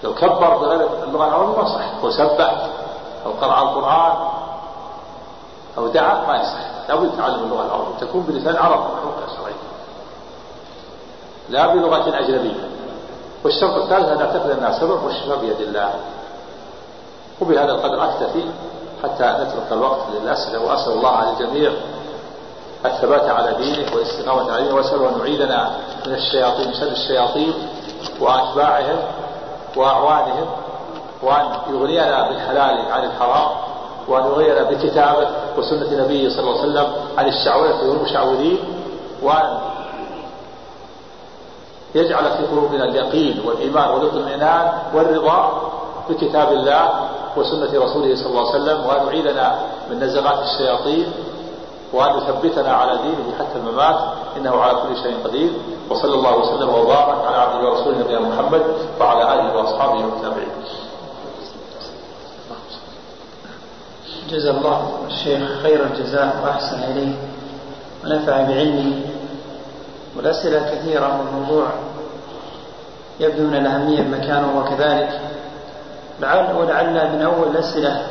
لو 0.04 0.14
كبر 0.14 0.56
بغير 0.56 0.88
اللغة 1.04 1.28
العربية 1.28 1.62
ما 1.62 1.68
صح 1.68 2.04
وسبح 2.04 2.66
أو 3.26 3.32
قرأ 3.32 3.62
القرآن 3.62 4.12
أو 5.78 5.86
دعا 5.86 6.26
ما 6.26 6.36
يصح 6.36 6.58
لابد 6.88 7.14
يتعلم 7.14 7.42
اللغة 7.44 7.66
العربية. 7.66 7.98
تكون 8.00 8.22
بلسان 8.22 8.56
عربي 8.56 8.82
محروقة 8.82 9.36
شرعية. 9.36 9.54
لا 11.48 11.66
بلغة 11.66 12.18
أجنبية. 12.18 12.68
والشرط 13.44 13.82
الثالث 13.82 14.08
أن 14.08 14.18
نعتقد 14.18 14.50
أنها 14.50 14.72
سبب 14.80 15.04
والشفاء 15.04 15.38
بيد 15.38 15.60
الله. 15.60 15.94
وبهذا 17.40 17.72
القدر 17.72 18.04
أكتفي 18.04 18.44
حتى 19.02 19.24
نترك 19.24 19.72
الوقت 19.72 20.00
للأسئلة. 20.14 20.58
وأسأل 20.62 20.92
الله 20.92 21.10
على 21.10 21.30
الجميع 21.30 21.72
الثبات 22.86 23.28
على 23.28 23.54
دينه 23.54 23.94
والاستقامة 23.94 24.52
على 24.52 24.62
دينه. 24.62 24.74
وأسأله 24.74 25.08
أن 25.08 25.18
يعيدنا 25.20 25.70
من 26.06 26.14
الشياطين 26.14 26.74
شر 26.74 26.86
الشياطين 26.86 27.54
وأتباعهم 28.20 28.98
وأعوانهم 29.76 30.46
وأن 31.22 31.46
يغنينا 31.70 32.28
بالحلال 32.28 32.92
عن 32.92 33.04
الحرام. 33.04 33.73
وأن 34.08 34.24
يغنينا 34.24 34.62
بكتابه 34.62 35.28
وسنة 35.58 36.04
نبيه 36.04 36.28
صلى 36.28 36.40
الله 36.40 36.60
عليه 36.60 36.70
وسلم 36.70 36.92
عن 37.18 37.28
الشعوذة 37.28 37.88
والمشعوذين 37.88 38.58
وأن 39.22 39.58
يجعل 41.94 42.24
في 42.24 42.46
قلوبنا 42.46 42.84
اليقين 42.84 43.42
والإيمان 43.46 43.90
والاطمئنان 43.90 44.72
والرضا 44.94 45.70
بكتاب 46.08 46.52
الله 46.52 46.90
وسنة 47.36 47.84
رسوله 47.84 48.16
صلى 48.16 48.26
الله 48.26 48.50
عليه 48.52 48.62
وسلم 48.62 48.86
وأن 48.86 49.06
يعيدنا 49.06 49.58
من 49.90 50.00
نزغات 50.00 50.38
الشياطين 50.42 51.12
وأن 51.92 52.18
يثبتنا 52.18 52.72
على 52.72 52.98
دينه 53.02 53.32
حتى 53.38 53.58
الممات 53.58 53.96
إنه 54.36 54.60
على 54.60 54.72
كل 54.72 55.02
شيء 55.02 55.16
قدير. 55.24 55.50
وصلى 55.90 56.14
الله 56.14 56.36
وسلم 56.36 56.68
وبارك 56.68 57.26
على 57.26 57.36
عبده 57.36 57.68
ورسوله 57.68 57.98
نبينا 57.98 58.20
محمد 58.20 58.62
وعلى 59.00 59.34
آله 59.34 59.56
وأصحابه 59.56 60.04
والتابعين 60.04 60.48
جزا 64.30 64.50
الله 64.50 64.98
الشيخ 65.06 65.62
خير 65.62 65.84
الجزاء 65.86 66.36
وأحسن 66.44 66.82
إليه 66.82 67.14
ونفع 68.04 68.36
بعلمه 68.42 69.00
والأسئلة 70.16 70.60
كثيرة 70.70 71.18
والموضوع 71.18 71.66
يبدو 73.20 73.42
من 73.42 73.54
الأهمية 73.56 74.02
مكانه 74.02 74.58
وكذلك. 74.58 75.20
لعل 76.20 76.56
ولعل 76.56 77.12
من 77.16 77.22
أول 77.22 77.48
الأسئلة 77.48 78.06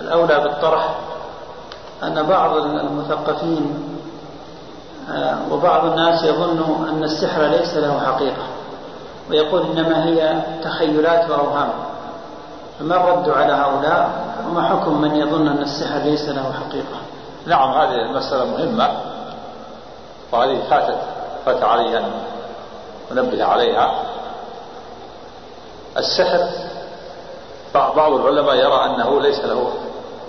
الأولى 0.00 0.40
بالطرح 0.40 0.94
أن 2.02 2.22
بعض 2.22 2.56
المثقفين 2.56 3.90
آه، 5.10 5.38
وبعض 5.52 5.84
الناس 5.84 6.24
يظن 6.24 6.88
أن 6.88 7.04
السحر 7.04 7.42
ليس 7.42 7.74
له 7.76 8.00
حقيقة 8.06 8.42
ويقول 9.30 9.62
إنما 9.62 10.04
هي 10.04 10.42
تخيلات 10.64 11.30
وأوهام. 11.30 11.68
فما 12.78 12.96
الرد 12.96 13.28
على 13.28 13.52
هؤلاء؟ 13.52 14.10
وما 14.48 14.68
حكم 14.68 15.00
من 15.00 15.16
يظن 15.16 15.48
أن 15.48 15.62
السحر 15.62 15.98
ليس 15.98 16.28
له 16.28 16.52
حقيقة؟ 16.52 16.98
نعم 17.46 17.70
هذه 17.72 17.94
المسألة 17.94 18.44
مهمة. 18.44 18.90
وهذه 20.32 20.62
فاتت 20.70 20.98
فات 21.46 21.62
علي 21.62 21.98
أن 21.98 22.10
أنبه 23.12 23.44
عليها. 23.44 23.94
السحر 25.96 26.48
بعض 27.74 28.12
العلماء 28.12 28.54
يرى 28.54 28.84
أنه 28.84 29.20
ليس 29.20 29.40
له 29.40 29.72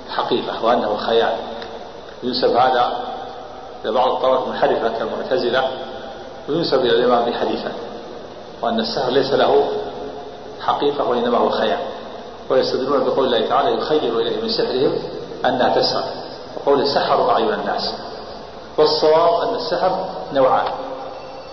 حقيقة 0.09 0.65
وأنه 0.65 0.97
خيال. 0.97 1.35
ينسب 2.23 2.55
هذا 2.55 2.93
إلى 3.85 3.91
بعض 3.93 4.11
الطوائف 4.11 4.43
المنحرفة 4.43 4.99
كالمعتزلة 4.99 5.67
وينسب 6.49 6.79
إلى 6.79 6.91
الإمام 6.91 7.33
حنيفة 7.33 7.71
وأن 8.61 8.79
السحر 8.79 9.09
ليس 9.09 9.33
له 9.33 9.67
حقيقة 10.61 11.09
وإنما 11.09 11.37
هو 11.37 11.49
خيال. 11.49 11.94
ويستدلون 12.49 13.03
بقول 13.03 13.25
الله 13.25 13.47
تعالى 13.47 13.77
يخيل 13.77 14.19
إليه 14.19 14.41
من 14.41 14.49
سحرهم 14.49 14.93
أنها 15.45 15.81
تسعى 15.81 16.03
وقول 16.57 16.87
سحروا 16.87 17.31
أعين 17.31 17.53
الناس 17.53 17.93
والصواب 18.77 19.49
أن 19.49 19.55
السحر 19.55 20.05
نوعان 20.33 20.65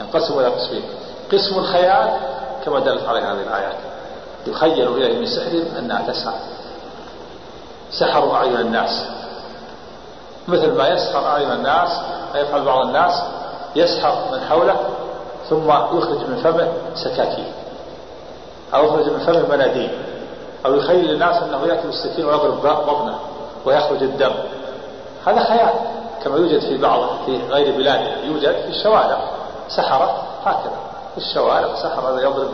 ينقسم 0.01 0.39
إلى 0.39 0.49
قسمين 0.49 0.83
قسم 1.33 1.59
الخيال 1.59 2.11
كما 2.65 2.81
دلت 2.81 3.09
عليه 3.09 3.33
هذه 3.33 3.41
الآيات 3.41 3.77
يخيل 4.47 4.97
إليه 4.97 5.19
من 5.19 5.27
سحرهم 5.27 5.67
أنها 5.79 6.13
تسعى 6.13 6.35
سحروا 7.91 8.35
أعين 8.35 8.57
الناس 8.57 9.05
مثل 10.49 10.73
ما 10.73 10.89
يسحر 10.89 11.27
أعين 11.27 11.53
الناس 11.53 11.89
يفعل 12.35 12.65
بعض 12.65 12.87
الناس 12.87 13.23
يسحر 13.77 14.25
من 14.33 14.41
حوله 14.41 14.77
ثم 15.51 15.69
يخرج 15.71 16.19
من 16.19 16.41
فمه 16.45 16.69
سكاكين 16.95 17.53
أو 18.75 18.85
يخرج 18.85 19.11
من 19.11 19.19
فمه 19.19 19.57
مناديل 19.57 19.91
أو 20.67 20.75
يخيل 20.75 21.11
الناس 21.11 21.43
أنه 21.43 21.67
يأتي 21.67 21.87
بالسكين 21.87 22.25
ويضرب 22.25 22.63
بطنه 22.63 23.19
ويخرج 23.65 24.03
الدم. 24.03 24.33
هذا 25.27 25.45
خيال 25.45 25.71
كما 26.25 26.37
يوجد 26.37 26.61
في 26.61 26.79
بعض 26.79 27.01
في 27.27 27.41
غير 27.51 27.77
بلادنا 27.77 28.25
يوجد 28.25 28.53
في 28.53 28.69
الشوارع. 28.69 29.19
سحرة 29.69 30.23
هكذا. 30.45 30.77
في 31.15 31.19
الشوارع 31.19 31.75
سحر 31.75 32.11
هذا 32.11 32.21
يضرب 32.21 32.49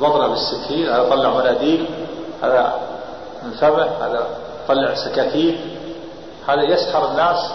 بطنه 0.00 0.28
بالسكين 0.28 0.88
هذا 0.88 1.06
يطلع 1.06 1.30
مناديل 1.34 1.86
هذا 2.42 2.74
من 3.42 3.50
فمه 3.50 3.88
هذا 4.00 4.26
يطلع 4.64 4.94
سكاكين. 4.94 5.78
هذا 6.48 6.62
يسحر 6.62 7.10
الناس 7.10 7.50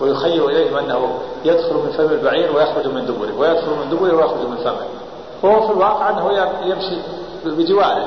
ويخيل 0.00 0.44
إليهم 0.44 0.76
أنه 0.76 1.18
يدخل 1.44 1.74
من 1.74 1.92
فم 1.98 2.04
البعير 2.04 2.56
ويخرج 2.56 2.86
من 2.86 3.06
دبره 3.06 3.38
ويدخل 3.38 3.70
من 3.70 3.90
دبره 3.90 4.16
ويخرج 4.16 4.46
من 4.48 4.56
فمه. 4.56 4.86
وهو 5.42 5.66
في 5.66 5.72
الواقع 5.72 6.10
أنه 6.10 6.32
يمشي 6.64 6.96
بجواره. 7.44 8.06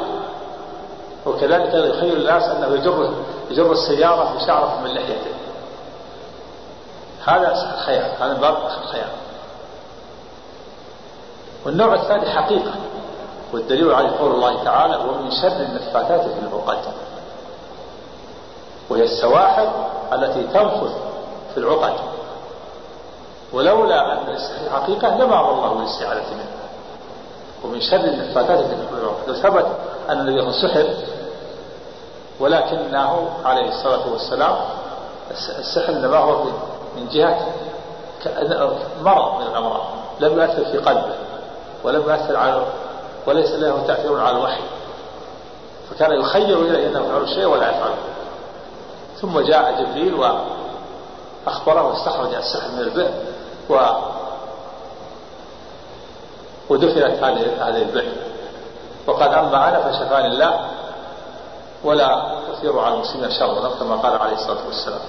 وكذلك 1.26 1.74
يخيل 1.74 2.16
الناس 2.16 2.44
أنه 2.44 2.76
يجر 2.76 3.14
يجر 3.50 3.72
السيارة 3.72 4.36
بشعرة 4.36 4.80
من 4.84 4.90
لحيته. 4.90 5.34
هذا 7.26 7.76
خيال 7.86 8.12
هذا 8.20 8.34
باب 8.34 8.58
خيال 8.92 9.10
والنوع 11.66 11.94
الثاني 11.94 12.30
حقيقة 12.30 12.72
والدليل 13.54 13.94
عليه 13.94 14.10
قول 14.20 14.32
الله 14.32 14.64
تعالى 14.64 14.96
ومن 14.96 15.32
شر 15.32 15.48
النفاثات 15.48 16.22
في 16.22 16.40
العقد. 16.40 16.78
وهي 18.90 19.04
السواحر 19.04 19.72
التي 20.14 20.44
تنفث 20.44 20.92
في 21.54 21.58
العقد. 21.58 21.94
ولولا 23.54 24.14
أن 24.14 24.34
السحر 24.34 24.70
حقيقة 24.70 25.18
لما 25.18 25.40
أمر 25.40 25.52
الله 25.52 25.74
بالاستعاذة 25.74 26.34
منه 26.34 26.52
ومن 27.64 27.82
شر 27.82 27.96
النفاثات 27.96 28.60
في 28.66 28.74
العقد. 28.74 29.28
لو 29.28 29.34
ثبت 29.34 29.68
أن 30.10 30.20
النبي 30.20 30.52
سحر 30.52 30.88
ولكنه 32.40 33.30
عليه 33.46 33.70
الصلاة 33.70 34.12
والسلام 34.12 34.56
السحر 35.60 35.94
إنما 35.94 36.18
هو 36.18 36.44
من 36.96 37.08
جهة 37.12 37.48
مرض 39.02 39.42
من 39.42 39.48
الأمراض 39.48 39.82
لم 40.20 40.40
يؤثر 40.40 40.66
في 40.66 40.78
قلبه 40.78 41.16
ولم 41.84 42.02
يؤثر 42.02 42.38
على 42.38 42.66
وليس 43.28 43.52
له 43.52 43.84
تأثير 43.88 44.20
على 44.20 44.38
الوحي. 44.38 44.62
فكان 45.90 46.12
يخير 46.12 46.62
إليه 46.62 46.88
أنه 46.88 47.00
يفعل 47.00 47.22
الشيء 47.22 47.46
ولا 47.46 47.70
يفعله 47.70 47.96
ثم 49.22 49.40
جاء 49.40 49.82
جبريل 49.82 50.14
وأخبره 51.46 51.88
واستخرج 51.88 52.34
السحر 52.34 52.72
من 52.72 52.80
البئر 52.80 53.12
و 53.70 53.76
ودفنت 56.70 57.24
هذه 57.24 57.70
هذه 57.70 57.82
البئر. 57.82 58.12
وقال 59.08 59.30
أما 59.34 59.70
أنا 59.70 59.80
فشفاني 59.80 60.28
الله 60.28 60.66
ولا 61.84 62.38
أثير 62.54 62.80
على 62.80 62.96
المسلمين 62.96 63.32
شرا 63.32 63.70
كما 63.80 63.96
قال 63.96 64.22
عليه 64.22 64.34
الصلاة 64.34 64.66
والسلام. 64.68 65.00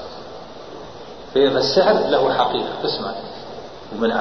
فإن 1.34 1.56
السحر 1.56 1.92
له 1.92 2.34
حقيقة 2.34 2.68
قسمان 2.82 3.14
ومن 3.92 4.12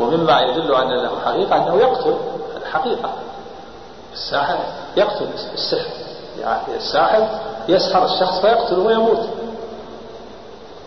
ومما 0.00 0.40
يدل 0.40 0.74
أن 0.74 0.90
له 0.90 1.10
حقيقة 1.24 1.56
أنه 1.56 1.76
يقتل 1.76 2.16
الحقيقة. 2.56 3.12
الساحر 4.12 4.58
يقتل 4.96 5.28
السحر. 5.54 5.90
يعني 6.40 6.76
الساحر 6.76 7.28
يسحر 7.68 8.04
الشخص 8.04 8.40
فيقتله 8.40 8.78
ويموت. 8.78 9.28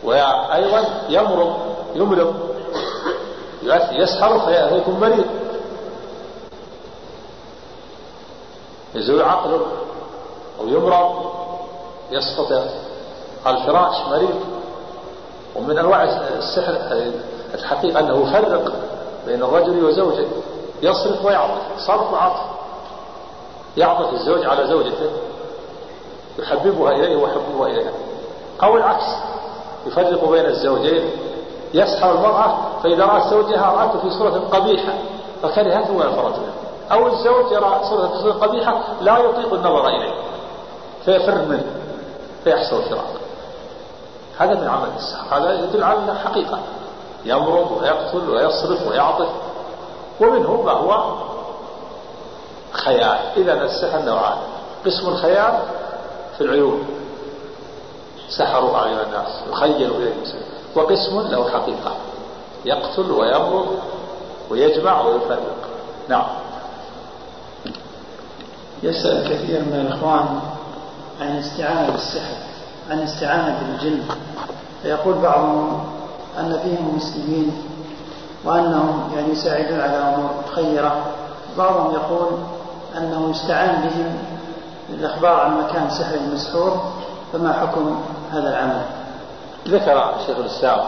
وأيضا 0.04 0.86
يمرض 1.10 1.56
يمرض 1.96 2.36
يسحر 3.92 4.40
فيكون 4.40 5.00
مريض. 5.00 5.26
يزول 8.96 9.22
عقله. 9.22 9.66
أو 10.60 10.68
يمرض 10.68 11.32
يسقط 12.12 12.52
على 13.46 13.58
الفراش 13.58 13.96
مريض. 14.10 14.40
ومن 15.56 15.78
أنواع 15.78 16.04
السحر 16.38 16.74
الحقيقة 17.54 18.00
أنه 18.00 18.30
يفرق 18.30 18.74
بين 19.26 19.44
الرجل 19.44 19.86
وزوجه. 19.86 20.28
يصرف 20.82 21.26
ويعطف 21.26 21.62
صرف 21.78 22.14
وعطف 22.14 22.42
يعطف 23.78 24.14
الزوج 24.14 24.46
على 24.46 24.68
زوجته. 24.68 25.12
يحببها 26.40 26.92
إليه 26.92 27.16
ويحببها 27.16 27.68
إليه 27.68 27.94
أو 28.64 28.76
العكس. 28.78 29.06
يفرق 29.88 30.30
بين 30.30 30.46
الزوجين. 30.46 31.10
يسحر 31.74 32.12
المرأة 32.12 32.58
فإذا 32.84 33.06
رأت 33.06 33.28
زوجها 33.28 33.72
رأته 33.72 34.00
في 34.00 34.10
صورة 34.10 34.44
قبيحة 34.52 34.94
فكرهته 35.44 35.94
وانفرت 35.94 36.40
منه 36.40 36.54
أو 36.92 37.08
الزوج 37.08 37.52
يرى 37.52 37.80
صورة 37.90 38.34
قبيحة 38.34 38.84
لا 39.02 39.18
يطيق 39.18 39.54
النظر 39.54 39.88
إليه. 39.88 40.14
فيفر 41.06 41.46
منه 41.46 41.66
فيحصل 42.44 42.84
الفراق 42.84 43.16
هذا 44.38 44.54
من 44.54 44.68
عمل 44.68 44.90
السحر. 44.98 45.38
هذا 45.38 45.64
يدل 45.64 45.84
على 45.84 46.16
حقيقة. 46.16 46.60
يمرض 47.26 47.72
ويقتل 47.82 48.30
ويصرف 48.30 48.88
ويعطف. 48.88 49.30
ومنه 50.20 50.62
ما 50.62 50.72
هو 50.72 51.16
خيال 52.72 53.18
إذا 53.38 53.54
السحر 53.54 54.02
نوعان 54.02 54.38
قسم 54.86 55.08
الخيال 55.08 55.60
في 56.38 56.44
العيون. 56.44 56.88
سحروا 58.30 58.78
أعين 58.78 59.00
الناس. 59.00 59.28
يخيل 59.52 59.92
إليه 59.92 60.14
وقسم 60.76 61.22
له 61.22 61.50
حقيقة. 61.50 61.96
يقتل 62.66 63.12
ويمرض 63.12 63.80
ويجمع 64.50 65.02
ويفرق. 65.02 65.56
نعم. 66.08 66.28
يسأل 68.84 69.24
كثير 69.24 69.60
من 69.62 69.88
الإخوان 69.88 70.55
عن 71.22 71.28
الاستعانة 71.28 71.92
بالسحر 71.92 72.36
عن 72.90 73.00
الاستعانة 73.00 73.60
بالجن 73.60 74.04
فيقول 74.82 75.14
بعضهم 75.14 75.84
أن 76.40 76.60
فيهم 76.64 76.96
مسلمين 76.96 77.52
وأنهم 78.46 79.12
يعني 79.16 79.30
يساعدون 79.32 79.80
على 79.80 79.98
أمور 79.98 80.30
خيرة. 80.56 81.06
بعضهم 81.58 81.94
يقول 81.94 82.28
أنه 82.98 83.30
يستعان 83.30 83.82
بهم 83.82 84.18
للإخبار 84.90 85.40
عن 85.40 85.62
مكان 85.62 85.90
سحر 85.90 86.16
المسحور 86.16 86.94
فما 87.34 87.54
حكم 87.54 88.02
هذا 88.32 88.50
العمل؟ 88.50 88.82
ذكر 89.68 90.14
شيخ 90.28 90.38
الإسلام 90.38 90.80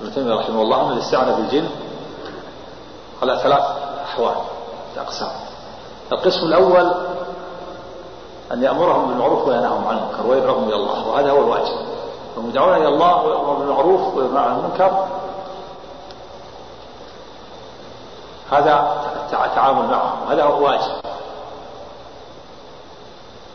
ابن 0.00 0.14
تيمية 0.14 0.34
رحمه 0.34 0.62
الله 0.62 0.86
أن 0.86 0.92
الاستعانة 0.92 1.36
بالجن 1.36 1.68
على 3.22 3.40
ثلاث 3.42 3.62
أحوال 4.04 4.34
أقسام. 4.98 5.30
القسم 6.12 6.46
الأول 6.46 6.94
أن 8.52 8.62
يأمرهم 8.62 9.08
بالمعروف 9.08 9.48
وينهاهم 9.48 9.86
عن 9.88 9.98
المنكر 9.98 10.26
ويدعوهم 10.26 10.68
إلى 10.68 10.76
الله 10.76 11.08
وهذا 11.08 11.30
هو 11.30 11.38
الواجب. 11.38 11.76
هم 12.36 12.48
يدعون 12.48 12.76
إلى 12.76 12.88
الله 12.88 13.22
ويأمرون 13.22 13.58
بالمعروف 13.58 14.14
وينهون 14.14 14.36
عن 14.36 14.58
المنكر. 14.58 15.06
هذا 18.50 19.04
التعامل 19.32 19.88
معهم 19.90 20.28
هذا 20.28 20.44
هو 20.44 20.64
واجب 20.64 20.92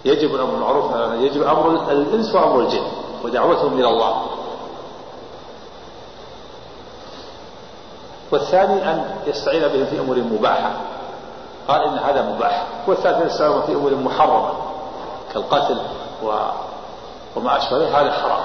يجب 0.05 0.35
الأمر 0.35 0.51
بالمعروف 0.51 0.91
يجب 1.13 1.43
أمر 1.43 1.69
الإنس 1.69 2.35
وأمر 2.35 2.59
الجن 2.59 2.83
ودعوتهم 3.23 3.73
إلى 3.73 3.87
الله. 3.87 4.21
والثاني 8.31 8.91
أن 8.91 9.15
يستعين 9.27 9.67
بهم 9.67 9.85
في 9.85 9.99
أمور 9.99 10.17
مباحة. 10.17 10.71
قال 11.67 11.83
إن 11.83 11.97
هذا 11.97 12.21
مباح. 12.21 12.65
والثالث 12.87 13.21
أن 13.21 13.27
يستعين 13.27 13.61
في 13.61 13.73
أمور 13.73 13.95
محرمة. 13.95 14.72
كالقتل 15.33 15.77
و... 16.23 16.33
وما 17.35 17.57
أشبه 17.57 18.01
هذا 18.01 18.11
حرام. 18.11 18.43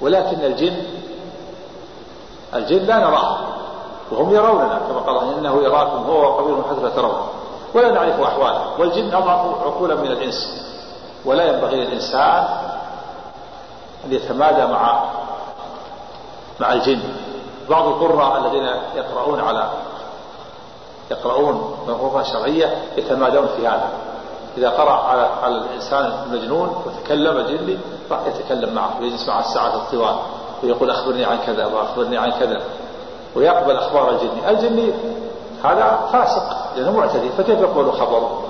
ولكن 0.00 0.44
الجن 0.44 0.76
الجن 2.54 2.78
لا 2.78 2.98
نراه 2.98 3.38
وهم 4.10 4.34
يروننا 4.34 4.80
كما 4.88 5.00
قال 5.00 5.38
إنه 5.38 5.62
يراكم 5.62 5.96
هو 5.96 6.20
وقبيله 6.20 6.62
حتى 6.62 6.96
ترونه 6.96 7.26
ولا 7.74 7.90
نعرف 7.90 8.20
أحواله 8.20 8.80
والجن 8.80 9.14
أضعف 9.14 9.62
عقولا 9.62 9.94
من 9.94 10.06
الإنس 10.06 10.64
ولا 11.24 11.44
ينبغي 11.44 11.76
للإنسان 11.76 12.48
أن 14.04 14.12
يتمادى 14.12 14.66
مع 14.72 15.04
مع 16.60 16.72
الجن. 16.72 17.02
بعض 17.70 17.86
القراء 17.86 18.38
الذين 18.38 18.66
يقرؤون 18.94 19.40
على 19.40 19.70
يقرؤون 21.10 21.78
منظومة 21.88 22.22
شرعية 22.22 22.82
يتمادون 22.96 23.46
في 23.56 23.66
هذا. 23.66 23.88
إذا 24.58 24.68
قرأ 24.68 24.92
على 24.92 25.28
على 25.42 25.54
الإنسان 25.54 26.12
المجنون 26.26 26.82
وتكلم 26.86 27.40
جني 27.40 27.78
راح 28.10 28.20
يتكلم 28.26 28.74
معه 28.74 29.00
ويجلس 29.00 29.28
معه 29.28 29.40
الساعات 29.40 29.74
الطوال 29.74 30.16
ويقول 30.62 30.90
أخبرني 30.90 31.24
عن 31.24 31.38
كذا 31.46 31.66
وأخبرني 31.66 32.18
عن 32.18 32.30
كذا 32.30 32.62
ويقبل 33.36 33.76
أخبار 33.76 34.10
الجني 34.10 34.50
الجني 34.50 34.92
هذا 35.64 36.08
فاسق 36.12 36.76
لأنه 36.76 36.90
معتدي 36.90 37.28
فكيف 37.28 37.60
يقبل 37.60 37.92
خبره؟ 37.92 38.42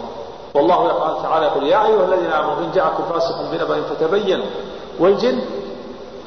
والله 0.55 1.23
تعالى 1.23 1.47
يقول 1.47 1.67
يا 1.67 1.87
أيها 1.87 2.05
الذين 2.05 2.33
آمنوا 2.33 2.59
إن 2.59 2.71
جاءكم 2.75 3.05
فاسق 3.05 3.43
بنبأ 3.53 3.83
فتبينوا 3.83 4.47
والجن 4.99 5.41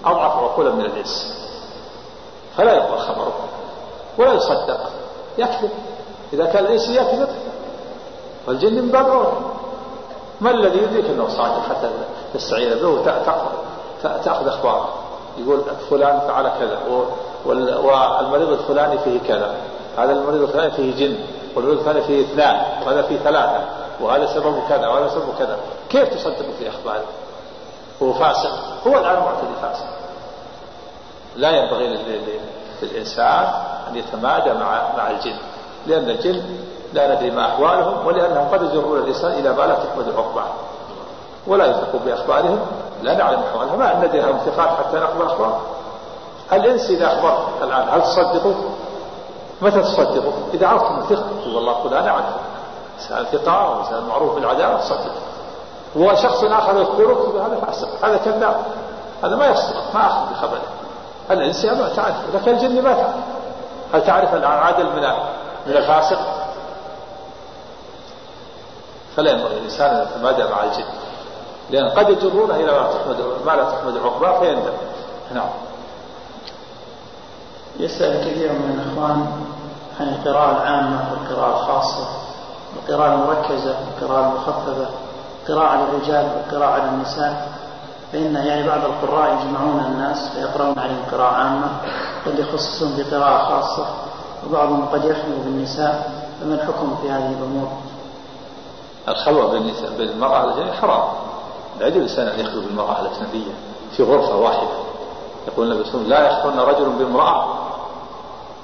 أضعف 0.05 0.31
عقولا 0.37 0.71
من 0.71 0.85
الإنس. 0.85 1.35
فلا 2.57 2.73
يقبل 2.73 2.97
خبره 2.97 3.33
ولا 4.17 4.33
يصدق 4.33 4.79
يكذب. 5.37 5.69
إذا 6.33 6.45
كان 6.45 6.65
الإنس 6.65 6.89
يكذب 6.89 7.29
والجن 8.47 8.73
من 8.73 8.91
باب 8.91 9.33
ما 10.41 10.51
الذي 10.51 10.77
يدرك 10.77 11.05
أنه 11.05 11.27
صادق 11.27 11.61
حتى 11.69 11.89
تستعين 12.33 12.73
به 12.73 12.87
وتأخذ 12.87 14.47
أخباره 14.47 14.93
يقول 15.37 15.61
فلان 15.89 16.19
فعل 16.19 16.51
كذا 16.59 16.79
والمريض 17.45 18.49
الفلاني 18.49 18.97
فيه 18.97 19.19
كذا 19.27 19.55
هذا 19.97 20.11
المريض 20.11 20.41
الفلاني 20.41 20.71
فيه 20.71 20.95
جن 20.95 21.17
والمريض 21.55 21.77
الثاني 21.77 22.01
فيه 22.01 22.21
اثنان 22.21 22.65
وهذا 22.85 23.01
فيه 23.01 23.17
ثلاثة 23.17 23.63
وهذا 24.01 24.25
سببه 24.25 24.69
كذا 24.69 24.87
وهذا 24.87 25.07
سببه 25.07 25.33
كذا. 25.39 25.57
كيف 25.89 26.13
تصدق 26.13 26.45
في 26.59 26.69
أخباره 26.69 27.03
هو 28.03 28.13
فاسق 28.13 28.51
هو 28.87 28.97
الآن 28.97 29.19
معتدي 29.19 29.55
فاسق. 29.61 29.85
لا 31.35 31.51
ينبغي 31.51 31.97
للإنسان 32.81 33.47
أن 33.89 33.95
يتمادى 33.95 34.53
مع 34.53 34.95
مع 34.97 35.11
الجن 35.11 35.35
لأن 35.87 36.09
الجن 36.09 36.43
لا 36.95 37.15
ندري 37.15 37.31
ما 37.31 37.45
أحوالهم 37.45 38.07
ولأنهم 38.07 38.47
قد 38.51 38.61
يجرون 38.61 38.99
الإنسان 38.99 39.31
إلى 39.31 39.49
ما 39.49 39.63
لا 39.63 39.75
تحمد 39.75 40.13
عقباه 40.17 40.45
ولا 41.47 41.65
يثق 41.65 41.95
بأخبارهم 42.05 42.59
لا 43.03 43.13
نعلم 43.13 43.39
أحوالهم. 43.39 43.79
ما 43.79 44.05
ندري 44.05 44.23
هم 44.23 44.37
ثقات 44.37 44.69
حتى 44.69 44.97
نقبل 44.97 45.25
أخبارهم 45.25 45.61
الإنس 46.53 46.89
إذا 46.89 47.07
أخبر 47.07 47.37
الآن 47.63 47.87
هل 47.89 48.01
تصدقوا؟ 48.01 48.53
متى 49.61 49.81
تصدقوا؟ 49.81 50.33
إذا 50.53 50.67
عرفتم 50.67 51.01
ثقة 51.09 51.55
والله 51.55 51.83
فلان 51.83 52.07
عنه 52.07 52.35
إنسان 52.95 53.25
ثقة 53.25 53.69
وإنسان 53.69 54.03
معروف 54.07 54.35
بالعدالة 54.35 54.79
صدق 54.81 55.11
وشخص 55.95 56.43
آخر 56.43 56.81
يخبرك 56.81 57.17
هذا 57.17 57.59
فاسق 57.65 58.05
هذا 58.05 58.17
كذاب 58.17 58.55
هذا 59.23 59.35
ما 59.35 59.47
يصدق 59.47 59.83
ما 59.93 60.07
أخذ 60.07 60.33
بخبره. 60.33 60.61
الإنسان 61.31 61.77
ما 61.77 61.89
تعرف 61.95 62.15
لكن 62.33 62.51
الجن 62.51 62.83
ما 62.83 62.93
تعرف. 62.93 63.15
هل 63.93 64.05
تعرف 64.05 64.33
العادل 64.33 64.85
من 64.85 65.03
من 65.67 65.77
الفاسق؟ 65.77 66.44
فلا 69.15 69.31
ينبغي 69.31 69.57
الإنسان 69.57 69.95
أن 69.95 70.07
يتمادى 70.07 70.43
مع 70.43 70.63
الجن 70.63 70.85
لأن 71.69 71.89
قد 71.89 72.09
يجرونه 72.09 72.55
إلى 72.55 72.71
ما 72.71 72.87
تحمد 72.87 73.17
ما 73.45 73.51
لا 73.51 73.63
تحمد 73.63 73.97
عقباه 73.97 74.39
فيندم. 74.39 74.73
نعم. 75.33 75.49
يسأل 77.79 78.21
كثير 78.21 78.51
من 78.51 78.79
الإخوان 78.79 79.27
عن 79.99 80.07
القراءة 80.07 80.51
العامة 80.51 80.99
والقراءة 81.11 81.59
الخاصة 81.59 82.07
القراءة 82.75 83.13
المركزة 83.13 83.75
والقراءة 83.79 84.29
المخففة 84.29 84.87
القراءة 85.43 85.67
على 85.67 85.83
الرجال 85.83 86.29
والقراءة 86.35 86.71
على 86.71 86.89
النساء. 86.89 87.55
فإن 88.11 88.35
يعني 88.35 88.67
بعض 88.67 88.79
القراء 88.85 89.33
يجمعون 89.33 89.79
الناس 89.79 90.29
فيقرؤون 90.29 90.79
عليهم 90.79 91.01
قراءة 91.11 91.33
عامة 91.33 91.67
قد 92.25 92.39
يخصصون 92.39 92.97
بقراءة 92.97 93.43
خاصة 93.43 93.85
وبعضهم 94.47 94.85
قد 94.85 95.05
يخلو 95.05 95.37
بالنساء 95.45 96.11
فما 96.41 96.55
الحكم 96.55 96.97
في 97.01 97.11
هذه 97.11 97.35
الأمور؟ 97.39 97.67
الخلوة 99.07 99.51
بالنساء 99.51 99.89
بالمرأة 99.97 100.43
الأجنبية 100.43 100.71
حرام. 100.71 101.03
لا 101.79 101.87
يجوز 101.87 101.97
الإنسان 101.97 102.27
أن 102.27 102.39
يخلو 102.39 102.61
بالمرأة 102.61 103.01
الأجنبية 103.01 103.51
في 103.97 104.03
غرفة 104.03 104.35
واحدة. 104.35 104.85
يقول 105.47 105.71
النبي 105.71 105.89
صلى 105.89 106.01
الله 106.01 106.15
عليه 106.15 106.27
وسلم 106.27 106.39
لا 106.39 106.39
يخلون 106.39 106.59
رجل 106.59 106.89
بامرأة 106.89 107.45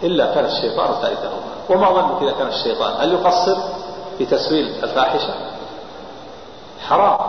إلا 0.03 0.33
كان 0.33 0.45
الشيطان 0.45 0.93
ثالثهما 1.01 1.51
وما 1.69 1.91
ظنك 1.91 2.21
إذا 2.21 2.31
كان 2.31 2.47
الشيطان؟ 2.47 2.93
هل 3.01 3.13
يقصر 3.13 3.57
في 4.17 4.25
تسويل 4.25 4.83
الفاحشة؟ 4.83 5.33
حرام. 6.87 7.19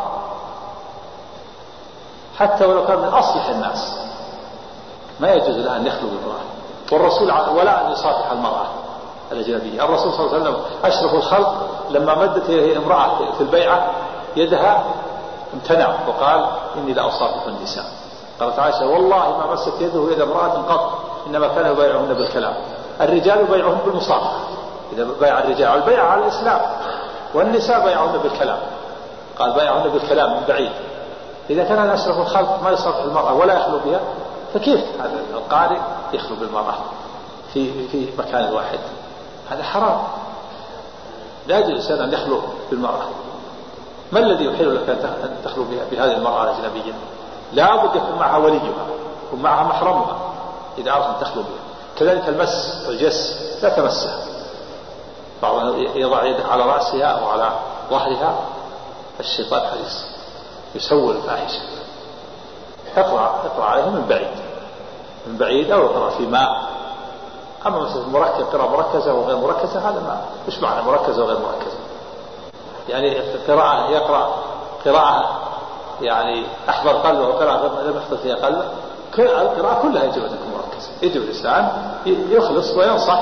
حتى 2.36 2.64
ولو 2.64 2.86
كان 2.86 2.98
من 2.98 3.08
أصلح 3.08 3.48
الناس 3.48 3.98
ما 5.20 5.32
يجوز 5.32 5.56
له 5.56 5.76
أن 5.76 5.86
يخلو 5.86 6.08
بالمرأة. 6.08 6.42
والرسول 6.92 7.56
ولا 7.58 7.86
أن 7.86 7.92
يصافح 7.92 8.30
المرأة. 8.30 8.66
الأجنبية 9.32 9.84
الرسول 9.84 10.12
صلى 10.12 10.26
الله 10.26 10.34
عليه 10.34 10.42
وسلم 10.42 10.56
أشرف 10.84 11.14
الخلق 11.14 11.68
لما 11.90 12.14
مدت 12.14 12.48
إليه 12.50 12.78
امرأة 12.78 13.32
في 13.32 13.40
البيعة 13.40 13.90
يدها 14.36 14.84
امتنع 15.54 15.94
وقال 16.08 16.46
إني 16.76 17.00
أصافح 17.00 17.46
النساء. 17.46 17.84
قالت 18.40 18.58
عائشة 18.58 18.86
والله 18.86 19.38
ما 19.38 19.52
مست 19.52 19.80
يده 19.80 20.12
يد 20.12 20.20
امرأة 20.20 20.48
قط 20.48 20.92
إنما 21.26 21.48
كان 21.48 21.72
يبايعهن 21.72 22.14
بالكلام. 22.14 22.54
الرجال 23.00 23.40
يبايعهن 23.40 23.78
بالمصافحة 23.86 24.38
إذا 24.92 25.06
بايع 25.20 25.38
الرجال 25.38 25.68
البيع 25.68 26.04
على 26.04 26.22
الإسلام 26.22 26.60
والنساء 27.34 27.84
بايعهن 27.84 28.18
بالكلام. 28.18 28.58
قال 29.38 29.52
بايعهن 29.52 29.88
بالكلام 29.88 30.30
من 30.30 30.42
بعيد. 30.48 30.72
إذا 31.50 31.64
كان 31.64 31.90
أشرف 31.90 32.18
الخلق 32.18 32.62
ما 32.62 32.70
يصافح 32.70 33.02
المرأة 33.04 33.34
ولا 33.34 33.54
يخلو 33.54 33.78
بها 33.84 34.00
فكيف؟ 34.54 34.80
هذا 35.00 35.20
القارئ 35.34 35.78
يخلو 36.12 36.36
بالمرأة 36.36 36.74
في 37.52 37.88
في 37.88 38.06
مكان 38.18 38.52
واحد. 38.54 38.78
هذا 39.50 39.62
حرام. 39.62 40.02
لا 41.46 41.58
يجوز 41.58 41.70
الإنسان 41.70 42.00
أن 42.00 42.12
يخلو 42.12 42.40
بالمرأة. 42.70 43.06
ما 44.12 44.18
الذي 44.18 44.44
يحيل 44.44 44.76
لك 44.76 44.88
أن 44.88 45.36
تخلو 45.44 45.64
بهذه 45.90 46.12
المرأة 46.12 46.42
الأجنبية 46.42 46.92
لا 47.52 47.76
بد 47.76 47.96
يكون 47.96 48.18
معها 48.18 48.36
وليها 48.36 48.62
يكون 49.26 49.42
معها 49.42 49.64
محرمها 49.64 50.16
إذا 50.78 50.92
أردت 50.92 51.06
أن 51.06 51.20
تخلو 51.20 51.42
بها. 51.42 51.62
كذلك 51.98 52.28
المس 52.28 52.84
والجس 52.88 53.38
لا 53.62 53.68
تمسها. 53.68 54.18
بعض 55.42 55.74
يضع 55.94 56.24
يده 56.24 56.44
على 56.44 56.62
رأسها 56.62 57.04
أو 57.04 57.28
على 57.28 57.52
ظهرها 57.90 58.34
الشيطان 59.20 59.60
حريص 59.60 60.06
يسول 60.74 61.16
الفاحشة. 61.16 61.60
اقرأ 62.96 63.42
اقرأ 63.46 63.64
عليها 63.64 63.86
من 63.86 64.06
بعيد. 64.08 64.36
من 65.26 65.36
بعيد 65.36 65.70
أو 65.70 65.86
اقرأ 65.86 66.10
في 66.10 66.26
ماء. 66.26 66.62
أما 67.66 67.78
مثلا 67.78 68.08
مركز 68.08 68.42
قراءة 68.42 68.68
مركزة 68.68 69.14
وغير 69.14 69.36
مركزة 69.36 69.80
هذا 69.80 70.00
ما 70.00 70.20
مش 70.48 70.58
معنى 70.58 70.82
مركزة 70.82 71.22
وغير 71.22 71.38
مركزة؟ 71.38 71.76
يعني 72.88 73.18
قراءة 73.48 73.90
يقرأ 73.90 74.28
قراءة 74.84 75.42
يعني 76.00 76.46
أحضر 76.68 76.92
قلبه 76.92 77.28
وقراءة 77.28 77.82
لم 77.82 77.96
يحضر 77.96 78.16
فيها 78.16 78.36
قلبه. 78.36 78.64
القراءة 79.18 79.82
كلها 79.82 80.04
يجب 80.04 80.22
أن 80.22 80.28
تكون 80.28 80.52
مركزة. 80.54 80.88
يجب 81.02 81.22
الإنسان 81.22 81.68
يخلص 82.06 82.76
وينصح. 82.76 83.20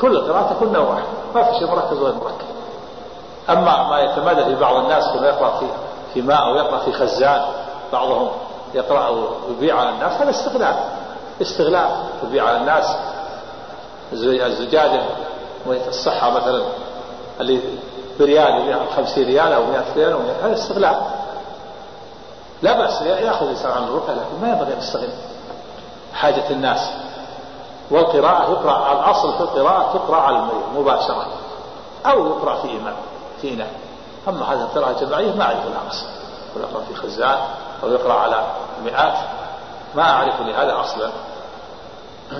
كل 0.00 0.20
قراءة 0.20 0.52
تكون 0.54 0.72
نوع 0.72 0.98
ما 1.34 1.42
في 1.42 1.58
شيء 1.58 1.70
مركز 1.70 1.98
وغير 1.98 2.14
مركز. 2.14 2.46
أما 3.50 3.88
ما 3.88 4.00
يتمادى 4.00 4.44
في 4.44 4.54
بعض 4.54 4.74
الناس 4.76 5.04
كما 5.14 5.28
يقرأ 5.28 5.58
في 5.58 5.66
في 6.14 6.22
ماء 6.22 6.42
أو 6.42 6.54
يقرأ 6.54 6.78
في 6.78 6.92
خزان 6.92 7.42
بعضهم 7.92 8.28
يقرأ 8.74 9.08
ويبيع 9.48 9.80
على 9.80 9.90
الناس 9.90 10.12
هذا 10.12 10.30
استغلال. 10.30 10.74
استغلال. 11.42 11.90
يبيع 12.22 12.44
على 12.44 12.56
الناس. 12.56 12.96
الزجاجة 14.12 15.02
الصحة 15.66 16.30
مثلا 16.30 16.62
اللي 17.40 17.60
بريال 18.20 18.60
يبيع 18.60 18.78
50 18.96 19.24
ريال 19.24 19.52
أو 19.52 19.64
100 19.64 19.84
ريال 19.96 20.16
هذا 20.42 20.54
استغلال. 20.54 20.96
لا 22.62 22.78
بأس 22.78 23.02
يأخذ 23.02 23.46
الإنسان 23.46 23.72
عن 23.72 23.84
الرقى 23.84 24.12
لكن 24.12 24.40
ما 24.42 24.48
ينبغي 24.48 24.72
أن 24.72 24.78
يستغل 24.78 25.08
حاجة 26.14 26.50
الناس. 26.50 26.90
والقراءة 27.90 28.50
يقرأ 28.50 28.92
الأصل 28.92 29.32
في 29.32 29.40
القراءة 29.40 29.98
تقرأ 29.98 30.20
على 30.20 30.36
المريض 30.36 30.62
مباشرة 30.76 31.26
أو 32.06 32.26
يقرأ 32.26 32.62
في 32.62 32.68
إمام 32.68 32.94
في 33.40 33.54
إناء 33.54 33.70
أما 34.28 34.52
هذه 34.52 34.60
القراءة 34.60 34.90
الجماعية 34.90 35.34
ما 35.34 35.44
أعرف 35.44 35.66
لها 35.66 35.90
أصل. 35.90 36.06
يقرأ 36.56 36.84
في 36.88 36.94
خزان 36.94 37.38
أو 37.82 37.88
يقرأ 37.88 38.14
على 38.14 38.44
مئات 38.84 39.18
ما 39.94 40.02
أعرف 40.02 40.40
لهذا 40.40 40.80
أصلا. 40.80 41.10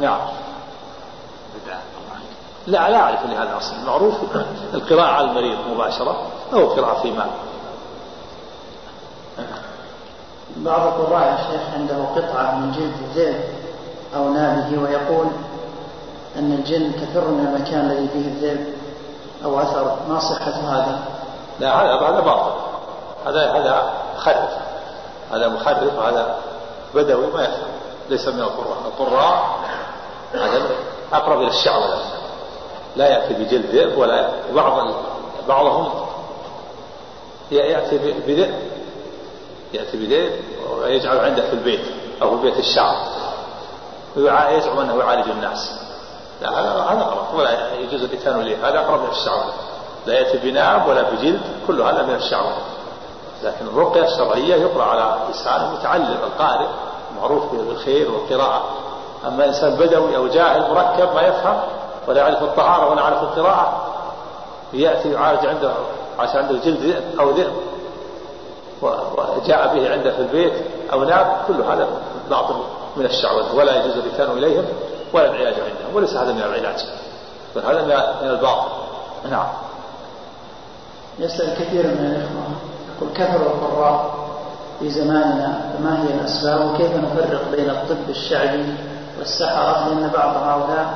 نعم. 0.01 0.21
لا 2.67 2.91
لا 2.91 2.97
أعرف 2.97 3.27
لهذا 3.27 3.57
أصل. 3.57 3.75
المعروف 3.83 4.15
القراءة 4.75 5.13
على 5.13 5.31
المريض 5.31 5.59
مباشرة 5.75 6.27
أو 6.53 6.59
القراءة 6.59 7.03
في 7.03 7.11
ماء. 7.11 7.31
بعض 10.57 10.87
القراء 10.87 11.23
يا 11.23 11.37
شيخ 11.37 11.75
عنده 11.75 12.05
قطعة 12.05 12.59
من 12.59 12.73
جلد 12.73 12.95
الذئب 13.03 13.45
أو 14.17 14.29
نابه 14.29 14.83
ويقول 14.83 15.27
أن 16.37 16.53
الجن 16.53 16.93
تفر 16.93 17.29
من 17.29 17.47
المكان 17.47 17.91
الذي 17.91 18.09
فيه 18.09 18.29
الذئب 18.29 18.75
أو 19.45 19.61
أثر. 19.61 19.97
ما 20.09 20.19
صحة 20.19 20.51
هذا؟ 20.51 20.99
لا 21.61 21.75
هذا 21.75 22.09
هذا 22.09 22.21
باطل. 22.21 22.53
هذا 23.27 23.53
هذا 23.53 23.93
خرف 24.17 24.51
هذا 25.33 25.49
مخرف 25.49 25.99
هذا 25.99 26.37
بدوي 26.95 27.27
ما 27.27 27.43
يفهم 27.43 27.69
ليس 28.11 28.29
من 28.29 28.41
القراء. 28.41 28.79
القراء 28.87 29.59
هذا 30.35 30.63
أقرب 31.13 31.41
إلى 31.41 31.49
الشعوذة 31.49 31.99
لا 32.97 33.09
يأتي 33.09 33.35
بجلد 33.35 33.67
ذئب 33.67 33.99
ولا 33.99 34.31
بعض 34.55 34.95
بعضهم 35.49 35.91
يأتي 37.51 37.99
بذئب. 37.99 38.55
يأتي 39.73 39.97
بذئب 39.97 40.33
ويجعل 40.71 41.19
عنده 41.19 41.43
في 41.43 41.53
البيت 41.53 41.81
أو 42.23 42.37
في 42.37 42.43
بيت 42.43 42.59
الشعر. 42.59 42.97
ويزعم 44.17 44.79
أنه 44.79 44.99
يعالج 44.99 45.29
الناس. 45.29 45.81
لا 46.43 46.51
هذا 46.51 47.03
غلط 47.03 47.35
ولا 47.35 47.75
يجوز 47.75 48.03
الإتيان 48.03 48.41
إليه 48.41 48.69
هذا 48.69 48.79
أقرب 48.79 49.05
إلى 49.05 49.13
الشعوذة 49.13 49.53
لا 50.07 50.15
يأتي 50.15 50.39
بناب 50.39 50.89
ولا 50.89 51.03
بجلد. 51.03 51.41
كل 51.67 51.83
هذا 51.83 52.03
من 52.03 52.15
الشعوذة 52.15 52.63
لكن 53.43 53.67
الرقية 53.67 54.05
الشرعية 54.05 54.55
يقرأ 54.55 54.85
على 54.85 55.19
لسان 55.31 55.73
متعلم 55.73 56.19
القارئ 56.23 56.67
معروف 57.17 57.55
بالخير 57.55 58.11
والقراءة. 58.11 58.65
أما 59.27 59.45
إنسان 59.45 59.75
بدوي 59.75 60.17
أو 60.17 60.29
جاهل 60.29 60.61
مركب 60.61 61.15
ما 61.15 61.23
يفهم 61.23 61.61
ولا 62.09 62.21
يعرف 62.21 62.43
الطهارة 62.43 62.91
ولا 62.91 63.01
يعرف 63.01 63.23
القراءة 63.23 63.93
يأتي 64.73 65.13
يعالج 65.13 65.47
عنده 65.47 65.73
عشان 66.19 66.39
عنده 66.39 66.59
جلد 66.65 66.81
ذئب 66.81 67.21
أو 67.21 67.31
ذئب 67.31 67.53
وجاء 68.83 69.75
به 69.75 69.93
عنده 69.93 70.13
في 70.13 70.19
البيت 70.19 70.53
أو 70.93 71.05
ناب 71.05 71.37
كل 71.49 71.63
هذا 71.63 71.89
باطل 72.31 72.55
من 72.97 73.05
الشعوذة 73.05 73.55
ولا 73.55 73.77
يجوز 73.77 73.97
الإتيان 73.97 74.39
إليهم 74.39 74.65
ولا 75.13 75.31
العلاج 75.31 75.55
عندهم 75.55 75.97
وليس 75.97 76.15
هذا 76.15 76.33
من 76.33 76.43
العلاج 76.43 76.85
بل 77.57 77.63
هذا 77.63 78.15
من 78.23 78.31
الباطل. 78.31 78.69
نعم. 79.31 79.47
يسأل 81.19 81.55
كثير 81.55 81.87
من 81.87 82.07
الإخوة 82.07 82.45
يقول 82.97 83.15
كثر 83.15 83.47
القراء 83.47 84.15
في 84.81 84.91
زماننا 84.91 85.73
فما 85.79 86.03
هي 86.03 86.15
الأسباب 86.15 86.71
وكيف 86.71 86.97
نفرق 86.97 87.43
بين 87.57 87.71
الطب 87.71 88.11
الشعبي 88.11 88.75
والسحرة 89.19 89.89
لأن 89.89 90.11
بعض 90.15 90.37
هؤلاء 90.37 90.87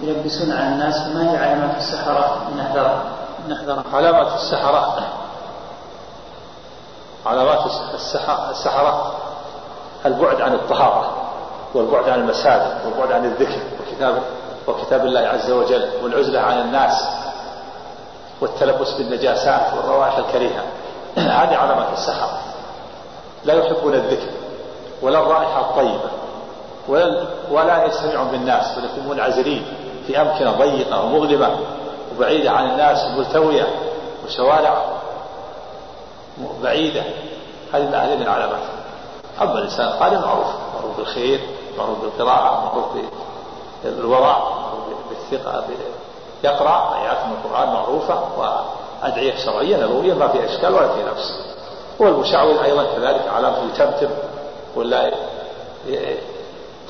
يلبسون 0.00 0.52
على 0.52 0.68
الناس 0.68 0.94
فما 0.94 1.32
هي 1.32 1.36
علامات 1.36 1.76
السحرة 1.76 2.50
نحذرها 2.56 3.02
نحذرها 3.48 3.84
علامات 3.92 4.34
السحرة. 4.34 5.02
علامات 7.26 7.66
السحرة 8.50 9.14
البعد 10.06 10.40
عن 10.40 10.54
الطهارة 10.54 11.16
والبعد 11.74 12.08
عن 12.08 12.20
المساجد 12.20 12.76
والبعد 12.84 13.12
عن 13.12 13.24
الذكر 13.24 13.58
وكتاب 13.80 14.22
وكتاب 14.66 15.04
الله 15.04 15.20
عز 15.20 15.50
وجل 15.50 15.88
والعزلة 16.02 16.40
عن 16.40 16.60
الناس 16.60 17.08
والتلبس 18.40 18.92
بالنجاسات 18.92 19.74
والروائح 19.76 20.16
الكريهة. 20.18 20.62
هذه 21.16 21.56
علامات 21.56 21.92
السحر 21.92 22.28
لا 23.44 23.54
يحبون 23.54 23.94
الذكر 23.94 24.30
ولا 25.02 25.18
الرائحة 25.18 25.60
الطيبة. 25.60 26.23
ولا 27.50 27.84
يستمعون 27.86 28.28
بالناس 28.28 28.78
بل 28.78 28.84
يكونون 28.84 29.16
منعزلين 29.16 29.66
في 30.06 30.20
أمكنة 30.20 30.50
ضيقة 30.50 31.04
ومظلمة 31.04 31.58
وبعيدة 32.16 32.50
عن 32.50 32.70
الناس 32.70 32.98
ملتوية 33.18 33.66
وشوارع 34.26 34.84
بعيدة. 36.62 37.02
هذه 37.72 38.04
هذه 38.04 38.16
من 38.16 38.22
العلامات 38.22 38.62
أما 39.42 39.58
الإنسان 39.58 39.88
قال 39.88 40.20
معروف 40.20 40.46
معروف 40.74 40.96
بالخير 40.96 41.40
معروف 41.78 41.98
بالقراءة 42.00 42.64
معروف 42.64 42.84
بالوراء 43.84 44.38
معروف 44.62 44.98
بالثقة 45.10 45.64
يقرأ 46.44 46.94
آيات 46.94 47.18
من 47.26 47.32
القرآن 47.32 47.68
معروفة 47.68 48.20
وأدعية 48.38 49.36
شرعية 49.36 49.76
نبوية 49.76 50.14
ما 50.14 50.28
في 50.28 50.44
إشكال 50.44 50.74
ولا 50.74 50.88
في 50.88 51.02
نفس 51.02 51.54
والمشعوذ 51.98 52.58
أيضا 52.58 52.84
كذلك 52.84 53.28
علامة 53.36 53.58
يتمتم 53.74 54.10
ولا 54.76 55.10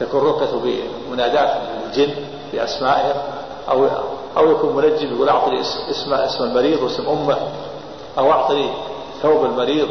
تكون 0.00 0.20
رقته 0.20 0.60
بمنادات 0.60 1.62
الجن 1.86 2.14
بأسمائهم 2.52 3.16
أو 3.68 3.88
أو 4.36 4.50
يكون 4.50 4.76
منجم 4.76 5.14
يقول 5.14 5.28
أعطني 5.28 5.60
اسم 5.90 6.14
اسم 6.14 6.44
المريض 6.44 6.82
واسم 6.82 7.08
أمه 7.08 7.36
أو 8.18 8.32
أعطني 8.32 8.70
ثوب 9.22 9.44
المريض 9.44 9.88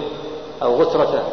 أو 0.64 0.82
غترته 0.82 1.24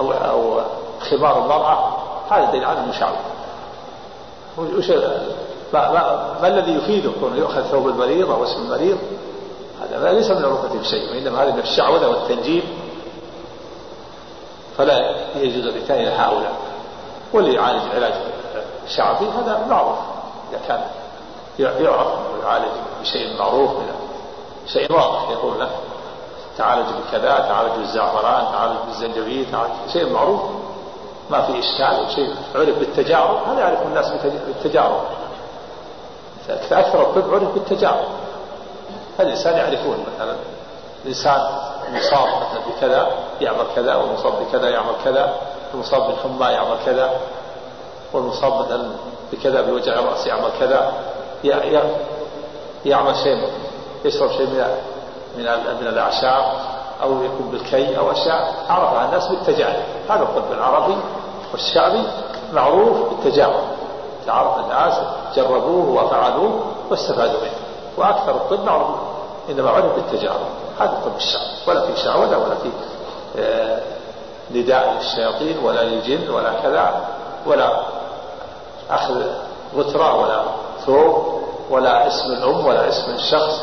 أو 0.00 0.12
أو 0.12 0.60
خمار 1.00 1.42
المرأة. 1.42 1.96
هذا 2.30 2.50
دليل 2.50 2.64
على 2.64 2.78
المشعوذ 2.80 3.16
وش 4.58 4.90
ما, 5.72 5.92
ما, 5.92 6.34
ما 6.42 6.48
الذي 6.48 6.72
يفيده 6.72 7.10
كونه 7.20 7.36
يؤخذ 7.36 7.62
ثوب 7.62 7.88
المريض 7.88 8.30
أو 8.30 8.44
اسم 8.44 8.62
المريض؟ 8.62 8.98
هذا 9.82 10.12
ليس 10.12 10.30
من 10.30 10.44
الرقة 10.44 10.78
بشيء 10.78 11.10
وإنما 11.10 11.42
هذا 11.42 11.52
من 11.52 11.58
الشعوذة 11.58 12.08
والتنجيم. 12.08 12.62
فلا 14.78 15.14
يجوز 15.36 15.66
الركان 15.66 15.98
إلى 16.00 16.10
هؤلاء. 16.10 16.52
واللي 17.32 17.54
يعالج 17.54 17.82
علاج 17.94 18.14
شعبي 18.88 19.26
هذا 19.26 19.66
معروف. 19.68 19.98
إذا 20.50 20.60
كان 20.68 20.80
يعرف 21.58 22.08
يعالج 22.42 22.72
بشيء 23.00 23.38
معروف 23.38 23.70
من 23.70 23.86
شيء 24.66 24.92
واضح 24.92 25.30
يقول 25.30 25.60
له 25.60 25.70
تعالج 26.58 26.86
بكذا 26.88 27.38
تعالج 27.38 27.72
بالزعفران 27.76 28.52
تعالج 28.52 28.76
بالزنجبيل 28.86 29.50
تعالج 29.52 29.72
شيء 29.92 30.12
معروف. 30.12 30.40
ما 31.30 31.42
في 31.42 31.52
إشكال 31.58 32.14
شيء. 32.14 32.34
عرف 32.54 32.78
بالتجارب 32.78 33.48
هذا 33.48 33.60
يعرف 33.60 33.82
الناس 33.82 34.08
بالتجارب. 34.46 35.00
أكثر 36.70 37.02
الطب 37.02 37.34
عرف 37.34 37.54
بالتجارب. 37.54 38.08
الإنسان 39.20 39.56
يعرفون 39.56 40.04
مثلا 40.14 40.36
الإنسان 41.04 41.40
مصاب 41.92 42.28
مثلا 42.28 42.60
بكذا 42.68 43.08
يعمل 43.40 43.64
كذا 43.76 43.94
والمصاب 43.94 44.32
بكذا 44.32 44.70
يعمل 44.70 44.92
كذا. 45.04 45.34
المصاب 45.74 46.06
بالحمى 46.06 46.46
يعمل 46.52 46.76
كذا 46.86 47.10
والمصاب 48.12 48.66
مثلا 48.66 48.90
بكذا 49.32 49.60
بوجع 49.60 49.98
الرأس 49.98 50.26
يعمل 50.26 50.50
كذا. 50.60 50.92
يعمل 52.84 53.16
شيء 53.16 53.48
يشرب 54.04 54.30
شيء 54.30 54.46
من 54.46 54.64
من 55.36 55.44
من 55.80 55.86
الأعشاب 55.86 56.44
أو 57.02 57.22
يكون 57.22 57.48
بالكي 57.52 57.98
أو 57.98 58.12
أشياء. 58.12 58.54
عرفها 58.68 59.04
الناس 59.04 59.26
بالتجارب. 59.26 59.82
هذا 60.10 60.22
الطب 60.22 60.52
العربي 60.52 60.96
والشعبي 61.52 62.02
معروف 62.52 63.08
بالتجارب. 63.08 63.64
تعرف 64.26 64.58
الناس 64.58 64.94
جربوه 65.36 66.04
وفعلوه 66.04 66.60
واستفادوا 66.90 67.40
منه. 67.40 67.52
وأكثر 67.96 68.30
الطب 68.30 68.64
معروف 68.64 68.88
إنما 69.50 69.70
عرف 69.70 69.94
بالتجارب. 69.94 70.46
هذا 70.80 70.90
الطب 70.90 71.16
الشعبي. 71.16 71.44
ولا 71.66 71.86
في 71.86 71.96
شعوذة 71.96 72.38
ولا 72.38 72.54
في 72.54 72.70
آه 73.38 73.80
نداء 74.50 74.94
للشياطين 74.98 75.58
ولا 75.64 75.80
للجن 75.80 76.30
ولا 76.30 76.52
كذا 76.62 77.04
ولا 77.46 77.80
أخذ 78.90 79.22
غترة 79.76 80.14
ولا 80.16 80.42
ثوب 80.86 81.42
ولا 81.70 82.06
اسم 82.06 82.32
الأم 82.32 82.66
ولا 82.66 82.88
اسم 82.88 83.14
الشخص 83.14 83.62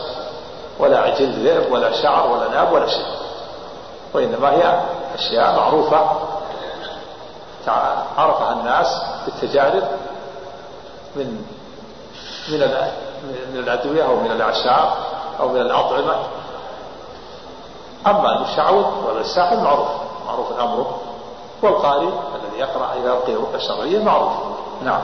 ولا 0.79 0.99
عجل 0.99 1.31
ذئب 1.31 1.71
ولا 1.71 1.91
شعر 2.01 2.31
ولا 2.31 2.49
ناب 2.49 2.73
ولا 2.73 2.87
شيء. 2.87 3.05
وإنما 4.13 4.51
هي 4.51 4.81
أشياء 5.15 5.55
معروفة. 5.55 6.09
عرفها 8.17 8.53
الناس 8.53 9.01
بالتجارب 9.25 9.83
من 11.15 11.45
من 12.49 12.59
من 13.53 13.59
الأدوية 13.59 14.03
أو 14.03 14.15
من 14.15 14.31
الأعشاب 14.31 14.89
أو 15.39 15.49
من 15.49 15.61
الأطعمة. 15.61 16.15
أما 18.07 18.37
المشعوذ 18.37 18.85
ولا 19.07 19.21
الساحر 19.21 19.55
معروف. 19.55 19.87
معروف 20.25 20.59
أمره 20.59 20.99
والقارئ 21.61 22.09
الذي 22.35 22.59
يقرأ 22.59 22.93
إذا 22.93 23.13
ألقي 23.13 23.35
رقى 23.35 23.59
شرعية 23.59 24.03
معروف. 24.03 24.33
نعم. 24.83 25.01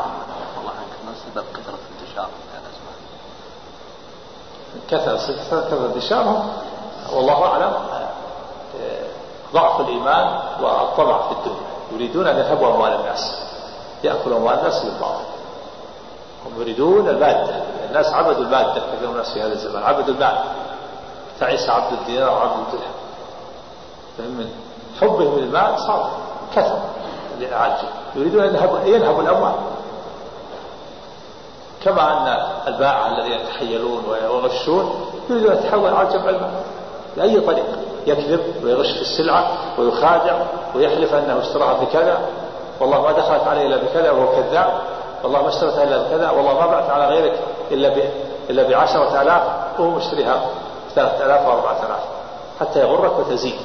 الله 0.60 0.72
عنك 0.72 1.06
ما 1.06 1.14
سبب 1.26 1.46
كثرة 1.54 1.78
انتشار 1.92 2.30
كثرة 4.90 5.36
كثرة 5.52 5.86
انتشارهم 5.86 6.54
والله 7.14 7.46
أعلم 7.46 7.74
ضعف 9.54 9.82
الإيمان 9.82 10.40
والطمع 10.62 11.28
في 11.28 11.32
الدنيا. 11.32 11.72
يريدون 11.92 12.28
أن 12.28 12.38
يذهبوا 12.38 12.68
أموال 12.68 12.94
الناس 12.94 13.42
يأكلوا 14.04 14.38
أموال 14.38 14.60
الناس 14.60 14.84
بالباطل 14.84 15.24
هم 16.46 16.62
يريدون 16.62 17.10
المادة 17.10 17.64
الناس 17.90 18.06
عبدوا 18.14 18.44
المادة 18.44 18.72
كثير 18.72 19.08
من 19.08 19.12
الناس 19.12 19.34
في 19.34 19.42
هذا 19.42 19.54
الزمان 19.54 19.84
عبدوا 19.84 20.14
المال 20.14 20.44
تعيس 21.40 21.70
عبد 21.70 21.94
الدينار 21.94 22.30
وعبد 22.30 22.60
الدرهم 22.60 22.94
فهم 24.18 24.50
حبهم 25.02 25.40
للمال 25.40 25.80
صار 25.80 26.10
كثر 26.56 26.78
يريدون 28.16 28.44
أن 28.44 28.56
ينهبوا 28.86 29.22
الأموال. 29.22 29.54
كما 31.84 32.14
أن 32.14 32.48
البائع 32.68 33.08
الذين 33.08 33.32
يتحيلون 33.32 34.04
ويغشون 34.10 35.06
يريدون 35.30 35.52
أن 35.52 35.58
يتحول 35.58 35.92
جمع 35.92 36.30
المال 36.30 36.52
بأي 37.18 37.40
طريقة 37.40 37.78
يكذب 38.08 38.42
ويغش 38.64 38.92
في 38.92 39.02
السلعة 39.02 39.48
ويخادع 39.78 40.36
ويحلف 40.76 41.14
أنه 41.14 41.40
اشتراها 41.40 41.74
بكذا. 41.74 42.20
والله 42.80 43.02
ما 43.02 43.12
دخلت 43.12 43.48
عليه 43.48 43.68
إلا 43.68 43.78
بكذا 43.78 44.12
وهو 44.12 44.32
كذاب. 44.32 44.74
والله 45.24 45.42
ما 45.42 45.50
اشتريتها 45.50 45.84
إلا 45.84 45.98
بكذا. 45.98 46.30
والله 46.30 46.54
ما 46.54 46.68
بعت 46.68 46.90
على 46.90 47.08
غيرك 47.08 47.40
إلا 47.72 47.90
ب... 47.90 48.04
إلا 48.50 48.64
بعشرة 48.64 49.22
آلاف. 49.22 49.44
وهو 49.80 49.90
مشتريها 49.90 50.42
ثلاثة 50.96 51.26
آلاف 51.26 51.48
وأربعة 51.48 51.78
آلاف. 51.86 52.04
حتى 52.60 52.80
يغرك 52.80 53.20
وتزيد. 53.20 53.56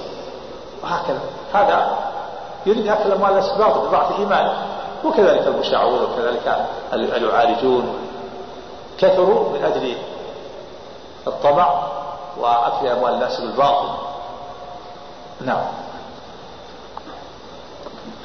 وهكذا. 0.87 1.21
هذا 1.55 1.99
يريد 2.67 2.89
أكل 2.89 3.13
أموال 3.13 3.31
الناس 3.31 3.53
باطل 3.53 3.89
بضعف 3.89 4.19
إيمانه 4.19 4.53
وكذلك 5.05 5.47
المشعوذ 5.47 6.03
وكذلك 6.03 6.67
اليعالجون 6.93 7.95
كثروا 8.99 9.53
من 9.53 9.65
أجل 9.65 9.97
الطمع 11.27 11.83
وأكل 12.41 12.87
أموال 12.87 13.15
الناس 13.15 13.41
بالباطل. 13.41 13.89
نعم. 15.41 15.65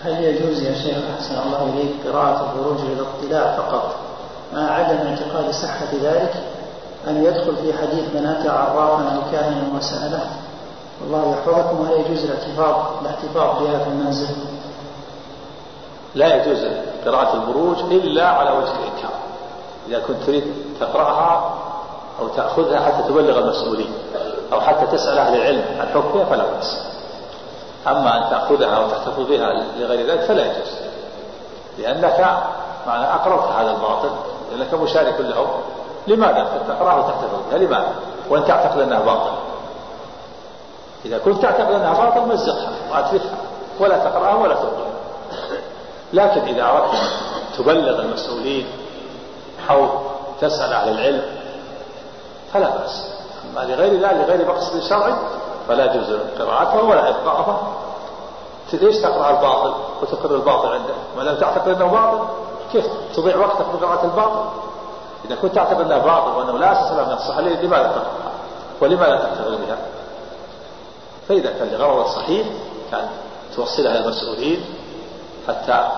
هل 0.04 0.24
يجوز 0.24 0.62
يا 0.64 0.74
شيخ 0.74 0.98
أحسن 1.16 1.36
الله 1.46 1.64
إليك 1.64 2.08
قراءة 2.08 2.42
الخروج 2.42 2.78
للاطلاع 2.82 3.56
فقط؟ 3.56 3.96
مع 4.54 4.72
عدم 4.72 5.08
اعتقاد 5.08 5.52
صحة 5.52 5.88
ذلك 6.02 6.44
أن 7.08 7.24
يدخل 7.24 7.56
في 7.56 7.74
حديث 7.78 8.16
من 8.16 8.26
أتى 8.26 8.50
عرافا 8.50 9.16
أو 9.16 9.32
كاهنا 9.32 9.78
وسأله 9.78 10.26
والله 11.04 11.32
يحفظكم 11.32 11.80
ولا 11.80 11.96
يجوز 11.96 12.24
الاحتفاظ 12.24 12.76
الاحتفاظ 13.02 13.64
بها 13.64 13.80
في 13.80 13.90
المنزل. 13.90 14.36
لا 16.16 16.36
يجوز 16.36 16.66
قراءة 17.06 17.34
البروج 17.34 17.80
إلا 17.80 18.28
على 18.28 18.50
وجه 18.52 18.72
الإنكار. 18.72 19.12
إذا 19.88 20.00
كنت 20.00 20.24
تريد 20.24 20.54
تقرأها 20.80 21.54
أو 22.20 22.28
تأخذها 22.28 22.80
حتى 22.80 23.04
تبلغ 23.08 23.40
المسؤولين 23.40 23.94
أو 24.54 24.62
حتى 24.62 24.88
تسأل 24.88 25.18
أهل 25.18 25.36
العلم 25.36 25.66
عن 25.80 25.88
حكمها 25.88 26.26
فلا 26.26 26.44
بأس. 26.44 26.78
أما 27.88 28.18
أن 28.18 28.30
تأخذها 28.30 28.76
أو 28.76 28.90
تحتفظ 28.90 29.28
بها 29.28 29.54
لغير 29.80 30.08
ذلك 30.08 30.22
فلا 30.22 30.46
يجوز. 30.46 30.72
لأنك 31.78 32.38
معنى 32.88 33.06
أقررت 33.06 33.48
هذا 33.48 33.72
الباطل 33.72 34.10
لأنك 34.52 34.74
مشارك 34.74 35.16
له. 35.20 35.48
لماذا؟ 36.08 36.48
تقرأها 36.68 36.96
وتحتفظ 36.96 37.40
بها. 37.50 37.58
لماذا؟ 37.58 37.94
وأنت 38.30 38.48
تعتقد 38.48 38.80
أنها 38.80 39.00
باطل 39.00 39.32
إذا 41.06 41.18
كنت 41.18 41.42
تعتقد 41.42 41.72
أنها 41.72 41.94
باطل 41.94 42.28
مزقها 42.28 42.72
وأتلفها 42.92 43.38
ولا 43.80 43.98
تقرأها 43.98 44.36
ولا 44.36 44.54
تبطلها 44.54 44.92
لكن 46.14 46.42
إذا 46.42 46.64
أردت 46.64 46.96
تبلغ 47.58 48.02
المسؤولين 48.02 48.68
أو 49.70 49.88
تسأل 50.42 50.74
أهل 50.74 50.90
العلم 50.90 51.24
فلا 52.54 52.70
بأس. 52.70 53.14
أما 53.52 53.66
لغير 53.66 53.94
ذلك 53.94 54.28
لغير 54.28 54.48
مقصد 54.48 54.84
شرعي 54.84 55.14
فلا 55.68 55.86
يجوز 55.86 56.18
قراءتها 56.40 56.82
ولا 56.82 57.10
إبقاءها 57.10 57.82
ليش 58.74 58.98
تقرأ 58.98 59.30
الباطل 59.30 59.74
وتقر 60.02 60.36
الباطل 60.36 60.68
عندك؟ 60.68 60.94
ما 61.18 61.22
لم 61.22 61.36
تعتقد 61.36 61.70
أنه 61.70 61.86
باطل؟ 61.86 62.20
كيف 62.72 62.86
تضيع 63.16 63.38
وقتك 63.38 63.66
في 63.72 63.86
قراءة 63.86 64.06
الباطل؟ 64.06 64.50
إذا 65.26 65.36
كنت 65.36 65.56
تعتقد 65.56 65.82
أنه 65.82 65.98
باطل 65.98 66.38
وأنه 66.38 66.58
لا 66.58 66.72
أساس 66.72 66.92
له 66.92 67.06
من 67.06 67.14
الصحة 67.14 67.42
لماذا 67.42 67.84
تقرأها؟ 67.84 68.32
ولماذا 68.82 69.16
تحتفظ 69.16 69.56
بها؟ 69.56 69.78
فإذا 71.28 71.52
كان 71.60 71.68
لغرض 71.68 72.06
صحيح 72.06 72.48
كان 72.92 73.08
توصلها 73.56 74.00
المسؤولين 74.00 74.66
حتى 75.48 75.90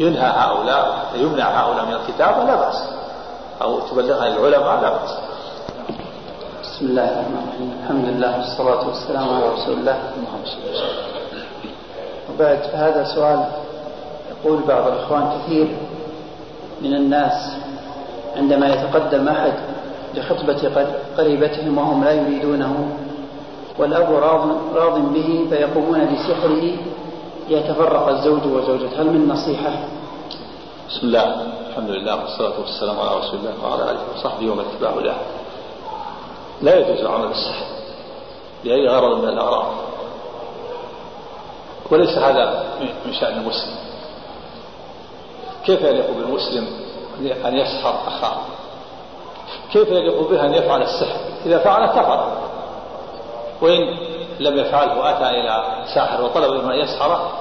ينهى 0.00 0.26
هؤلاء 0.26 0.92
حتى 0.92 1.22
يمنع 1.22 1.44
هؤلاء 1.44 1.84
من 1.86 1.94
الكتابة 1.94 2.44
لا 2.44 2.54
بأس. 2.54 2.82
أو 3.62 3.80
تبلغها 3.80 4.28
للعلماء 4.28 4.80
لا 4.80 4.90
بأس. 4.90 5.10
بسم 6.62 6.86
الله 6.86 7.04
الرحمن 7.04 7.42
الرحيم. 7.48 7.78
الحمد 7.82 8.04
لله 8.04 8.38
والصلاة 8.38 8.88
والسلام 8.88 9.34
على 9.34 9.48
رسول 9.48 9.74
الله. 9.74 9.98
وبعد 12.34 12.58
فهذا 12.58 13.04
سؤال 13.14 13.46
يقول 14.30 14.62
بعض 14.62 14.86
الإخوان 14.86 15.38
كثير 15.38 15.76
من 16.80 16.94
الناس 16.94 17.52
عندما 18.36 18.66
يتقدم 18.68 19.28
أحد 19.28 19.52
لخطبة 20.16 20.86
قريبتهم 21.18 21.78
وهم 21.78 22.04
لا 22.04 22.12
يريدونه. 22.12 22.96
والأب 23.78 24.12
راض, 24.12 24.48
راض 24.74 25.12
به 25.12 25.46
فيقومون 25.50 26.14
بسحره 26.14 26.76
ليتفرق 27.48 28.08
الزوج 28.08 28.46
وزوجته. 28.46 29.02
هل 29.02 29.06
من 29.06 29.28
نصيحة؟ 29.28 29.70
بسم 30.88 31.06
الله. 31.06 31.46
الحمد 31.70 31.90
لله 31.90 32.20
والصلاة 32.20 32.60
والسلام 32.60 33.00
على 33.00 33.18
رسول 33.18 33.38
الله 33.38 33.54
وعلى 33.64 33.90
آله 33.90 34.00
وصحبه 34.14 34.50
ومن 34.50 34.64
اتبعه 34.64 35.00
له. 35.00 35.16
لا 36.62 36.78
يجوز 36.78 37.06
عمل 37.06 37.30
السحر 37.30 37.66
لأي 38.64 38.88
غرض 38.88 39.22
من 39.22 39.28
الأغراض. 39.28 39.66
وليس 41.90 42.18
هذا 42.18 42.64
من 43.06 43.12
شأن 43.12 43.38
المسلم. 43.38 43.74
كيف 45.64 45.82
يليق 45.82 46.10
بالمسلم 46.10 46.66
أن 47.44 47.56
يسحر 47.56 47.94
أخاه؟ 48.06 48.36
كيف 49.72 49.88
يليق 49.88 50.30
به 50.30 50.44
أن 50.46 50.54
يفعل 50.54 50.82
السحر؟ 50.82 51.16
إذا 51.46 51.58
فعل 51.58 51.86
كفر 51.86 52.32
وإن 53.60 53.80
لم 54.38 54.58
يفعله 54.58 54.98
وأتى 55.00 55.28
إلى 55.28 55.84
ساحر 55.94 56.24
وطلب 56.24 56.52
منه 56.52 56.74
أن 56.74 56.78
يسحره 56.78 57.32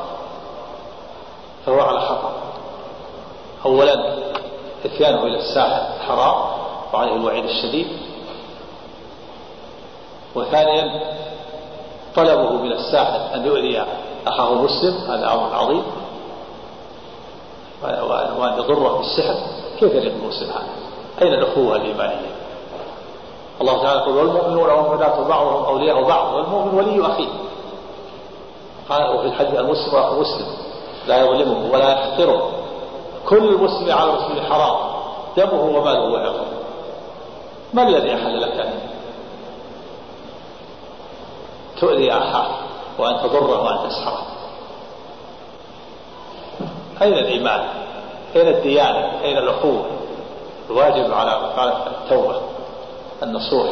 فهو 1.65 1.79
على 1.79 1.99
خطر 1.99 2.31
أولا 3.65 4.17
إتيانه 4.85 5.23
إلى 5.23 5.37
الساحر 5.37 5.81
حرام 6.07 6.35
وعليه 6.93 7.15
الوعيد 7.15 7.45
الشديد. 7.45 7.87
وثانيا 10.35 11.01
طلبه 12.15 12.51
من 12.51 12.71
الساحر 12.71 13.35
أن 13.35 13.45
يؤذي 13.45 13.83
أخاه 14.27 14.53
المسلم 14.53 14.97
هذا 15.07 15.33
أمر 15.33 15.55
عظيم 15.55 15.83
وأن 18.39 18.53
يضره 18.57 18.97
بالسحر 18.97 19.35
كيف 19.79 19.93
يليق 19.93 20.13
المسلم 20.13 20.49
هذا؟ 20.49 20.67
أين 21.21 21.33
الأخوة 21.33 21.75
الإيمانية؟ 21.75 22.33
الله 23.61 23.83
تعالى 23.83 23.99
يقول 23.99 24.15
والمؤمنون 24.17 24.69
والمؤمنات 24.69 25.19
بعضهم 25.19 25.65
أولياء 25.65 26.03
بعض 26.03 26.33
والمؤمن 26.33 26.77
ولي 26.77 27.05
أخيه. 27.05 27.27
قال 28.89 29.15
وفي 29.15 29.27
الحديث 29.27 29.59
المسلم 29.59 29.95
أخو 29.95 30.19
مسلم 30.19 30.47
لا 31.07 31.17
يظلمه 31.17 31.73
ولا 31.73 31.89
يحقره. 31.91 32.51
كل 33.29 33.57
مسلم 33.57 33.97
على 33.97 34.09
المسلم 34.09 34.45
حرام 34.49 34.77
دمه 35.37 35.63
وماله 35.63 36.11
وعرضه 36.13 36.45
ما 37.73 37.83
الذي 37.83 38.13
أحل 38.13 38.41
لك 38.41 38.51
أن 38.51 38.73
تؤذي 41.79 42.11
أخاك 42.11 42.51
وأن 42.99 43.17
تضره 43.17 43.63
وأن 43.63 43.89
تسحره؟ 43.89 44.21
أين 47.01 47.13
الإيمان؟ 47.13 47.67
أين 48.35 48.47
الديانة؟ 48.47 49.21
أين 49.23 49.37
الأخوة؟ 49.37 49.85
الواجب 50.69 51.13
على 51.13 51.31
على 51.57 51.73
التوبة 51.87 52.41
النصوح 53.23 53.67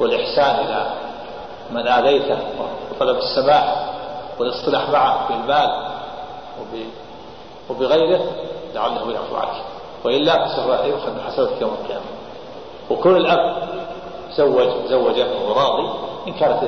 والإحسان 0.00 0.54
إلى 0.54 0.86
من 1.70 1.88
آذيته 1.88 2.38
وطلب 2.90 3.18
السماح 3.18 3.90
والاصطلاح 4.38 4.88
معه 4.90 5.28
بالمال 5.28 5.94
وبغيره 7.70 8.20
لعله 8.74 9.12
يعفو 9.12 9.36
عنك 9.36 9.62
وإلا 10.04 10.46
فسوف 10.46 10.66
يؤخذ 10.66 11.10
من 11.10 11.56
يوم 11.60 11.76
القيامة. 11.82 12.04
وكل 12.90 13.16
الأب 13.16 13.68
زوج 14.88 15.20
وهو 15.20 15.52
راضي 15.52 15.88
إن 16.28 16.32
كانت 16.32 16.62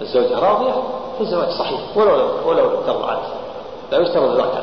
الزوجة 0.00 0.38
راضية 0.38 0.74
فالزواج 1.18 1.48
صحيح 1.48 1.80
ولو 1.96 2.48
ولو 2.48 2.82
ترضى 2.86 3.10
عنه. 3.10 3.20
لا 3.92 3.98
يشترط 3.98 4.22
الزكاة 4.22 4.62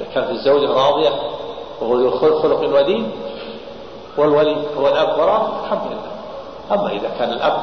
إذا 0.00 0.06
كانت 0.14 0.30
الزوجة 0.30 0.72
راضية 0.72 1.10
وهو 1.80 1.94
ذو 1.94 2.10
خلق 2.10 2.76
ودين 2.76 3.10
والولي 4.18 4.56
هو 4.78 4.88
الأب 4.88 5.18
وراء 5.18 5.50
الحمد 5.64 5.80
لله. 5.90 6.12
أما 6.72 6.90
إذا 6.90 7.10
كان 7.18 7.32
الأب 7.32 7.58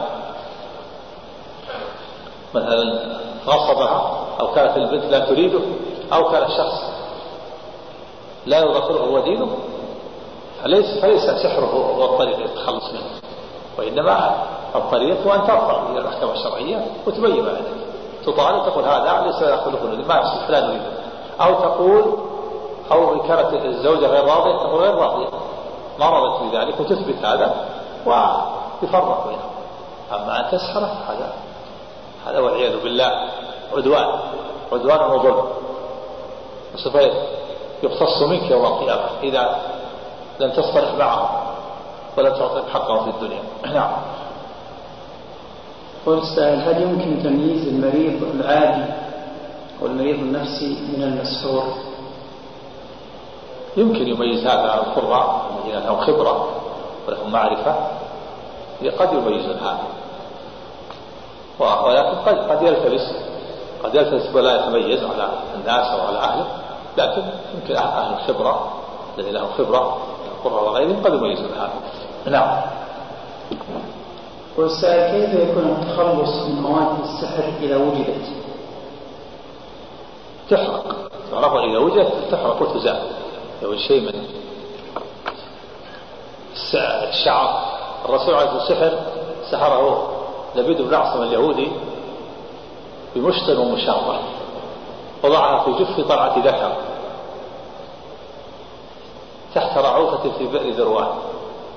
مثلا 2.56 3.00
غصبها 3.48 4.26
أو 4.42 4.54
كانت 4.54 4.78
البنت 4.78 5.06
لا 5.06 5.20
تريده 5.20 5.60
أو 6.14 6.30
كان 6.32 6.44
الشخص 6.44 6.82
لا 8.46 8.60
يرضى 8.60 9.00
هو 9.00 9.20
دينه 9.20 9.48
فليس 10.64 11.00
فليس 11.02 11.24
سحره 11.24 11.96
هو 11.98 12.06
الطريق 12.06 12.40
للتخلص 12.40 12.94
منه. 12.94 13.10
وإنما 13.78 14.44
الطريق 14.76 15.28
هو 15.28 15.34
أن 15.34 15.48
ترفع 15.48 15.82
إلى 15.92 16.00
المحكمة 16.00 16.32
الشرعية 16.32 16.86
وتبين 17.08 17.46
ذلك 17.46 17.66
تطالب 18.26 18.66
تقول 18.66 18.84
هذا 18.84 19.24
ليس 19.26 19.42
يأخذ 19.42 19.72
ما 20.08 20.20
يصلح 20.20 20.50
لا 20.50 20.68
نريده. 20.68 20.92
أو 21.42 21.54
تقول 21.54 22.04
أو 22.94 23.14
إن 23.14 23.28
كانت 23.28 23.66
الزوجة 23.66 24.08
غير 24.08 24.26
راضية 24.26 24.58
تقول 24.58 24.82
غير 24.82 24.96
راضية. 24.96 25.30
ما 26.00 26.10
رضت 26.10 26.44
بذلك 26.44 26.80
وتثبت 26.80 27.26
هذا 27.26 27.56
ويفرق 28.06 29.28
بينهم. 29.28 29.54
أما 30.12 30.40
أن 30.40 30.52
تسحره 30.52 30.96
هذا 31.10 31.34
هذا 32.28 32.40
والعياذ 32.40 32.84
بالله 32.84 33.30
عدوان. 33.74 34.20
عدوان 34.72 35.12
وظلم 35.12 35.46
وسوف 36.74 36.96
يقتص 37.84 38.22
منك 38.22 38.52
يوم 38.52 38.66
القيامة 38.66 39.06
إذا 39.24 39.60
لم 40.40 40.52
تصطلح 40.52 40.94
معه 41.00 41.44
ولم 42.18 42.34
تعطيهم 42.34 42.70
حقهم 42.74 43.04
في 43.04 43.10
الدنيا. 43.10 43.44
نعم. 43.80 43.92
قول 46.06 46.18
السائل 46.18 46.60
هل 46.60 46.82
يمكن 46.82 47.24
تمييز 47.24 47.68
المريض 47.68 48.24
العادي 48.36 48.94
والمريض 49.82 50.20
النفسي 50.20 50.78
من 50.98 51.04
المسحور؟ 51.04 51.93
يمكن 53.78 54.08
يميز 54.08 54.48
هذا 54.48 54.74
القراء 54.74 55.46
الذين 55.52 55.84
لهم 55.84 56.00
خبرة 56.00 56.50
ولهم 57.08 57.32
معرفة 57.32 57.76
قد 59.00 59.14
يميزون 59.14 59.58
هذا. 59.58 59.84
ولكن 61.60 62.16
قد 62.26 62.52
قد 62.52 62.62
يلتبس 62.62 63.12
قد 63.84 63.96
يلتبس 63.96 64.36
ولا 64.36 64.56
يتميز 64.56 65.04
على 65.04 65.30
الناس 65.56 65.88
أو 65.88 66.08
على 66.08 66.18
أهله 66.18 66.46
لكن 66.98 67.24
يمكن 67.54 67.76
أهل 67.76 68.14
الخبرة 68.14 68.72
الذين 69.18 69.34
لهم 69.34 69.50
خبرة 69.58 69.98
القراء 70.32 70.64
وغيرهم 70.64 71.04
قد 71.04 71.14
يميزون 71.14 71.50
هذا. 71.56 71.72
نعم. 72.26 72.62
والسائل 74.58 75.26
كيف 75.26 75.50
يكون 75.50 75.64
التخلص 75.64 76.46
من 76.48 76.62
مواد 76.62 77.00
السحر 77.04 77.54
إذا 77.62 77.78
وجدت؟ 77.78 78.26
تحرق. 80.50 80.96
تعرف 81.32 81.54
إذا 81.54 81.78
وجدت 81.78 82.14
تحرق 82.32 82.62
وتزال. 82.62 83.02
لو 83.64 83.76
شيء 83.78 84.02
من 84.02 84.24
الشعر. 87.10 87.64
الرسول 88.06 88.34
عليه 88.36 88.52
السحر 88.62 89.00
سحره 89.52 90.10
لبيد 90.56 90.82
بن 90.82 90.94
عاصم 90.94 91.22
اليهودي 91.22 91.72
بمشط 93.16 93.50
ومشاطة 93.50 94.20
وضعها 95.24 95.64
في 95.64 95.84
جف 95.84 96.08
طلعة 96.08 96.40
ذكر 96.40 96.76
تحت 99.56 99.78
رعوفة 99.78 100.30
في 100.38 100.48
بئر 100.48 100.70
ذروان. 100.72 101.08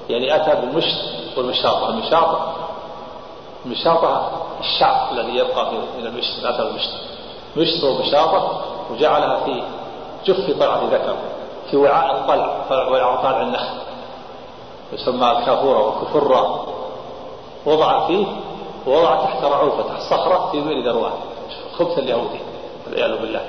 يعني 0.09 0.37
أتى 0.37 0.61
بالمشط 0.61 0.99
والمشاطة. 1.37 1.89
المشاطة 1.89 2.53
المشاطة 3.67 4.31
الشعر 4.61 5.13
الذي 5.13 5.37
يبقى 5.37 5.73
من 5.99 6.07
المشط 6.07 6.45
أتى 6.45 6.65
بالمشط 6.65 6.91
مشط 7.57 7.85
ومشاطة 7.85 8.61
وجعلها 8.91 9.45
في 9.45 9.63
جف 10.27 10.59
طلعة 10.61 10.83
ذكر 10.93 11.17
في 11.71 11.77
وعاء 11.77 12.17
الطلع 12.17 12.65
وعاء 12.71 13.23
طالع 13.23 13.43
النخل. 13.43 13.77
يسمى 14.93 15.33
الكافورة 15.33 15.87
والكفرة 15.87 16.67
وضع 17.67 18.07
فيه 18.07 18.27
ووضع 18.87 19.25
تحت 19.25 19.45
رعوفة 19.45 19.83
تحت 19.83 20.03
صخرة 20.03 20.49
في 20.53 20.61
بئر 20.61 20.85
ذروان 20.85 21.13
خبث 21.79 21.99
اليهودي 21.99 22.41
والعياذ 22.87 23.21
بالله. 23.21 23.45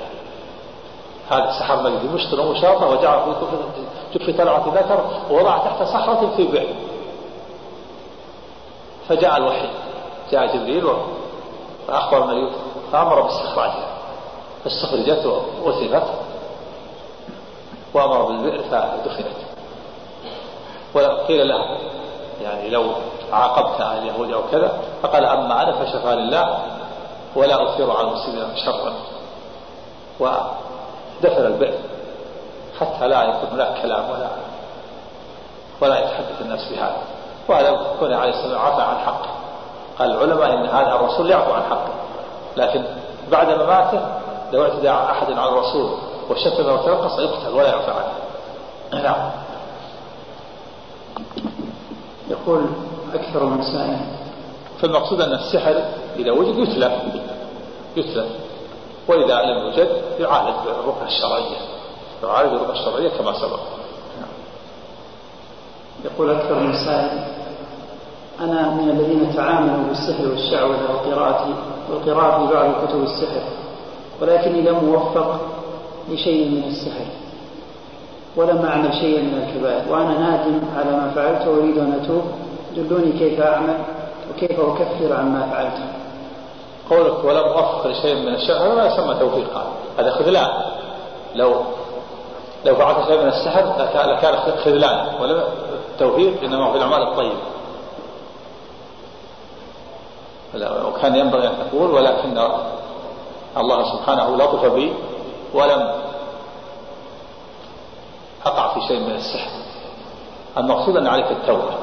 هذا 1.30 1.50
سحر 1.60 1.82
مجدي 1.82 2.08
مشتر 2.08 2.40
ومشاطة 2.40 2.88
وجعل 2.88 3.20
في 4.12 4.18
جف 4.18 4.38
طلعة 4.38 4.64
ذكر 4.74 5.04
ووضع 5.30 5.58
تحت 5.58 5.82
صخرة 5.82 6.32
في 6.36 6.46
بئر 6.46 6.68
فجاء 9.08 9.36
الوحي 9.36 9.68
جاء 10.30 10.56
جبريل 10.56 10.88
فأخبر 11.88 12.24
النبي 12.24 12.52
فأمر 12.92 13.20
باستخراجها 13.22 13.88
فاستخرجت 14.64 15.42
وأثبت 15.64 16.04
وأمر 17.94 18.22
بالبئر 18.22 18.62
فدفنت 18.62 19.38
وقيل 20.94 21.48
له 21.48 21.78
يعني 22.42 22.70
لو 22.70 22.84
عاقبت 23.32 23.80
أهل 23.80 23.98
اليهود 23.98 24.32
أو 24.32 24.40
كذا 24.52 24.78
فقال 25.02 25.24
أما 25.24 25.62
أنا 25.62 25.72
فشفاني 25.72 26.20
الله 26.20 26.58
ولا 27.36 27.74
أثير 27.74 27.90
على 27.90 28.08
المسلمين 28.08 28.56
شرا. 28.56 28.92
ودفن 30.20 31.46
البئر 31.46 31.78
حتى 32.80 33.08
لا 33.08 33.22
يكون 33.22 33.48
هناك 33.52 33.82
كلام 33.82 34.10
ولا 34.10 34.28
ولا 35.80 35.98
يتحدث 35.98 36.40
الناس 36.40 36.68
بهذا 36.68 36.96
وهذا 37.48 37.78
كون 38.00 38.12
عليه 38.12 38.30
السلام 38.30 38.58
عفى 38.58 38.82
عن 38.82 38.98
حقه. 38.98 39.30
قال 39.98 40.10
العلماء 40.10 40.54
إن 40.54 40.66
هذا 40.66 40.94
الرسول 40.94 41.30
يعفو 41.30 41.52
عن 41.52 41.62
حقه. 41.62 41.92
لكن 42.56 42.84
بعد 43.30 43.48
مماته 43.48 44.00
لو 44.52 44.62
اعتدى 44.62 44.90
أحد 44.90 45.32
على 45.32 45.48
الرسول 45.48 45.98
وشتم 46.30 46.72
وتنقص 46.72 47.18
يقتل 47.18 47.54
ولا 47.54 47.68
يعفى 47.68 47.90
عنه 47.90 48.12
نعم. 49.02 49.30
يقول 52.30 52.66
أكثر 53.14 53.44
من 53.44 53.62
سائل. 53.62 53.98
فالمقصود 54.80 55.20
أن 55.20 55.32
السحر 55.32 55.84
إذا 56.16 56.32
وجد 56.32 56.58
يتلف 56.58 56.92
يتلف 57.96 58.26
وإذا 59.08 59.34
لم 59.42 59.58
يوجد 59.66 59.88
يعالج 60.20 60.54
بالرقى 60.66 61.06
الشرعية 61.06 61.56
يعالج 62.22 62.50
بالرقى 62.50 62.72
الشرعية 62.72 63.08
كما 63.08 63.32
سبق. 63.32 63.60
يقول 66.04 66.30
أكثر 66.30 66.54
من 66.54 66.72
سائل. 66.72 67.38
أنا 68.40 68.70
من 68.70 68.90
الذين 68.90 69.36
تعاملوا 69.36 69.88
بالسحر 69.88 70.28
والشعوذة 70.28 70.94
وقراءة 70.94 71.54
والقراءة 71.90 72.46
في 72.46 72.54
بعض 72.54 72.86
كتب 72.86 73.02
السحر 73.02 73.42
ولكني 74.20 74.60
لم 74.60 74.94
أوفق 74.94 75.40
لشيء 76.10 76.48
من 76.50 76.64
السحر. 76.68 77.06
ولم 78.36 78.66
أعمل 78.66 78.94
شيئا 78.94 79.22
من 79.22 79.48
الكبائر. 79.48 79.92
وأنا 79.92 80.18
نادم 80.18 80.60
على 80.76 80.90
ما 80.90 81.12
فعلت 81.14 81.48
وأريد 81.48 81.78
أن 81.78 82.00
أتوب. 82.02 82.22
دلوني 82.76 83.12
كيف 83.18 83.40
أعمل 83.40 83.78
وكيف 84.30 84.60
أكفر 84.60 85.12
عما 85.12 85.48
فعلته 85.50 85.84
قولك 86.90 87.24
ولم 87.24 87.44
أوفق 87.44 87.86
لشيء 87.86 88.14
من 88.16 88.34
الشهر 88.34 88.74
لا 88.74 88.86
يسمى 88.86 89.14
توفيقا. 89.14 89.66
هذا 89.98 90.10
خذلان. 90.10 90.50
لو 91.34 91.54
لو 92.64 92.74
فعلت 92.76 93.08
شيء 93.08 93.22
من 93.22 93.28
السحر 93.28 93.64
لكان 94.12 94.36
خذلان. 94.64 95.06
ولم 95.20 95.42
التوفيق 95.92 96.42
إنما 96.42 96.70
في 96.72 96.76
الأعمال 96.76 97.02
الطيبة. 97.02 97.38
وكان 100.88 101.16
ينبغي 101.16 101.46
أن 101.46 101.52
تقول 101.70 101.90
ولكن 101.90 102.38
الله 103.56 103.96
سبحانه 103.96 104.36
لطف 104.36 104.64
بي 104.64 104.92
ولم 105.54 105.94
أقع 108.46 108.74
في 108.74 108.80
شيء 108.88 109.00
من 109.00 109.14
السحر. 109.14 109.50
المقصود 110.56 110.96
أن 110.96 111.06
عليك 111.06 111.30
التوبة. 111.30 111.74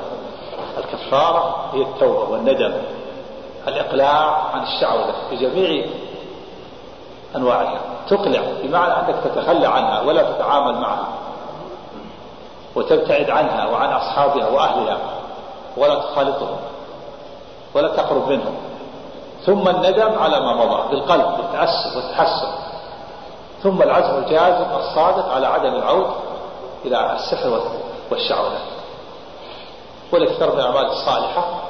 الكفارة 0.77 1.69
هي 1.73 1.81
التوبة 1.81 2.29
والندم. 2.29 2.73
الإقلاع 3.67 4.43
عن 4.53 4.63
الشعوذة 4.63 5.15
بجميع 5.31 5.85
أنواعها 7.35 7.79
تقلع 8.07 8.41
بمعنى 8.63 8.93
أنك 8.93 9.15
تتخلى 9.23 9.67
عنها 9.67 10.01
ولا 10.01 10.31
تتعامل 10.31 10.73
معها. 10.73 11.07
وتبتعد 12.75 13.29
عنها 13.29 13.67
وعن 13.67 13.89
أصحابها 13.89 14.47
وأهلها 14.47 14.99
ولا 15.77 15.95
تخالطهم 15.95 16.57
ولا 17.73 17.87
تقرب 17.87 18.29
منهم. 18.29 18.55
ثم 19.45 19.67
الندم 19.67 20.19
على 20.19 20.39
ما 20.39 20.65
مضى. 20.65 20.89
بالقلب 20.89 21.37
بالتأسف 21.37 21.95
والتحسن 21.95 22.64
ثم 23.65 23.81
العزم 23.81 24.17
الجازم 24.17 24.75
الصادق 24.75 25.29
على 25.29 25.47
عدم 25.47 25.75
العود 25.75 26.07
إلى 26.85 27.15
السحر 27.15 27.61
والشعوذة 28.11 28.59
والاكثار 30.11 30.53
من 30.53 30.59
الأعمال 30.59 30.85
الصالحة 30.85 31.61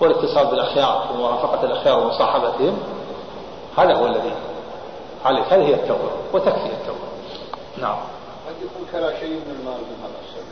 والاتصال 0.00 0.46
بالأخيار 0.46 1.06
ومرافقة 1.14 1.64
الأخيار 1.64 1.98
ومصاحبتهم 1.98 2.78
هذا 3.78 3.94
هو 3.94 4.06
الذي 4.06 4.32
عليك. 5.24 5.44
هذه 5.52 5.62
هي 5.62 5.74
التوبة 5.74 6.10
وتكفي 6.32 6.66
التوبة. 6.66 7.08
نعم. 7.78 7.96
قد 8.48 8.54
يكون 8.62 8.86
كلا 8.92 9.20
شيء 9.20 9.30
من 9.30 9.56
المال 9.60 9.78
من 9.80 9.96
هذا 10.02 10.18
السبب 10.28 10.48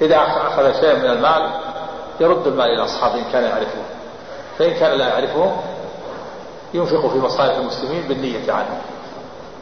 إذا 0.00 0.16
أخذ 0.46 0.80
شيء 0.80 0.96
من 0.96 1.10
المال 1.10 1.50
يرد 2.20 2.46
المال 2.46 2.66
إلى 2.66 2.84
أصحابه 2.84 3.14
إن 3.14 3.24
كان 3.32 3.44
يعرفه. 3.44 3.82
فإن 4.58 4.74
كان 4.74 4.98
لا 4.98 5.08
يعرفه 5.08 5.56
ينفق 6.74 7.06
في 7.06 7.18
مصالح 7.18 7.56
المسلمين 7.56 8.08
بالنية 8.08 8.52
عنه. 8.52 8.93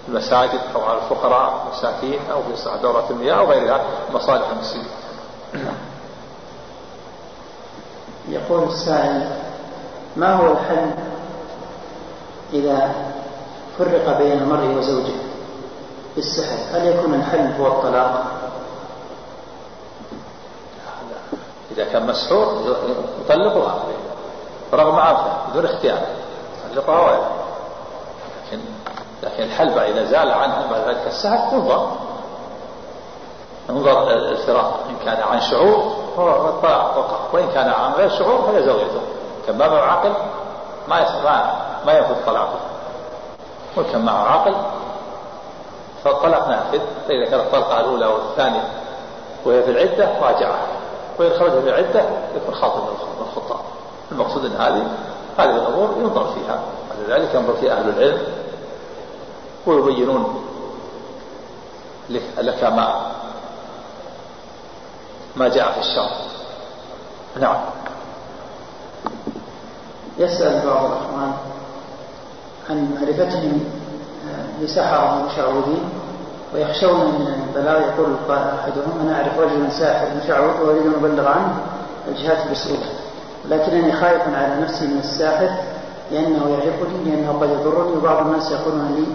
المساجد 0.08 0.60
أو 0.74 0.80
على 0.80 0.98
الفقراء 0.98 1.66
المساكين 1.66 2.20
أو 2.32 2.42
في 2.42 2.78
دورة 2.82 3.06
المياه 3.10 3.34
أو 3.34 3.50
غيرها 3.50 3.80
مصالح 4.14 4.48
المسلمين. 4.50 4.88
يقول 8.28 8.68
السائل 8.68 9.30
ما 10.16 10.34
هو 10.34 10.52
الحل 10.52 10.90
إذا 12.52 12.94
فرق 13.78 14.18
بين 14.18 14.32
المرء 14.32 14.78
وزوجه؟ 14.78 15.14
بالسحر 16.16 16.56
هل 16.72 16.86
يكون 16.86 17.14
الحل 17.14 17.52
هو 17.60 17.66
الطلاق؟ 17.66 18.24
إذا 21.70 21.84
كان 21.84 22.06
مسحور 22.06 22.76
يطلقها. 23.24 23.84
رغم 24.72 24.94
عافية 24.94 25.50
بدون 25.50 25.64
اختيار. 25.64 26.06
يطلقها 26.70 27.30
لكن 28.46 28.60
لكن 29.22 29.42
الحل 29.42 29.78
إذا 29.78 30.04
زال 30.04 30.32
عنها 30.32 30.66
بعد 30.70 30.88
ذلك 30.88 31.06
السحر 31.06 31.50
تنظر. 31.50 31.88
انظر 33.70 34.10
الفراق 34.10 34.80
إن 34.90 34.96
كان 35.04 35.22
عن 35.22 35.40
شعور 35.40 35.92
وقع 36.16 36.86
وإن 37.32 37.50
كان 37.54 37.68
عن 37.68 37.92
غير 37.92 38.08
شعور 38.08 38.42
فهي 38.42 38.62
زوجته. 38.62 39.00
كان 39.46 39.58
ما 39.58 39.68
معه 39.68 39.80
عقل 39.80 40.12
ما 40.88 41.22
ما 41.24 41.54
ما 41.86 41.92
ينفذ 41.92 42.26
طلاقه. 42.26 42.58
وكان 43.76 44.04
معه 44.04 44.28
عقل 44.28 44.54
فالطلاق 46.04 46.48
نافذ. 46.48 46.80
فإذا 47.08 47.30
كانت 47.30 47.42
الطلقة 47.42 47.80
الأولى 47.80 48.06
والثانية 48.06 48.64
وهي 49.44 49.62
في 49.62 49.70
العدة 49.70 50.08
راجعها. 50.20 50.66
وإن 51.18 51.30
خرج 51.38 51.52
من 51.52 51.68
العدة 51.68 52.04
يكون 52.36 52.54
خاطب 52.54 52.80
من 52.80 53.26
الخطاب 53.28 53.60
المقصود 54.12 54.44
أن 54.44 54.56
هذه 54.60 54.86
هذه 55.38 55.56
الأمور 55.56 55.94
ينظر 55.98 56.24
فيها. 56.24 56.60
ولذلك 56.90 57.34
ينظر 57.34 57.52
فيها 57.52 57.72
أهل 57.72 57.88
العلم. 57.88 58.41
ويبينون 59.66 60.44
لك 62.38 62.64
ما 62.64 63.12
ما 65.36 65.48
جاء 65.48 65.72
في 65.72 65.78
الشرع. 65.80 66.10
نعم. 67.40 67.56
يسأل 70.18 70.66
بعض 70.66 70.84
الأخوان 70.84 71.32
عن 72.70 72.94
معرفتهم 72.94 73.64
لسحرة 74.60 75.20
المشعوذين 75.20 75.90
ويخشون 76.54 77.00
من 77.00 77.48
البلاغ 77.48 77.80
يقول 77.80 78.16
أحدهم 78.30 79.00
أنا 79.00 79.16
أعرف 79.16 79.38
رجلا 79.38 79.70
ساحر 79.70 80.06
مشعوذ 80.24 80.60
وأريد 80.60 80.86
أن 80.86 80.94
أبلغ 80.94 81.28
عنه. 81.28 81.72
الجهات 82.08 82.46
المسؤولة 82.46 82.86
لكنني 83.48 83.92
خائف 83.92 84.22
على 84.34 84.60
نفسي 84.60 84.86
من 84.86 84.98
الساحر 84.98 85.50
لأنه 86.10 86.48
يعرفني 86.50 87.04
لأنه 87.04 87.38
قد 87.40 87.50
يضرني 87.50 87.96
وبعض 87.96 88.26
الناس 88.26 88.50
يقولون 88.50 88.94
لي 88.96 89.06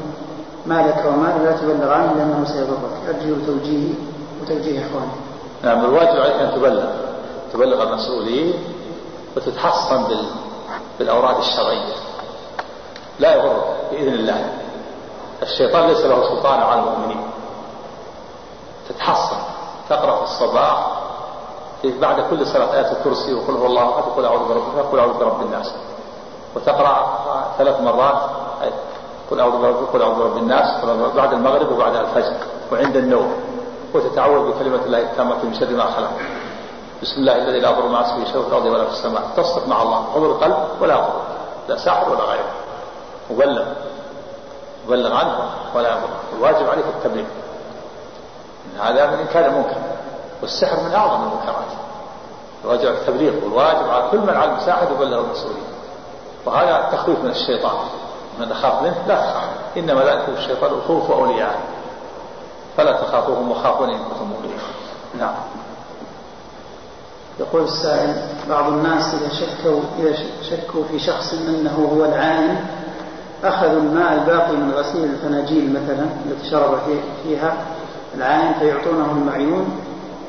ما 0.68 0.88
لك 0.88 1.06
وما 1.06 1.28
لا 1.44 1.52
تبلغ 1.52 1.92
عنه 1.92 2.14
لأنه 2.14 2.46
سيضرك. 2.46 2.94
أرجو 3.08 3.36
توجيهي 3.46 3.94
وتوجيه 4.42 4.86
إخواني. 4.86 5.12
نعم 5.64 5.86
الواجب 5.86 6.20
عليك 6.20 6.36
أن 6.36 6.52
تبلغ. 6.56 6.86
تبلغ 7.54 7.84
المسؤولين 7.84 8.54
وتتحصن 9.36 10.04
بال... 10.04 10.26
بالأوراد 11.00 11.38
الشرعية. 11.38 11.94
لا 13.20 13.36
يضر 13.36 13.64
بإذن 13.92 14.14
الله. 14.14 14.50
الشيطان 15.44 15.88
ليس 15.88 16.06
له 16.06 16.30
سلطان 16.30 16.60
على 16.60 16.80
المؤمنين. 16.80 17.24
تتحصن 18.90 19.38
تقرأ 19.90 20.16
في 20.16 20.24
الصباح 20.24 20.88
بعد 21.84 22.22
كل 22.30 22.48
صلاة 22.48 22.74
آية 22.74 22.92
الكرسي 22.92 23.34
وقل 23.34 23.54
هو 23.54 23.66
الله 23.66 24.00
أحد 24.00 24.08
وقل 24.08 24.26
أعوذ 24.26 24.42
وقل 24.78 25.00
أعوذ 25.00 25.14
برب 25.14 25.42
الناس. 25.42 25.74
وتقرأ 26.56 27.20
ثلاث 27.58 27.82
مرات 27.82 28.22
قل 29.32 29.40
أعوذ 29.40 29.62
برب 29.62 29.88
قل 29.94 30.02
أعوذ 30.02 30.16
برب 30.16 30.38
الناس 30.38 30.86
بعد 31.16 31.34
المغرب 31.34 31.72
وبعد 31.72 31.96
الفجر 31.96 32.34
وعند 32.72 32.96
النوم. 32.96 33.34
وتتعوذ 33.94 34.52
بكلمة 34.52 34.86
الله 34.86 35.02
التامة 35.02 35.36
من 35.44 35.54
شر 35.54 35.70
ما 35.70 35.84
خلق. 35.84 36.12
بسم 37.02 37.16
الله 37.22 37.36
الذي 37.36 37.60
لا 37.60 37.70
يضر 37.70 37.88
مع 37.88 38.02
اسمه 38.02 38.26
شيء 38.26 38.42
في 38.42 38.48
الأرض 38.48 38.66
ولا 38.66 38.86
في 38.86 38.92
السماء. 38.92 39.24
تصدق 39.38 39.68
مع 39.68 39.82
الله. 39.82 40.06
حضور 40.14 40.32
القلب 40.32 40.58
ولا 40.82 40.96
غضب 40.96 41.22
لا 41.70 41.78
ساحر 41.78 42.10
ولا 42.10 42.24
غيره. 42.24 42.52
مبلغ 43.32 43.66
مبلغ 44.88 45.16
عنه 45.16 45.50
ولا 45.76 45.90
يضر. 45.90 46.10
الواجب 46.38 46.70
عليك 46.70 46.86
التبليغ. 46.86 47.26
هذا 48.80 49.08
من 49.08 49.20
إنكار 49.20 49.46
المنكر. 49.46 49.78
والسحر 50.42 50.84
من 50.84 50.94
أعظم 50.94 51.24
المنكرات. 51.24 51.72
الواجب 52.64 52.88
على 52.88 52.98
التبليغ. 52.98 53.34
والواجب 53.44 53.90
على 53.90 54.12
كل 54.12 54.18
من 54.18 54.36
علم 54.38 54.60
ساحر 54.66 54.92
يبلغ 54.92 55.20
المسؤولين. 55.20 55.64
وهذا 56.46 56.90
تخويف 56.92 57.20
من 57.20 57.30
الشيطان. 57.30 57.78
من 58.40 58.52
أخاف 58.52 58.82
منه 58.84 58.96
لا 59.08 59.16
تخاف. 59.16 59.50
إنما 59.78 60.00
لا 60.00 60.28
الشيطان 60.38 60.72
الخوف 60.72 61.12
أولياءه. 61.12 61.60
فلا 62.78 62.92
تخافوهم 62.92 63.52
وخافوني 63.52 63.96
إن 63.96 64.00
كنتم 64.00 64.26
مؤمنين. 64.26 64.60
نعم. 65.20 65.36
يقول 67.40 67.64
السائل 67.64 68.16
بعض 68.50 68.68
الناس 68.68 69.14
إذا 69.14 69.30
شكوا 69.30 69.80
إذا 70.00 70.18
شكوا 70.50 70.84
في 70.92 71.00
شخص 71.00 71.34
أنه 71.34 71.90
هو 71.94 72.06
العائن 72.06 72.66
أخذوا 73.44 73.80
الماء 73.80 74.14
الباقي 74.14 74.52
من 74.52 74.72
غسيل 74.72 75.04
الفناجيل 75.04 75.70
مثلا 75.70 76.08
التي 76.26 76.50
شرب 76.50 76.80
فيها 77.24 77.58
العائن 78.16 78.54
فيعطونه 78.60 79.12
المعيون 79.12 79.80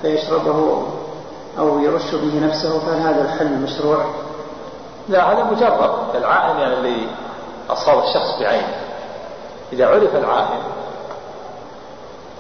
فيشربه 0.03 0.83
أو 1.59 1.79
يرش 1.79 2.15
به 2.15 2.47
نفسه 2.47 2.79
فهل 2.79 3.01
هذا 3.01 3.23
الحل 3.23 3.59
مشروع؟ 3.59 4.05
لا 5.09 5.33
هذا 5.33 5.45
مجرد. 5.45 5.91
العائن 6.15 6.59
يعني 6.59 6.75
اللي 6.75 7.07
أصاب 7.71 7.99
الشخص 7.99 8.41
بعينه. 8.41 8.77
إذا 9.73 9.87
عرف 9.87 10.17
العائن 10.17 10.61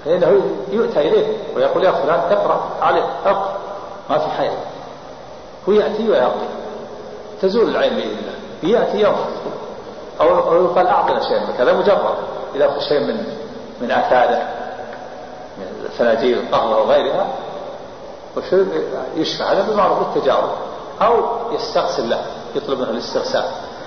فإنه 0.04 0.42
يؤتى 0.70 1.00
إليه 1.00 1.36
ويقول 1.56 1.84
يا 1.84 1.90
فلان 1.90 2.20
اقرأ 2.32 2.68
عليه 2.82 3.04
اقرأ 3.26 3.58
ما 4.10 4.18
في 4.18 4.30
حياة. 4.30 4.58
هو 5.68 5.72
يأتي 5.72 6.08
ويقضي 6.08 6.46
تزول 7.42 7.68
العين 7.68 7.94
بإذن 7.96 8.18
الله. 8.18 8.78
يأتي 8.78 9.00
يوم. 9.00 9.16
أو 10.20 10.64
يقال 10.64 10.86
أعطنا 10.86 11.20
شيئا 11.28 11.62
هذا 11.62 11.72
مجرد. 11.72 12.14
إذا 12.54 12.66
أخذ 12.66 12.80
شيء 12.80 13.00
من 13.00 13.38
من 13.80 13.90
آثاره 13.90 14.48
من 15.58 15.84
الفناجيل 15.84 16.38
القهوة 16.38 16.82
وغيرها 16.82 17.26
يشفع؟ 19.16 19.52
هذا 19.52 19.72
بمعروف 19.72 19.98
التجارب 20.16 20.50
أو 21.02 21.24
يستغسل 21.52 22.10
له 22.10 22.22
يطلب 22.54 22.78
منه 22.78 22.90
الاستغسال 22.90 23.44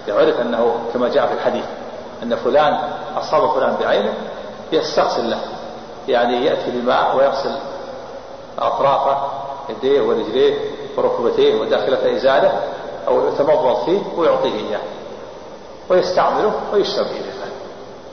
يعرف 0.07 0.39
أنه 0.39 0.75
كما 0.93 1.09
جاء 1.09 1.27
في 1.27 1.33
الحديث 1.33 1.65
أن 2.23 2.35
فلان 2.35 2.79
أصاب 3.17 3.49
فلان 3.49 3.75
بعينه 3.81 4.13
يستغسل 4.71 5.29
له. 5.29 5.39
يعني 6.07 6.45
يأتي 6.45 6.71
بماء 6.71 7.15
ويغسل 7.15 7.55
أطرافه 8.59 9.17
يديه 9.69 10.01
ورجليه 10.01 10.57
وركبتيه 10.97 11.61
وداخلة 11.61 12.17
إزاله 12.17 12.61
أو 13.07 13.27
يتمضض 13.27 13.85
فيه 13.85 14.01
ويعطيه 14.17 14.53
إياه. 14.53 14.81
ويستعمله 15.89 16.53
ويشرب 16.73 17.05
إليه. 17.05 17.31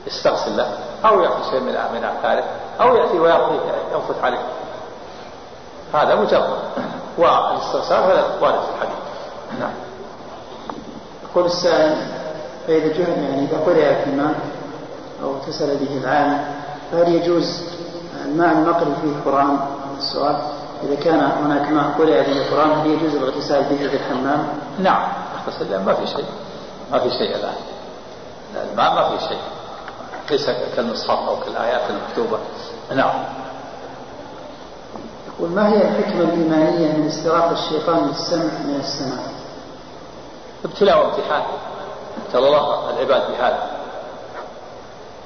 يستغسل 0.07 0.57
له 0.57 0.77
أو 1.05 1.21
يأخذ 1.21 1.51
شيء 1.51 1.59
من 1.59 1.73
من 1.93 2.03
أو 2.81 2.95
يأتي 2.95 3.19
ويعطيه 3.19 3.59
ينفث 3.93 4.23
عليه. 4.23 4.41
هذا 5.93 6.15
مجرد. 6.15 6.59
والإستغسال 7.17 7.97
هذا 7.97 8.25
وارد 8.41 8.59
في 8.59 8.69
الحديث. 8.75 8.98
يقول 11.31 11.45
السائل 11.45 11.95
فإذا 12.67 12.87
جهل 12.87 13.23
يعني 13.23 13.45
إذا 13.45 13.57
قرأ 13.57 14.03
في 14.03 14.09
الماء 14.09 14.35
أو 15.23 15.35
اغتسل 15.35 15.77
به 15.77 15.97
العالم 15.97 16.45
فهل 16.91 17.15
يجوز 17.15 17.63
الماء 18.25 18.51
المقري 18.51 18.95
فيه 19.01 19.09
القرآن 19.09 19.59
السؤال 19.97 20.35
إذا 20.83 20.95
كان 20.95 21.19
هناك 21.19 21.71
ماء 21.71 21.83
قرأ 21.97 22.05
به 22.05 22.41
القرآن 22.41 22.71
هل 22.71 22.87
يجوز 22.87 23.15
الاغتسال 23.15 23.63
به 23.63 23.87
في 23.87 23.95
الحمام؟ 23.95 24.47
نعم 24.79 25.07
أغتسل 25.47 25.85
ما 25.85 25.93
في 25.93 26.07
شيء 26.07 26.25
ما 26.91 26.99
في 26.99 27.09
شيء 27.09 27.35
الآن 27.35 27.55
الماء 28.71 28.93
ما 28.95 29.09
في 29.09 29.25
شيء 29.27 29.39
ليس 30.31 30.49
كالمصحف 30.75 31.27
أو 31.27 31.39
كالآيات 31.39 31.81
المكتوبة 31.89 32.39
نعم 32.95 33.23
يقول 35.27 35.49
ما 35.49 35.69
هي 35.69 35.75
الحكمة 35.75 36.23
الإيمانية 36.23 36.97
من 36.97 37.07
استراق 37.07 37.49
الشيطان 37.51 38.07
للسمع 38.07 38.43
من 38.65 38.75
السماء؟ 38.79 39.38
ابتلاء 40.65 40.99
وامتحان 40.99 41.43
ابتلى 42.25 42.47
الله 42.47 42.89
العباد 42.89 43.31
بهذا 43.31 43.69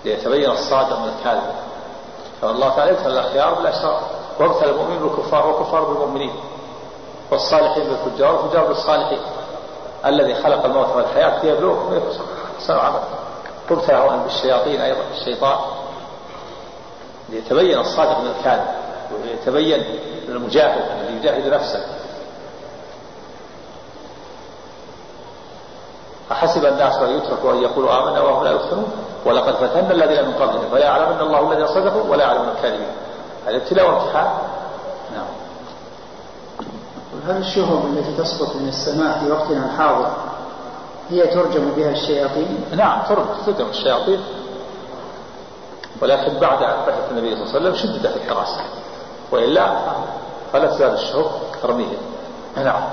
ليتبين 0.06 0.52
الصادق 0.52 1.00
من 1.00 1.14
الكاذب. 1.20 1.56
فالله 2.42 2.76
تعالى 2.76 2.92
يبتلى 2.92 3.14
الأخيار 3.14 3.54
بالأشرار 3.54 4.02
وابتلى 4.40 4.72
المؤمنين 4.72 5.00
بالكفار 5.00 5.48
والكفار 5.48 5.84
بالمؤمنين 5.84 6.36
والصالحين 7.32 7.84
بالفجار 7.84 8.36
والفجار 8.36 8.66
بالصالحين. 8.66 9.22
الذي 10.06 10.36
خلق 10.36 10.66
الموت 10.66 10.88
والحياة 10.96 11.44
ليبلوكم 11.46 12.02
أحسن 12.60 12.74
عمل 12.74 13.00
وابتلى 13.70 14.24
بالشياطين 14.24 14.82
أيضا 14.82 15.02
الشيطان 15.14 15.58
ليتبين 17.30 17.80
الصادق 17.80 18.20
من 18.20 18.34
الكاذب. 18.40 18.68
ويتبين 19.24 20.00
المجاهد 20.28 20.92
الذي 20.92 21.14
يجاهد 21.18 21.54
نفسه. 21.54 21.86
أحسب 26.32 26.66
الناس 26.66 26.96
أن 26.96 27.10
يتركوا 27.10 27.52
أن 27.52 27.58
يقولوا 27.58 28.04
آمنا 28.04 28.22
وهم 28.22 28.44
لا 28.44 28.52
يفتنون 28.52 28.92
ولقد 29.26 29.54
فتنا 29.54 29.92
الذين 29.92 30.28
من 30.28 30.34
قبلهم 30.34 30.70
فلا 30.72 30.86
يعلمن 30.86 31.22
الله 31.22 31.52
الذين 31.52 31.68
صدقوا 31.68 32.12
ولا 32.12 32.24
يعلمن 32.24 32.50
الكاذبين. 32.50 32.88
هذا 33.48 33.56
ابتلاء 33.56 33.88
وامتحان. 33.88 34.28
نعم. 35.16 35.26
هل 37.28 37.38
الشهب 37.38 37.86
التي 37.86 38.24
تسقط 38.24 38.56
من 38.56 38.68
السماء 38.68 39.20
في 39.20 39.32
وقتنا 39.32 39.66
الحاضر 39.66 40.12
هي 41.10 41.28
ترجم 41.28 41.72
بها 41.72 41.90
الشياطين؟ 41.90 42.66
نعم 42.76 43.02
ترجم 43.46 43.70
الشياطين. 43.70 44.22
ولكن 46.02 46.40
بعد 46.40 46.60
بعثة 46.60 47.12
النبي 47.12 47.36
صلى 47.36 47.44
الله 47.44 47.56
عليه 47.56 47.70
وسلم 47.70 47.76
شددت 47.76 48.16
الحراسة. 48.18 48.62
وإلا 49.32 49.76
فلا 50.54 50.68
تزال 50.68 50.94
الشهب 50.94 51.26
ترميه 51.62 51.98
نعم. 52.58 52.84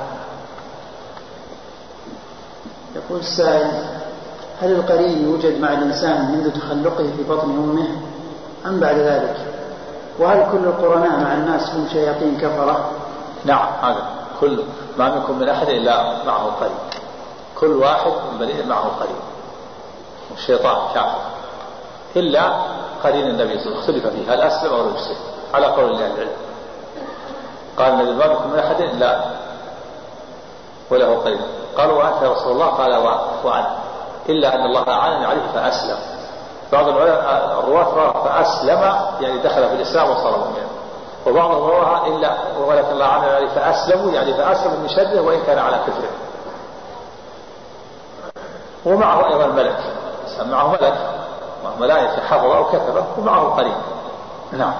يقول 2.97 3.21
السائل 3.21 3.71
هل 4.63 4.73
القرين 4.73 5.25
يوجد 5.25 5.61
مع 5.61 5.73
الإنسان 5.73 6.31
منذ 6.33 6.51
تخلقه 6.51 7.05
في 7.17 7.23
بطن 7.29 7.51
أمه 7.51 7.89
أم 8.67 8.81
بعد 8.81 8.97
ذلك؟ 8.97 9.37
وهل 10.19 10.47
كل 10.53 10.65
القرناء 10.69 11.21
مع 11.21 11.35
الناس 11.35 11.71
هم 11.71 11.89
شياطين 11.93 12.39
كفرة؟ 12.41 12.91
نعم 13.45 13.69
هذا 13.83 14.03
كل 14.41 14.63
ما 14.99 15.15
منكم 15.15 15.39
من 15.39 15.49
أحد 15.49 15.69
إلا 15.69 16.25
معه 16.25 16.45
قرين. 16.61 16.79
كل 17.61 17.73
واحد 17.77 18.11
من 18.33 18.39
بني 18.39 18.63
معه 18.63 18.85
قرين. 19.01 19.21
والشيطان 20.31 20.95
كافر. 20.95 21.21
إلا 22.17 22.53
قرين 23.05 23.27
النبي 23.27 23.59
صلى 23.59 23.67
الله 23.73 23.83
عليه 23.83 23.89
وسلم 23.89 23.97
اختلف 23.97 24.07
فيه 24.07 24.35
هل 24.35 24.41
أسلم 24.41 24.73
أو 24.73 24.83
لم 24.83 24.95
على 25.55 25.67
قول 25.67 25.85
الله 25.85 26.07
العلم. 26.07 26.31
قال 27.77 27.93
النبي 27.93 28.13
ما 28.13 28.29
منكم 28.29 28.51
من 28.51 28.59
أحد 28.59 28.81
إلا 28.81 29.25
وله 30.91 31.19
قرين 31.19 31.41
قالوا 31.79 31.99
وأنت 31.99 32.23
يا 32.23 32.29
رسول 32.29 32.53
الله؟ 32.53 32.67
قال 32.67 32.97
وأنا 33.45 33.77
إلا 34.29 34.55
أن 34.55 34.61
الله 34.61 34.89
أعانني 34.89 35.27
عليه 35.27 35.43
فأسلم. 35.55 35.97
بعض 36.73 36.89
الرواة 36.89 37.95
رواه 37.95 38.25
فأسلم 38.25 38.81
يعني 39.21 39.39
دخل 39.39 39.69
في 39.69 39.75
الإسلام 39.75 40.11
وصار 40.11 40.39
مؤمنا. 40.39 40.67
وبعضهم 41.27 41.71
رواها 41.71 42.07
إلا 42.07 42.35
ولكن 42.67 42.93
الله 42.93 43.07
أعانني 43.07 43.31
عليه 43.31 43.49
فأسلموا 43.49 44.11
يعني 44.11 44.35
فأسلموا 44.35 44.79
من 44.79 44.89
شره 44.89 45.21
وإن 45.21 45.43
كان 45.43 45.59
على 45.59 45.77
كفره. 45.77 46.11
ومعه 48.87 49.27
أيضا 49.27 49.47
ملك. 49.47 49.79
معه 50.41 50.69
ملك. 50.69 50.95
معه 51.65 51.77
ملائكة. 51.81 52.23
حضرة 52.23 52.57
أو 52.57 52.65
كثرة 52.65 53.07
ومعه 53.19 53.57
قريب 53.57 53.75
نعم. 54.53 54.75